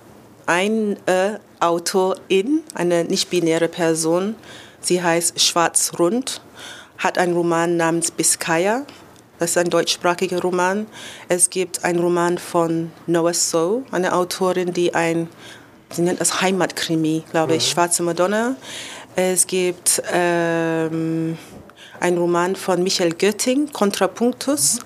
eine 0.46 1.40
Autorin, 1.60 2.62
eine 2.74 3.04
nicht-binäre 3.04 3.68
Person. 3.68 4.34
Sie 4.80 5.02
heißt 5.02 5.40
Schwarz-Rund, 5.40 6.40
hat 6.98 7.18
einen 7.18 7.34
Roman 7.34 7.76
namens 7.76 8.10
Biskaya. 8.10 8.84
Das 9.38 9.50
ist 9.50 9.58
ein 9.58 9.68
deutschsprachiger 9.68 10.40
Roman. 10.40 10.86
Es 11.28 11.50
gibt 11.50 11.84
einen 11.84 11.98
Roman 11.98 12.38
von 12.38 12.90
Noah 13.06 13.34
So, 13.34 13.82
eine 13.90 14.14
Autorin, 14.14 14.72
die 14.72 14.94
ein, 14.94 15.28
sie 15.90 16.02
nennt 16.02 16.20
das 16.20 16.40
Heimatkrimi, 16.40 17.24
glaube 17.30 17.56
ich, 17.56 17.68
Schwarze 17.68 18.02
Madonna. 18.02 18.56
Es 19.14 19.46
gibt 19.46 20.02
ähm, 20.12 21.36
einen 22.00 22.18
Roman 22.18 22.56
von 22.56 22.82
Michael 22.82 23.14
Götting, 23.14 23.72
Kontrapunktus. 23.72 24.80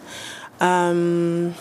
Ähm, 0.60 1.54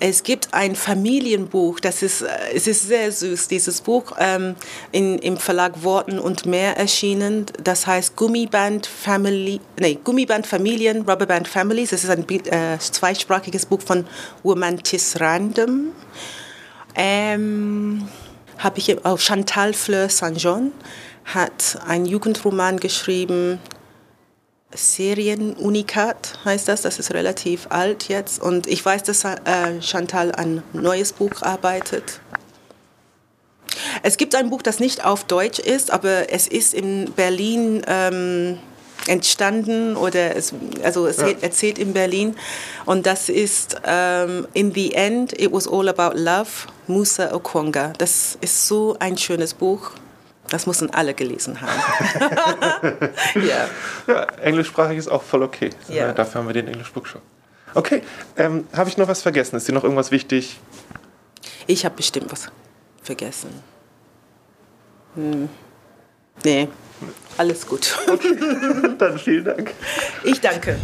es 0.00 0.22
gibt 0.22 0.54
ein 0.54 0.76
Familienbuch, 0.76 1.80
das 1.80 2.02
ist, 2.02 2.22
äh, 2.22 2.28
es 2.54 2.66
ist 2.66 2.86
sehr 2.86 3.10
süß, 3.10 3.48
dieses 3.48 3.80
Buch, 3.80 4.12
ähm, 4.18 4.54
in, 4.92 5.18
im 5.18 5.36
Verlag 5.36 5.82
Worten 5.82 6.18
und 6.18 6.46
Mehr 6.46 6.76
erschienen. 6.76 7.46
Das 7.62 7.86
heißt 7.86 8.16
Gummiband, 8.16 8.86
Family, 8.86 9.60
nee, 9.80 9.98
Gummiband 10.02 10.46
Familien, 10.46 11.02
Rubberband 11.02 11.48
Families. 11.48 11.90
Das 11.90 12.04
ist 12.04 12.10
ein 12.10 12.26
äh, 12.28 12.78
zweisprachiges 12.78 13.66
Buch 13.66 13.80
von 13.82 14.06
Womantis 14.42 15.20
Random. 15.20 15.92
Ähm, 16.94 18.08
Habe 18.58 18.78
ich 18.78 19.04
auf 19.04 19.20
Chantal 19.20 19.72
Fleur 19.72 20.08
Saint-Jean 20.08 20.72
hat 21.34 21.78
einen 21.86 22.06
Jugendroman 22.06 22.80
geschrieben, 22.80 23.60
Serienunikat 24.74 26.38
heißt 26.44 26.68
das, 26.68 26.82
das 26.82 26.98
ist 26.98 27.12
relativ 27.14 27.66
alt 27.70 28.08
jetzt. 28.08 28.40
Und 28.40 28.66
ich 28.66 28.84
weiß, 28.84 29.02
dass 29.02 29.24
äh, 29.24 29.80
Chantal 29.80 30.32
ein 30.32 30.62
neues 30.72 31.12
Buch 31.12 31.42
arbeitet. 31.42 32.20
Es 34.02 34.16
gibt 34.16 34.34
ein 34.34 34.50
Buch, 34.50 34.62
das 34.62 34.80
nicht 34.80 35.04
auf 35.04 35.24
Deutsch 35.24 35.58
ist, 35.58 35.90
aber 35.90 36.32
es 36.32 36.46
ist 36.46 36.74
in 36.74 37.12
Berlin 37.12 37.82
ähm, 37.86 38.58
entstanden 39.06 39.96
oder 39.96 40.36
es, 40.36 40.52
also 40.82 41.06
es 41.06 41.18
ja. 41.18 41.28
erzählt 41.40 41.78
in 41.78 41.92
Berlin. 41.92 42.36
Und 42.84 43.06
das 43.06 43.28
ist 43.28 43.76
ähm, 43.84 44.46
In 44.52 44.72
the 44.74 44.92
End, 44.94 45.32
It 45.40 45.52
Was 45.52 45.66
All 45.66 45.88
About 45.88 46.18
Love, 46.18 46.50
Musa 46.86 47.34
Okwonga. 47.34 47.92
Das 47.98 48.36
ist 48.40 48.68
so 48.68 48.96
ein 48.98 49.16
schönes 49.16 49.54
Buch. 49.54 49.92
Das 50.50 50.66
müssen 50.66 50.92
alle 50.94 51.14
gelesen 51.14 51.60
haben. 51.60 53.10
ja. 53.46 53.68
ja, 54.06 54.22
englischsprachig 54.42 54.96
ist 54.98 55.08
auch 55.08 55.22
voll 55.22 55.42
okay. 55.42 55.70
Ja. 55.88 56.12
Dafür 56.12 56.40
haben 56.40 56.48
wir 56.48 56.54
den 56.54 56.68
English 56.68 56.92
Bookshop. 56.92 57.22
Okay, 57.74 58.02
ähm, 58.36 58.66
habe 58.74 58.88
ich 58.88 58.96
noch 58.96 59.08
was 59.08 59.20
vergessen? 59.22 59.56
Ist 59.56 59.68
dir 59.68 59.72
noch 59.72 59.84
irgendwas 59.84 60.10
wichtig? 60.10 60.58
Ich 61.66 61.84
habe 61.84 61.96
bestimmt 61.96 62.32
was 62.32 62.48
vergessen. 63.02 63.50
Hm. 65.14 65.48
Nee, 66.44 66.68
alles 67.36 67.66
gut. 67.66 67.96
Okay. 68.08 68.36
Dann 68.98 69.18
vielen 69.18 69.44
Dank. 69.44 69.74
Ich 70.24 70.40
danke. 70.40 70.78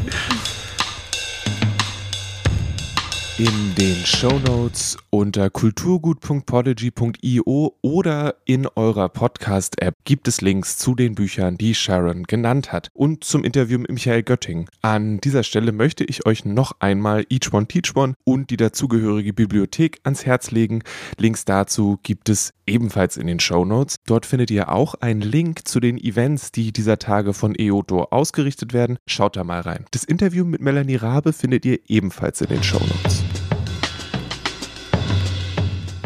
In 3.37 3.74
den 3.74 3.97
Show 4.07 4.39
Notes 4.47 4.97
unter 5.11 5.51
kulturgut.podigy.io 5.51 7.76
oder 7.82 8.37
in 8.45 8.68
eurer 8.76 9.09
Podcast-App 9.09 9.97
gibt 10.05 10.28
es 10.28 10.41
Links 10.41 10.78
zu 10.78 10.95
den 10.95 11.16
Büchern, 11.16 11.59
die 11.59 11.74
Sharon 11.74 12.28
genannt 12.28 12.70
hat 12.70 12.91
und 12.95 13.24
zum 13.24 13.43
Interview 13.43 13.80
mit 13.80 13.91
Michael 13.91 14.22
Götting. 14.22 14.68
An 14.82 15.18
dieser 15.18 15.43
Stelle 15.43 15.72
möchte 15.72 16.05
ich 16.05 16.26
euch 16.26 16.45
noch 16.45 16.76
einmal 16.78 17.26
Each 17.28 17.53
One 17.53 17.66
Teach 17.66 17.97
One 17.97 18.14
und 18.22 18.51
die 18.51 18.57
dazugehörige 18.57 19.32
Bibliothek 19.32 19.99
ans 20.05 20.24
Herz 20.24 20.53
legen. 20.53 20.85
Links 21.18 21.45
dazu 21.45 21.99
gibt 22.05 22.28
es 22.28 22.53
ebenfalls 22.68 23.16
in 23.16 23.26
den 23.26 23.41
Show 23.41 23.64
Notes. 23.64 23.97
Dort 24.07 24.26
findet 24.26 24.53
ihr 24.53 24.70
auch 24.70 24.95
einen 24.95 25.22
Link 25.22 25.66
zu 25.66 25.80
den 25.80 25.99
Events, 25.99 26.53
die 26.53 26.72
dieser 26.72 27.01
Tage 27.01 27.35
von 27.35 27.57
EODO 27.57 28.05
ausgerichtet 28.12 28.72
werden. 28.72 28.97
Schaut 29.09 29.35
da 29.35 29.43
mal 29.43 29.61
rein. 29.61 29.87
Das 29.91 30.05
Interview 30.05 30.45
mit 30.45 30.61
Melanie 30.61 30.95
Rabe 30.95 31.32
findet 31.32 31.64
ihr 31.64 31.80
ebenfalls 31.89 32.41
in 32.41 32.47
den 32.49 32.62
Show 32.62 32.78
Notes. 32.78 33.24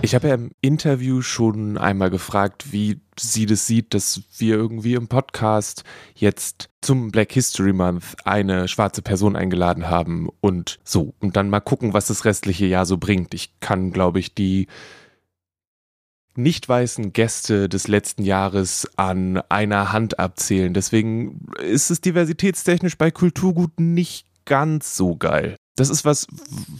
Ich 0.01 0.15
habe 0.15 0.29
ja 0.29 0.35
im 0.35 0.53
Interview 0.61 1.23
schon 1.23 1.77
einmal 1.77 2.11
gefragt, 2.11 2.73
wie 2.73 3.01
sie 3.19 3.47
das 3.47 3.67
sieht, 3.67 3.95
dass 3.95 4.23
wir 4.39 4.55
irgendwie 4.55 4.95
im 4.95 5.09
Podcast 5.09 5.83
jetzt 6.15 6.71
zum 6.81 7.11
Black 7.11 7.33
History 7.33 7.73
Month 7.73 8.15
eine 8.25 8.69
schwarze 8.69 9.03
Person 9.03 9.35
eingeladen 9.35 9.91
haben 9.91 10.29
und 10.41 10.79
so. 10.85 11.15
Und 11.19 11.37
dann 11.37 11.51
mal 11.51 11.61
gucken, 11.61 11.95
was 11.95 12.07
das 12.07 12.25
restliche 12.25 12.67
Jahr 12.67 12.87
so 12.87 12.97
bringt. 12.97 13.35
Ich 13.35 13.59
kann, 13.59 13.91
glaube 13.91 14.21
ich, 14.21 14.35
die 14.35 14.69
nicht 16.37 16.69
weißen 16.69 17.13
Gäste 17.13 17.69
des 17.69 17.89
letzten 17.89 18.23
Jahres 18.23 18.89
an 18.97 19.43
einer 19.49 19.93
Hand 19.93 20.21
abzählen. 20.21 20.73
Deswegen 20.73 21.49
ist 21.61 21.91
es 21.91 22.01
diversitätstechnisch 22.01 22.97
bei 22.97 23.11
Kulturgut 23.11 23.81
nicht 23.81 24.27
ganz 24.45 24.97
so 24.97 25.17
geil 25.17 25.57
das 25.79 25.91
ist 25.91 26.05
was, 26.05 26.27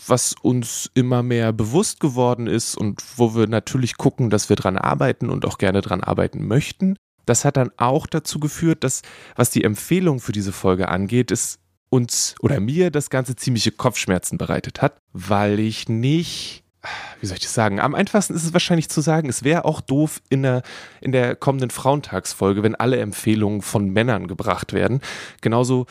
was 0.07 0.35
uns 0.43 0.91
immer 0.95 1.23
mehr 1.23 1.53
bewusst 1.53 2.01
geworden 2.01 2.47
ist 2.47 2.77
und 2.77 3.03
wo 3.17 3.35
wir 3.35 3.47
natürlich 3.47 3.97
gucken, 3.97 4.31
dass 4.31 4.49
wir 4.49 4.57
dran 4.57 4.77
arbeiten 4.77 5.31
und 5.31 5.45
auch 5.45 5.59
gerne 5.59 5.81
dran 5.81 6.03
arbeiten 6.03 6.47
möchten. 6.47 6.97
Das 7.27 7.45
hat 7.45 7.57
dann 7.57 7.71
auch 7.77 8.07
dazu 8.07 8.41
geführt, 8.41 8.85
dass, 8.85 9.03
was 9.37 9.51
die 9.51 9.65
Empfehlung 9.65 10.21
für 10.21 10.33
diese 10.33 10.53
Folge 10.53 10.89
angeht, 10.89 11.31
es 11.31 11.59
uns 11.91 12.35
oder 12.41 12.61
mir 12.61 12.91
das 12.91 13.11
Ganze 13.11 13.37
ziemliche 13.37 13.73
Kopfschmerzen 13.73 14.37
bereitet 14.37 14.83
hat, 14.83 14.99
weil 15.13 15.59
ich 15.59 15.89
nicht 15.89 16.65
wie 17.21 17.27
soll 17.27 17.37
ich 17.37 17.43
das 17.43 17.55
sagen? 17.55 17.81
Am 17.81 17.95
einfachsten 17.95 18.35
ist 18.35 18.45
es 18.45 18.53
wahrscheinlich 18.53 18.89
zu 18.89 19.01
sagen, 19.01 19.29
es 19.29 19.43
wäre 19.43 19.65
auch 19.65 19.81
doof 19.81 20.23
in 20.29 20.43
der, 20.43 20.63
in 21.01 21.11
der 21.13 21.35
kommenden 21.35 21.71
Frauentagsfolge, 21.71 22.63
wenn 22.63 22.77
alle 22.77 22.99
Empfehlungen 22.99 23.63
von 23.63 23.91
Männern 23.91 24.29
gebracht 24.29 24.73
werden. 24.73 25.01
Genauso 25.41 25.87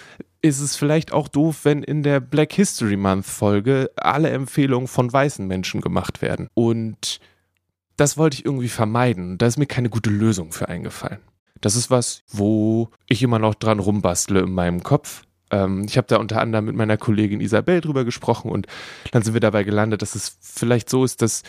ist 0.47 0.59
es 0.59 0.75
vielleicht 0.75 1.13
auch 1.13 1.27
doof, 1.27 1.59
wenn 1.63 1.83
in 1.83 2.03
der 2.03 2.19
Black 2.19 2.53
History 2.53 2.97
Month 2.97 3.25
Folge 3.25 3.91
alle 3.95 4.29
Empfehlungen 4.29 4.87
von 4.87 5.11
weißen 5.11 5.45
Menschen 5.45 5.81
gemacht 5.81 6.21
werden. 6.21 6.47
Und 6.53 7.19
das 7.97 8.17
wollte 8.17 8.35
ich 8.35 8.45
irgendwie 8.45 8.69
vermeiden. 8.69 9.37
Da 9.37 9.47
ist 9.47 9.57
mir 9.57 9.65
keine 9.65 9.89
gute 9.89 10.09
Lösung 10.09 10.51
für 10.51 10.69
eingefallen. 10.69 11.19
Das 11.61 11.75
ist 11.75 11.89
was, 11.89 12.23
wo 12.29 12.89
ich 13.07 13.23
immer 13.23 13.39
noch 13.39 13.55
dran 13.55 13.79
rumbastle 13.79 14.41
in 14.41 14.51
meinem 14.51 14.83
Kopf. 14.83 15.23
Ähm, 15.51 15.85
ich 15.87 15.97
habe 15.97 16.07
da 16.07 16.17
unter 16.17 16.41
anderem 16.41 16.65
mit 16.65 16.75
meiner 16.75 16.97
Kollegin 16.97 17.41
Isabel 17.41 17.81
drüber 17.81 18.05
gesprochen 18.05 18.51
und 18.51 18.67
dann 19.11 19.23
sind 19.23 19.33
wir 19.33 19.41
dabei 19.41 19.63
gelandet, 19.63 20.01
dass 20.01 20.15
es 20.15 20.37
vielleicht 20.41 20.89
so 20.89 21.03
ist, 21.03 21.21
dass 21.21 21.43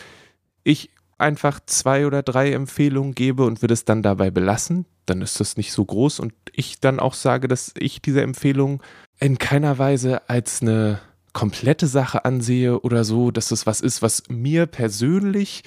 ich 0.63 0.89
einfach 1.19 1.59
zwei 1.65 2.07
oder 2.07 2.23
drei 2.23 2.53
Empfehlungen 2.53 3.13
gebe 3.13 3.45
und 3.45 3.61
wir 3.61 3.67
das 3.67 3.85
dann 3.85 4.01
dabei 4.01 4.31
belassen, 4.31 4.85
dann 5.05 5.21
ist 5.21 5.39
das 5.39 5.57
nicht 5.57 5.71
so 5.71 5.83
groß 5.85 6.19
und 6.19 6.33
ich 6.53 6.79
dann 6.79 6.99
auch 6.99 7.13
sage, 7.13 7.47
dass 7.47 7.73
ich 7.77 8.01
diese 8.01 8.21
Empfehlung 8.21 8.81
in 9.19 9.37
keiner 9.37 9.77
Weise 9.77 10.29
als 10.29 10.61
eine 10.61 11.01
komplette 11.33 11.87
Sache 11.87 12.25
ansehe 12.25 12.79
oder 12.79 13.03
so, 13.03 13.31
dass 13.31 13.49
das 13.49 13.65
was 13.65 13.81
ist, 13.81 14.01
was 14.01 14.23
mir 14.29 14.65
persönlich 14.65 15.63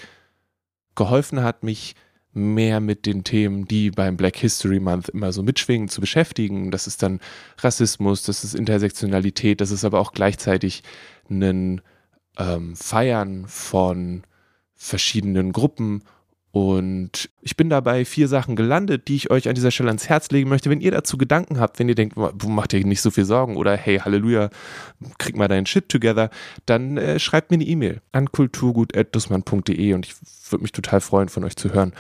geholfen 0.94 1.42
hat, 1.42 1.62
mich 1.62 1.94
mehr 2.34 2.80
mit 2.80 3.04
den 3.04 3.24
Themen, 3.24 3.66
die 3.66 3.90
beim 3.90 4.16
Black 4.16 4.36
History 4.36 4.80
Month 4.80 5.10
immer 5.10 5.32
so 5.32 5.42
mitschwingen, 5.42 5.88
zu 5.88 6.00
beschäftigen. 6.00 6.70
Das 6.70 6.86
ist 6.86 7.02
dann 7.02 7.20
Rassismus, 7.58 8.22
das 8.22 8.42
ist 8.42 8.54
Intersektionalität, 8.54 9.60
das 9.60 9.70
ist 9.70 9.84
aber 9.84 10.00
auch 10.00 10.12
gleichzeitig 10.12 10.82
ein 11.28 11.82
ähm, 12.38 12.74
Feiern 12.74 13.46
von 13.46 14.22
verschiedenen 14.82 15.52
Gruppen 15.52 16.02
Und 16.52 17.30
ich 17.40 17.56
bin 17.56 17.70
dabei 17.70 18.04
vier 18.04 18.28
Sachen 18.28 18.56
gelandet, 18.56 19.08
die 19.08 19.16
ich 19.16 19.30
euch 19.30 19.48
an 19.48 19.54
dieser 19.54 19.70
Stelle 19.70 19.88
ans 19.88 20.10
Herz 20.10 20.30
legen 20.30 20.50
möchte. 20.50 20.68
Wenn 20.68 20.82
ihr 20.82 20.90
dazu 20.90 21.16
Gedanken 21.16 21.58
habt, 21.58 21.78
wenn 21.78 21.88
ihr 21.88 21.94
denkt, 21.94 22.16
macht 22.16 22.74
ihr 22.74 22.84
nicht 22.84 23.00
so 23.00 23.10
viel 23.10 23.24
Sorgen 23.24 23.56
oder 23.56 23.74
hey, 23.74 23.98
Halleluja, 24.00 24.50
krieg 25.16 25.34
mal 25.34 25.48
deinen 25.48 25.64
Shit 25.64 25.88
together, 25.88 26.28
dann 26.66 26.98
äh, 26.98 27.18
schreibt 27.18 27.50
mir 27.50 27.54
eine 27.54 27.64
E-Mail 27.64 28.02
an 28.12 28.30
kulturgut.dussmann.de 28.30 29.94
und 29.94 30.06
ich 30.06 30.14
würde 30.50 30.62
mich 30.62 30.72
total 30.72 31.00
freuen, 31.00 31.30
von 31.30 31.42
euch 31.44 31.56
zu 31.56 31.72
hören. 31.72 31.94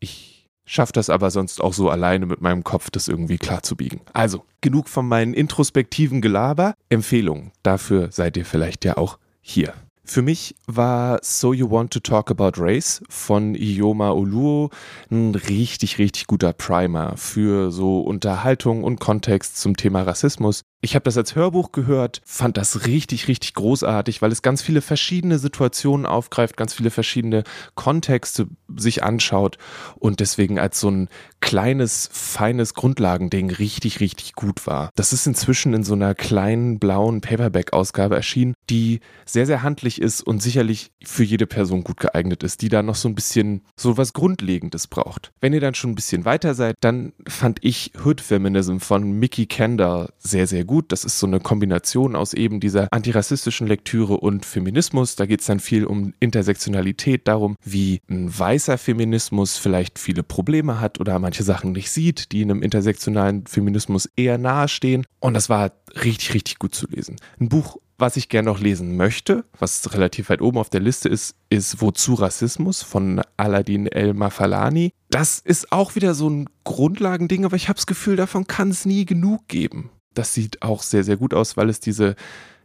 Ich 0.00 0.48
schaffe 0.64 0.94
das 0.94 1.10
aber 1.10 1.30
sonst 1.30 1.60
auch 1.60 1.74
so 1.74 1.90
alleine 1.90 2.24
mit 2.24 2.40
meinem 2.40 2.64
Kopf, 2.64 2.88
das 2.88 3.06
irgendwie 3.06 3.36
klar 3.36 3.62
zu 3.62 3.76
biegen. 3.76 4.00
Also, 4.14 4.46
genug 4.62 4.88
von 4.88 5.06
meinen 5.06 5.34
introspektiven 5.34 6.22
Gelaber. 6.22 6.74
Empfehlungen. 6.88 7.52
Dafür 7.62 8.10
seid 8.10 8.38
ihr 8.38 8.46
vielleicht 8.46 8.86
ja 8.86 8.96
auch 8.96 9.18
hier. 9.42 9.74
Für 10.06 10.20
mich 10.20 10.54
war 10.66 11.18
So 11.22 11.54
You 11.54 11.70
Want 11.70 11.90
to 11.94 12.00
Talk 12.00 12.30
About 12.30 12.52
Race 12.62 13.02
von 13.08 13.54
Ioma 13.54 14.10
Oluo 14.10 14.68
ein 15.10 15.34
richtig, 15.34 15.98
richtig 15.98 16.26
guter 16.26 16.52
Primer 16.52 17.16
für 17.16 17.72
so 17.72 18.02
Unterhaltung 18.02 18.84
und 18.84 19.00
Kontext 19.00 19.56
zum 19.56 19.78
Thema 19.78 20.02
Rassismus. 20.02 20.62
Ich 20.84 20.94
habe 20.94 21.04
das 21.04 21.16
als 21.16 21.34
Hörbuch 21.34 21.72
gehört, 21.72 22.20
fand 22.26 22.58
das 22.58 22.84
richtig, 22.84 23.26
richtig 23.26 23.54
großartig, 23.54 24.20
weil 24.20 24.30
es 24.30 24.42
ganz 24.42 24.60
viele 24.60 24.82
verschiedene 24.82 25.38
Situationen 25.38 26.04
aufgreift, 26.04 26.58
ganz 26.58 26.74
viele 26.74 26.90
verschiedene 26.90 27.44
Kontexte 27.74 28.48
sich 28.76 29.02
anschaut 29.02 29.56
und 29.96 30.20
deswegen 30.20 30.58
als 30.58 30.78
so 30.80 30.90
ein 30.90 31.08
kleines, 31.40 32.10
feines 32.12 32.74
Grundlagending 32.74 33.50
richtig, 33.50 34.00
richtig 34.00 34.34
gut 34.34 34.66
war. 34.66 34.90
Das 34.94 35.14
ist 35.14 35.26
inzwischen 35.26 35.72
in 35.72 35.84
so 35.84 35.94
einer 35.94 36.14
kleinen 36.14 36.78
blauen 36.78 37.22
Paperback-Ausgabe 37.22 38.14
erschienen, 38.14 38.52
die 38.68 39.00
sehr, 39.24 39.46
sehr 39.46 39.62
handlich 39.62 40.02
ist 40.02 40.20
und 40.20 40.42
sicherlich 40.42 40.90
für 41.02 41.24
jede 41.24 41.46
Person 41.46 41.82
gut 41.82 41.98
geeignet 41.98 42.42
ist, 42.42 42.60
die 42.60 42.68
da 42.68 42.82
noch 42.82 42.94
so 42.94 43.08
ein 43.08 43.14
bisschen 43.14 43.62
so 43.74 43.96
was 43.96 44.12
Grundlegendes 44.12 44.86
braucht. 44.86 45.32
Wenn 45.40 45.54
ihr 45.54 45.60
dann 45.60 45.74
schon 45.74 45.92
ein 45.92 45.94
bisschen 45.96 46.26
weiter 46.26 46.54
seid, 46.54 46.76
dann 46.80 47.14
fand 47.26 47.58
ich 47.62 47.92
Hood 48.04 48.20
Feminism 48.20 48.78
von 48.78 49.12
Mickey 49.12 49.46
Kendall 49.46 50.10
sehr, 50.18 50.46
sehr 50.46 50.64
gut 50.64 50.73
gut. 50.74 50.90
Das 50.90 51.04
ist 51.04 51.20
so 51.20 51.28
eine 51.28 51.38
Kombination 51.38 52.16
aus 52.16 52.34
eben 52.34 52.58
dieser 52.58 52.88
antirassistischen 52.92 53.68
Lektüre 53.68 54.16
und 54.16 54.44
Feminismus. 54.44 55.14
Da 55.14 55.24
geht 55.24 55.38
es 55.38 55.46
dann 55.46 55.60
viel 55.60 55.84
um 55.84 56.14
Intersektionalität, 56.18 57.28
darum, 57.28 57.54
wie 57.62 58.00
ein 58.10 58.36
weißer 58.36 58.76
Feminismus 58.76 59.56
vielleicht 59.56 60.00
viele 60.00 60.24
Probleme 60.24 60.80
hat 60.80 60.98
oder 60.98 61.16
manche 61.20 61.44
Sachen 61.44 61.70
nicht 61.70 61.92
sieht, 61.92 62.32
die 62.32 62.42
einem 62.42 62.60
intersektionalen 62.60 63.46
Feminismus 63.46 64.10
eher 64.16 64.36
nahestehen. 64.36 65.06
Und 65.20 65.34
das 65.34 65.48
war 65.48 65.70
richtig, 66.02 66.34
richtig 66.34 66.58
gut 66.58 66.74
zu 66.74 66.88
lesen. 66.88 67.16
Ein 67.38 67.48
Buch 67.48 67.76
was 67.96 68.16
ich 68.16 68.28
gerne 68.28 68.50
noch 68.50 68.58
lesen 68.58 68.96
möchte, 68.96 69.44
was 69.56 69.94
relativ 69.94 70.28
weit 70.28 70.42
oben 70.42 70.58
auf 70.58 70.68
der 70.68 70.80
Liste 70.80 71.08
ist, 71.08 71.36
ist 71.48 71.80
Wozu 71.80 72.14
Rassismus 72.14 72.82
von 72.82 73.22
Aladdin 73.36 73.86
El 73.86 74.14
Mafalani. 74.14 74.90
Das 75.10 75.38
ist 75.38 75.70
auch 75.70 75.94
wieder 75.94 76.14
so 76.14 76.28
ein 76.28 76.48
Grundlagending, 76.64 77.44
aber 77.44 77.54
ich 77.54 77.68
habe 77.68 77.76
das 77.76 77.86
Gefühl, 77.86 78.16
davon 78.16 78.48
kann 78.48 78.70
es 78.70 78.84
nie 78.84 79.04
genug 79.04 79.46
geben 79.46 79.90
das 80.14 80.34
sieht 80.34 80.62
auch 80.62 80.82
sehr, 80.82 81.04
sehr 81.04 81.16
gut 81.16 81.34
aus, 81.34 81.56
weil 81.56 81.68
es 81.68 81.80
diese 81.80 82.16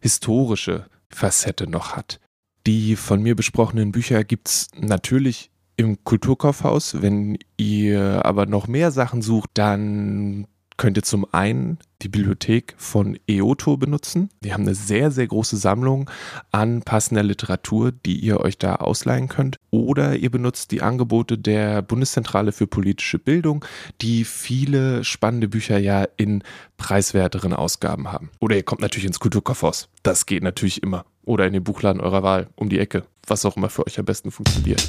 historische 0.01 0.85
Facette 1.09 1.67
noch 1.67 1.95
hat. 1.95 2.19
Die 2.67 2.95
von 2.95 3.21
mir 3.21 3.35
besprochenen 3.35 3.91
Bücher 3.91 4.23
gibt 4.23 4.47
es 4.49 4.67
natürlich 4.75 5.49
im 5.75 6.03
Kulturkaufhaus. 6.03 7.01
Wenn 7.01 7.37
ihr 7.57 8.25
aber 8.25 8.45
noch 8.45 8.67
mehr 8.67 8.91
Sachen 8.91 9.21
sucht, 9.21 9.51
dann 9.53 10.45
könnt 10.77 10.97
ihr 10.97 11.03
zum 11.03 11.25
einen 11.33 11.79
die 12.01 12.09
Bibliothek 12.09 12.75
von 12.77 13.19
EOTO 13.27 13.77
benutzen. 13.77 14.29
Die 14.41 14.53
haben 14.53 14.63
eine 14.63 14.75
sehr, 14.75 15.11
sehr 15.11 15.27
große 15.27 15.57
Sammlung 15.57 16.09
an 16.51 16.81
passender 16.81 17.23
Literatur, 17.23 17.91
die 17.91 18.19
ihr 18.19 18.39
euch 18.39 18.57
da 18.57 18.75
ausleihen 18.75 19.27
könnt. 19.27 19.57
Oder 19.69 20.15
ihr 20.15 20.31
benutzt 20.31 20.71
die 20.71 20.81
Angebote 20.81 21.37
der 21.37 21.81
Bundeszentrale 21.81 22.51
für 22.51 22.67
politische 22.67 23.19
Bildung, 23.19 23.65
die 24.01 24.23
viele 24.23 25.03
spannende 25.03 25.47
Bücher 25.47 25.77
ja 25.77 26.07
in 26.17 26.43
preiswerteren 26.77 27.53
Ausgaben 27.53 28.11
haben. 28.11 28.29
Oder 28.39 28.55
ihr 28.55 28.63
kommt 28.63 28.81
natürlich 28.81 29.05
ins 29.05 29.19
Kulturkaufhaus. 29.19 29.89
Das 30.03 30.25
geht 30.25 30.43
natürlich 30.43 30.81
immer. 30.81 31.05
Oder 31.25 31.45
in 31.45 31.53
den 31.53 31.63
Buchladen 31.63 32.01
eurer 32.01 32.23
Wahl 32.23 32.47
um 32.55 32.69
die 32.69 32.79
Ecke. 32.79 33.03
Was 33.27 33.45
auch 33.45 33.57
immer 33.57 33.69
für 33.69 33.85
euch 33.85 33.99
am 33.99 34.05
besten 34.05 34.31
funktioniert. 34.31 34.87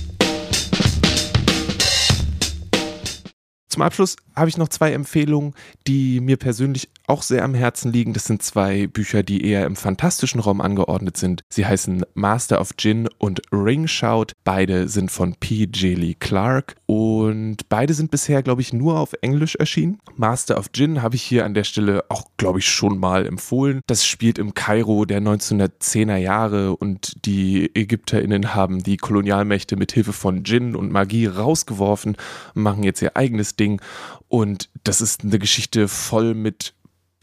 Zum 3.71 3.83
Abschluss 3.83 4.17
habe 4.35 4.49
ich 4.49 4.57
noch 4.57 4.69
zwei 4.69 4.93
Empfehlungen, 4.93 5.55
die 5.87 6.21
mir 6.21 6.37
persönlich 6.37 6.91
auch 7.11 7.23
sehr 7.23 7.45
am 7.45 7.55
Herzen 7.55 7.93
liegen. 7.93 8.13
Das 8.13 8.25
sind 8.25 8.43
zwei 8.43 8.87
Bücher, 8.87 9.23
die 9.23 9.45
eher 9.45 9.67
im 9.67 9.77
fantastischen 9.77 10.41
Raum 10.41 10.61
angeordnet 10.61 11.17
sind. 11.17 11.43
Sie 11.49 11.67
heißen 11.67 12.05
Master 12.15 12.61
of 12.61 12.77
Gin 12.77 13.09
und 13.19 13.43
Ring 13.53 13.89
Shout. 13.89 14.27
Beide 14.45 14.89
sind 14.89 15.11
von 15.11 15.35
P. 15.35 15.65
J. 15.65 15.99
Lee 15.99 16.15
Clark 16.15 16.77
und 16.87 17.69
beide 17.69 17.95
sind 17.95 18.11
bisher, 18.11 18.43
glaube 18.43 18.63
ich, 18.63 18.73
nur 18.73 18.99
auf 18.99 19.13
Englisch 19.23 19.57
erschienen. 19.57 19.99
Master 20.17 20.57
of 20.57 20.71
Gin 20.73 21.03
habe 21.03 21.17
ich 21.17 21.23
hier 21.23 21.45
an 21.45 21.55
der 21.55 21.65
Stelle 21.65 22.05
auch, 22.09 22.25
glaube 22.37 22.61
ich, 22.61 22.69
schon 22.69 22.99
mal 22.99 23.27
empfohlen. 23.27 23.81
Das 23.87 24.07
spielt 24.07 24.39
im 24.39 24.55
Kairo 24.55 25.05
der 25.05 25.21
1910er 25.21 26.17
Jahre 26.17 26.77
und 26.77 27.27
die 27.27 27.71
ÄgypterInnen 27.75 28.55
haben 28.55 28.83
die 28.85 28.97
Kolonialmächte 28.97 29.75
mit 29.75 29.91
Hilfe 29.93 30.13
von 30.13 30.45
Gin 30.45 30.77
und 30.77 30.93
Magie 30.93 31.27
rausgeworfen 31.27 32.17
machen 32.55 32.85
jetzt 32.85 33.03
ihr 33.03 33.17
eigenes 33.17 33.57
Ding. 33.57 33.81
Und 34.29 34.71
das 34.85 35.01
ist 35.01 35.25
eine 35.25 35.41
Geschichte 35.41 35.89
voll 35.89 36.35
mit 36.35 36.75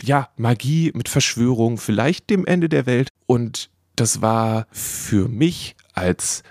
ja, 0.01 0.29
Magie, 0.37 0.91
mit 0.93 1.09
Verschwörung, 1.09 1.77
vielleicht 1.77 2.29
dem 2.29 2.45
Ende 2.45 2.69
der 2.69 2.85
Welt. 2.85 3.09
Und 3.25 3.69
das 3.95 4.21
war 4.21 4.67
für 4.71 5.27
mich 5.27 5.75
als 5.93 6.43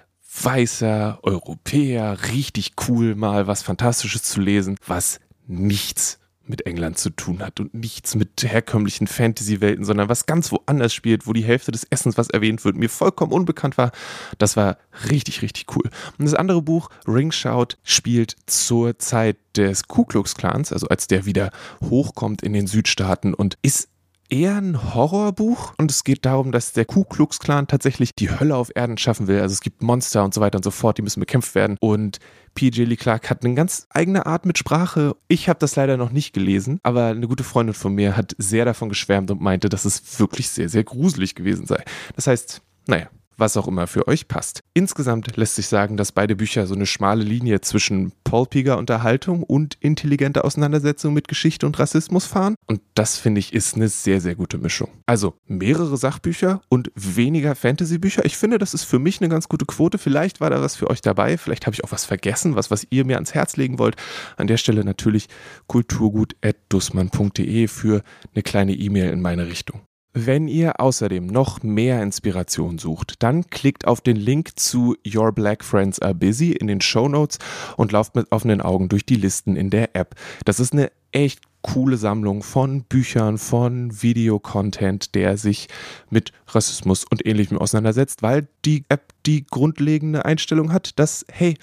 weißer 0.43 1.21
Europäer 1.23 2.19
richtig 2.33 2.73
cool, 2.89 3.15
mal 3.15 3.47
was 3.47 3.63
Fantastisches 3.63 4.23
zu 4.23 4.41
lesen, 4.41 4.77
was 4.87 5.21
nichts 5.47 6.19
mit 6.49 6.67
England 6.67 6.99
zu 6.99 7.11
tun 7.11 7.41
hat 7.41 7.61
und 7.61 7.75
nichts 7.75 8.15
mit 8.15 8.43
herkömmlichen 8.43 9.07
Fantasy-Welten, 9.07 9.85
sondern 9.85 10.09
was 10.09 10.27
ganz 10.27 10.53
woanders 10.53 10.95
spielt, 10.95 11.27
wo 11.27 11.33
die 11.33 11.45
Hälfte 11.45 11.73
des 11.73 11.85
Essens, 11.85 12.17
was 12.17 12.31
erwähnt 12.31 12.65
wird, 12.65 12.77
mir 12.77 12.89
vollkommen 12.89 13.33
unbekannt 13.33 13.79
war. 13.79 13.93
Das 14.39 14.57
war 14.57 14.79
richtig, 15.11 15.43
richtig 15.43 15.67
cool. 15.77 15.91
Und 16.19 16.25
das 16.25 16.35
andere 16.35 16.63
Buch, 16.63 16.91
Ring 17.07 17.33
Shout, 17.33 17.77
spielt 17.83 18.37
zur 18.47 18.99
Zeit 18.99 19.37
des 19.57 19.89
Ku 19.89 20.05
Klux 20.05 20.35
Klans, 20.35 20.73
also 20.73 20.89
als 20.89 21.07
der 21.07 21.27
wieder 21.27 21.51
hochkommt 21.83 22.43
in 22.43 22.53
den 22.53 22.67
Südstaaten 22.67 23.35
und 23.35 23.59
ist 23.63 23.89
eher 24.31 24.57
ein 24.57 24.95
Horrorbuch 24.95 25.75
und 25.79 25.91
es 25.91 26.05
geht 26.05 26.25
darum, 26.25 26.53
dass 26.53 26.73
der 26.73 26.85
Ku 26.85 27.05
Klux 27.05 27.39
Klan 27.39 27.67
tatsächlich 27.67 28.15
die 28.15 28.31
Hölle 28.31 28.57
auf 28.57 28.71
Erden 28.75 28.99
schaffen 28.99 29.27
will. 29.27 29.41
Also 29.41 29.53
es 29.53 29.61
gibt 29.61 29.83
Monster 29.83 30.25
und 30.25 30.35
so 30.35 30.41
weiter 30.41 30.57
und 30.57 30.65
so 30.65 30.71
fort, 30.71 30.99
die 30.99 31.03
müssen 31.03 31.21
bekämpft 31.21 31.55
werden 31.55 31.77
und 31.81 32.19
P.J. 32.55 32.89
Lee 32.89 32.97
Clark 32.97 33.29
hat 33.31 33.45
eine 33.45 33.55
ganz 33.55 33.87
eigene 33.91 34.27
Art 34.27 34.47
mit 34.47 34.59
Sprache. 34.59 35.15
Ich 35.29 35.49
habe 35.49 35.59
das 35.59 35.77
leider 35.77 35.97
noch 35.97 36.11
nicht 36.11 36.33
gelesen, 36.33 36.81
aber 36.83 37.07
eine 37.07 37.29
gute 37.29 37.45
Freundin 37.45 37.75
von 37.75 37.95
mir 37.95 38.17
hat 38.17 38.35
sehr 38.39 38.65
davon 38.65 38.89
geschwärmt 38.89 39.31
und 39.31 39.41
meinte, 39.41 39.69
dass 39.69 39.85
es 39.85 40.19
wirklich 40.19 40.49
sehr, 40.49 40.69
sehr 40.69 40.85
gruselig 40.85 41.35
gewesen 41.35 41.67
sei. 41.67 41.85
Das 42.15 42.27
heißt, 42.27 42.63
naja, 42.87 43.09
was 43.37 43.57
auch 43.57 43.69
immer 43.69 43.87
für 43.87 44.09
euch 44.09 44.29
passt. 44.29 44.61
Insgesamt 44.75 45.37
lässt 45.37 45.57
sich 45.57 45.69
sagen, 45.69 45.97
dass 45.97 46.13
beide 46.13 46.37
Bücher 46.37 46.67
so 46.67 46.75
eine 46.75 46.87
schmale 46.87 47.25
Linie 47.25 47.61
zwischen 47.61 48.13
polpiger 48.25 48.79
Unterhaltung 48.79 49.43
und 49.43 49.77
intelligenter 49.81 50.45
Auseinandersetzung 50.45 51.15
mit 51.15 51.29
Geschichte 51.29 51.67
und 51.67 51.79
Rassismus 51.79 52.27
fahren. 52.27 52.57
Und 52.67 52.81
das 52.95 53.19
finde 53.19 53.39
ich 53.39 53.53
ist 53.53 53.77
eine 53.77 53.89
sehr, 53.89 54.21
sehr 54.21 54.35
gute 54.35 54.59
Mischung. 54.59 54.89
Also 55.07 55.35
mehrere 55.47 55.97
Sachbücher 55.97 56.61
und 56.69 56.91
weniger 56.95 57.55
Fantasy-Bücher. 57.55 58.25
Ich 58.25 58.37
finde, 58.37 58.59
das 58.59 58.75
ist 58.75 58.85
für 58.85 58.99
mich 58.99 59.21
eine 59.21 59.29
ganz 59.29 59.49
gute 59.49 59.67
Quote. 59.67 59.99
Vielleicht 59.99 60.41
war 60.41 60.51
da 60.51 60.61
was 60.61 60.77
für 60.77 60.91
euch 60.91 61.01
dabei. 61.01 61.39
Vielleicht 61.39 61.67
habe 61.67 61.75
ich 61.75 61.85
auch 61.85 61.93
was 61.93 62.05
vergessen, 62.05 62.57
was, 62.57 62.71
was 62.71 62.87
ihr 62.91 63.05
mir 63.05 63.17
ans 63.17 63.35
Herz 63.35 63.57
legen 63.57 63.79
wollt. 63.79 63.97
An 64.37 64.47
der 64.47 64.57
Stelle 64.57 64.85
natürlich 64.85 65.29
kulturgut.dussmann.de 65.67 67.69
für 67.69 68.03
eine 68.35 68.43
kleine 68.43 68.75
E-Mail 68.75 69.11
in 69.11 69.21
meine 69.21 69.47
Richtung. 69.47 69.83
Wenn 70.19 70.49
ihr 70.49 70.81
außerdem 70.81 71.27
noch 71.27 71.63
mehr 71.63 72.03
Inspiration 72.03 72.79
sucht, 72.79 73.23
dann 73.23 73.51
klickt 73.51 73.87
auf 73.87 74.01
den 74.01 74.17
Link 74.17 74.59
zu 74.59 74.97
Your 75.07 75.31
Black 75.31 75.63
Friends 75.63 76.01
Are 76.01 76.15
Busy 76.15 76.53
in 76.53 76.69
den 76.69 76.81
Show 76.81 77.07
Notes 77.07 77.39
und 77.77 77.93
lauft 77.93 78.15
mit 78.15 78.33
offenen 78.33 78.63
Augen 78.63 78.89
durch 78.89 79.05
die 79.05 79.17
Listen 79.17 79.57
in 79.57 79.69
der 79.69 79.95
App. 79.95 80.15
Das 80.47 80.59
ist 80.59 80.73
eine 80.73 80.91
echt 81.13 81.41
coole 81.61 81.99
Sammlung 81.99 82.43
von 82.43 82.85
Büchern, 82.85 83.37
von 83.37 84.03
Videocontent, 84.03 85.15
der 85.15 85.37
sich 85.37 85.69
mit 86.09 86.33
Rassismus 86.49 87.05
und 87.05 87.27
ähnlichem 87.27 87.59
auseinandersetzt, 87.59 88.23
weil 88.23 88.49
die 88.65 88.85
App 88.89 89.13
die 89.27 89.45
grundlegende 89.45 90.25
Einstellung 90.25 90.73
hat, 90.73 90.99
dass, 90.99 91.27
hey, 91.31 91.59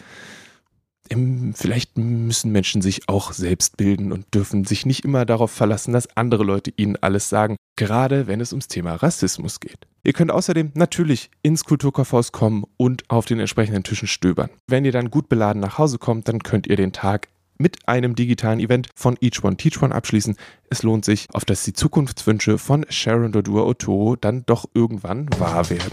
vielleicht 1.56 1.98
müssen 1.98 2.52
Menschen 2.52 2.82
sich 2.82 3.10
auch 3.10 3.34
selbst 3.34 3.78
bilden 3.78 4.12
und 4.12 4.34
dürfen 4.34 4.66
sich 4.66 4.86
nicht 4.86 5.04
immer 5.04 5.26
darauf 5.26 5.52
verlassen, 5.52 5.94
dass 5.94 6.16
andere 6.16 6.44
Leute 6.44 6.72
ihnen 6.76 6.98
alles 7.02 7.30
sagen, 7.30 7.56
gerade 7.76 8.28
wenn 8.28 8.42
es 8.42 8.54
ums 8.54 8.68
Thema 8.68 8.96
Rassismus 8.96 9.60
geht. 9.60 9.88
Ihr 10.04 10.14
könnt 10.14 10.32
außerdem 10.32 10.72
natürlich 10.74 11.32
ins 11.42 11.64
Kulturkaufhaus 11.64 12.32
kommen 12.32 12.66
und 12.78 13.10
auf 13.10 13.26
den 13.26 13.40
entsprechenden 13.40 13.84
Tischen 13.84 14.08
stöbern. 14.08 14.50
Wenn 14.68 14.86
ihr 14.86 14.92
dann 14.92 15.10
gut 15.10 15.30
beladen 15.30 15.62
nach 15.62 15.78
Hause 15.78 15.98
kommt, 15.98 16.28
dann 16.28 16.44
könnt 16.44 16.68
ihr 16.68 16.76
den 16.76 16.92
Tag 16.92 17.30
mit 17.58 17.88
einem 17.88 18.16
digitalen 18.16 18.60
Event 18.60 18.90
von 18.96 19.18
Each 19.22 19.44
One 19.44 19.58
Teach 19.58 19.82
One 19.82 19.94
abschließen. 19.94 20.36
Es 20.70 20.84
lohnt 20.84 21.06
sich, 21.06 21.28
auf 21.34 21.46
dass 21.46 21.64
die 21.64 21.74
Zukunftswünsche 21.74 22.58
von 22.58 22.86
Sharon 22.90 23.32
Dodua 23.32 23.64
Otto 23.64 24.16
dann 24.20 24.46
doch 24.46 24.66
irgendwann 24.74 25.30
wahr 25.40 25.70
werden. 25.70 25.92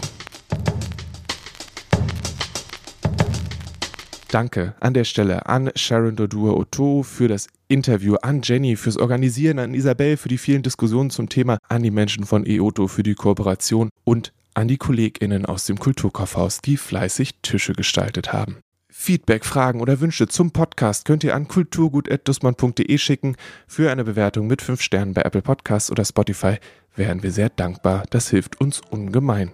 Danke 4.31 4.75
an 4.79 4.93
der 4.93 5.03
Stelle 5.03 5.45
an 5.47 5.71
Sharon 5.75 6.15
Dodua 6.15 6.53
Otto 6.53 7.03
für 7.03 7.27
das 7.27 7.47
Interview, 7.67 8.15
an 8.21 8.39
Jenny 8.41 8.77
fürs 8.77 8.95
Organisieren, 8.95 9.59
an 9.59 9.73
Isabel 9.73 10.15
für 10.15 10.29
die 10.29 10.37
vielen 10.37 10.63
Diskussionen 10.63 11.09
zum 11.09 11.27
Thema, 11.27 11.57
an 11.67 11.83
die 11.83 11.91
Menschen 11.91 12.23
von 12.23 12.45
EOTO 12.45 12.87
für 12.87 13.03
die 13.03 13.13
Kooperation 13.13 13.89
und 14.05 14.31
an 14.53 14.69
die 14.69 14.77
KollegInnen 14.77 15.45
aus 15.45 15.65
dem 15.65 15.79
Kulturkaufhaus, 15.79 16.61
die 16.61 16.77
fleißig 16.77 17.41
Tische 17.41 17.73
gestaltet 17.73 18.31
haben. 18.31 18.59
Feedback, 18.89 19.45
Fragen 19.45 19.81
oder 19.81 19.99
Wünsche 19.99 20.29
zum 20.29 20.51
Podcast 20.51 21.03
könnt 21.03 21.25
ihr 21.25 21.35
an 21.35 21.49
kulturgut.dussmann.de 21.49 22.97
schicken. 22.97 23.35
Für 23.67 23.91
eine 23.91 24.05
Bewertung 24.05 24.47
mit 24.47 24.61
5 24.61 24.81
Sternen 24.81 25.13
bei 25.13 25.23
Apple 25.23 25.41
Podcasts 25.41 25.91
oder 25.91 26.05
Spotify 26.05 26.55
wären 26.95 27.21
wir 27.21 27.31
sehr 27.31 27.49
dankbar. 27.49 28.03
Das 28.11 28.29
hilft 28.29 28.61
uns 28.61 28.79
ungemein. 28.91 29.51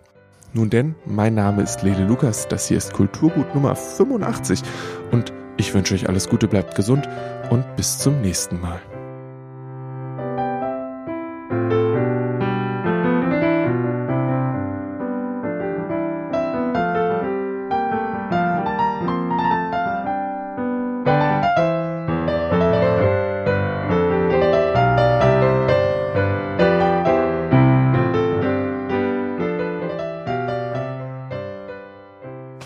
Nun 0.57 0.71
denn, 0.71 0.95
mein 1.05 1.35
Name 1.35 1.61
ist 1.61 1.83
Lele 1.83 2.03
Lukas, 2.03 2.47
das 2.47 2.67
hier 2.67 2.77
ist 2.77 2.91
Kulturgut 2.91 3.53
Nummer 3.53 3.75
85 3.75 4.63
und 5.11 5.31
ich 5.57 5.71
wünsche 5.71 5.93
euch 5.93 6.09
alles 6.09 6.27
Gute, 6.27 6.47
bleibt 6.47 6.73
gesund 6.73 7.07
und 7.51 7.63
bis 7.75 7.99
zum 7.99 8.21
nächsten 8.21 8.59
Mal. 8.59 8.81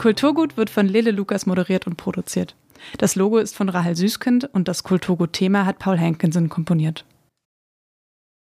Kulturgut 0.02 0.58
wird 0.58 0.72
von 0.72 0.88
Lele 0.88 1.12
Lukas 1.12 1.46
moderiert 1.46 1.86
und 1.86 1.96
produziert. 1.96 2.56
Das 2.98 3.16
Logo 3.16 3.38
ist 3.38 3.56
von 3.56 3.70
Rahel 3.70 3.96
Süßkind 3.96 4.50
und 4.52 4.68
das 4.68 4.82
Kulturgut-Thema 4.82 5.68
hat 5.68 5.78
Paul 5.78 6.00
Hankinson 6.00 6.50
komponiert. 6.50 7.06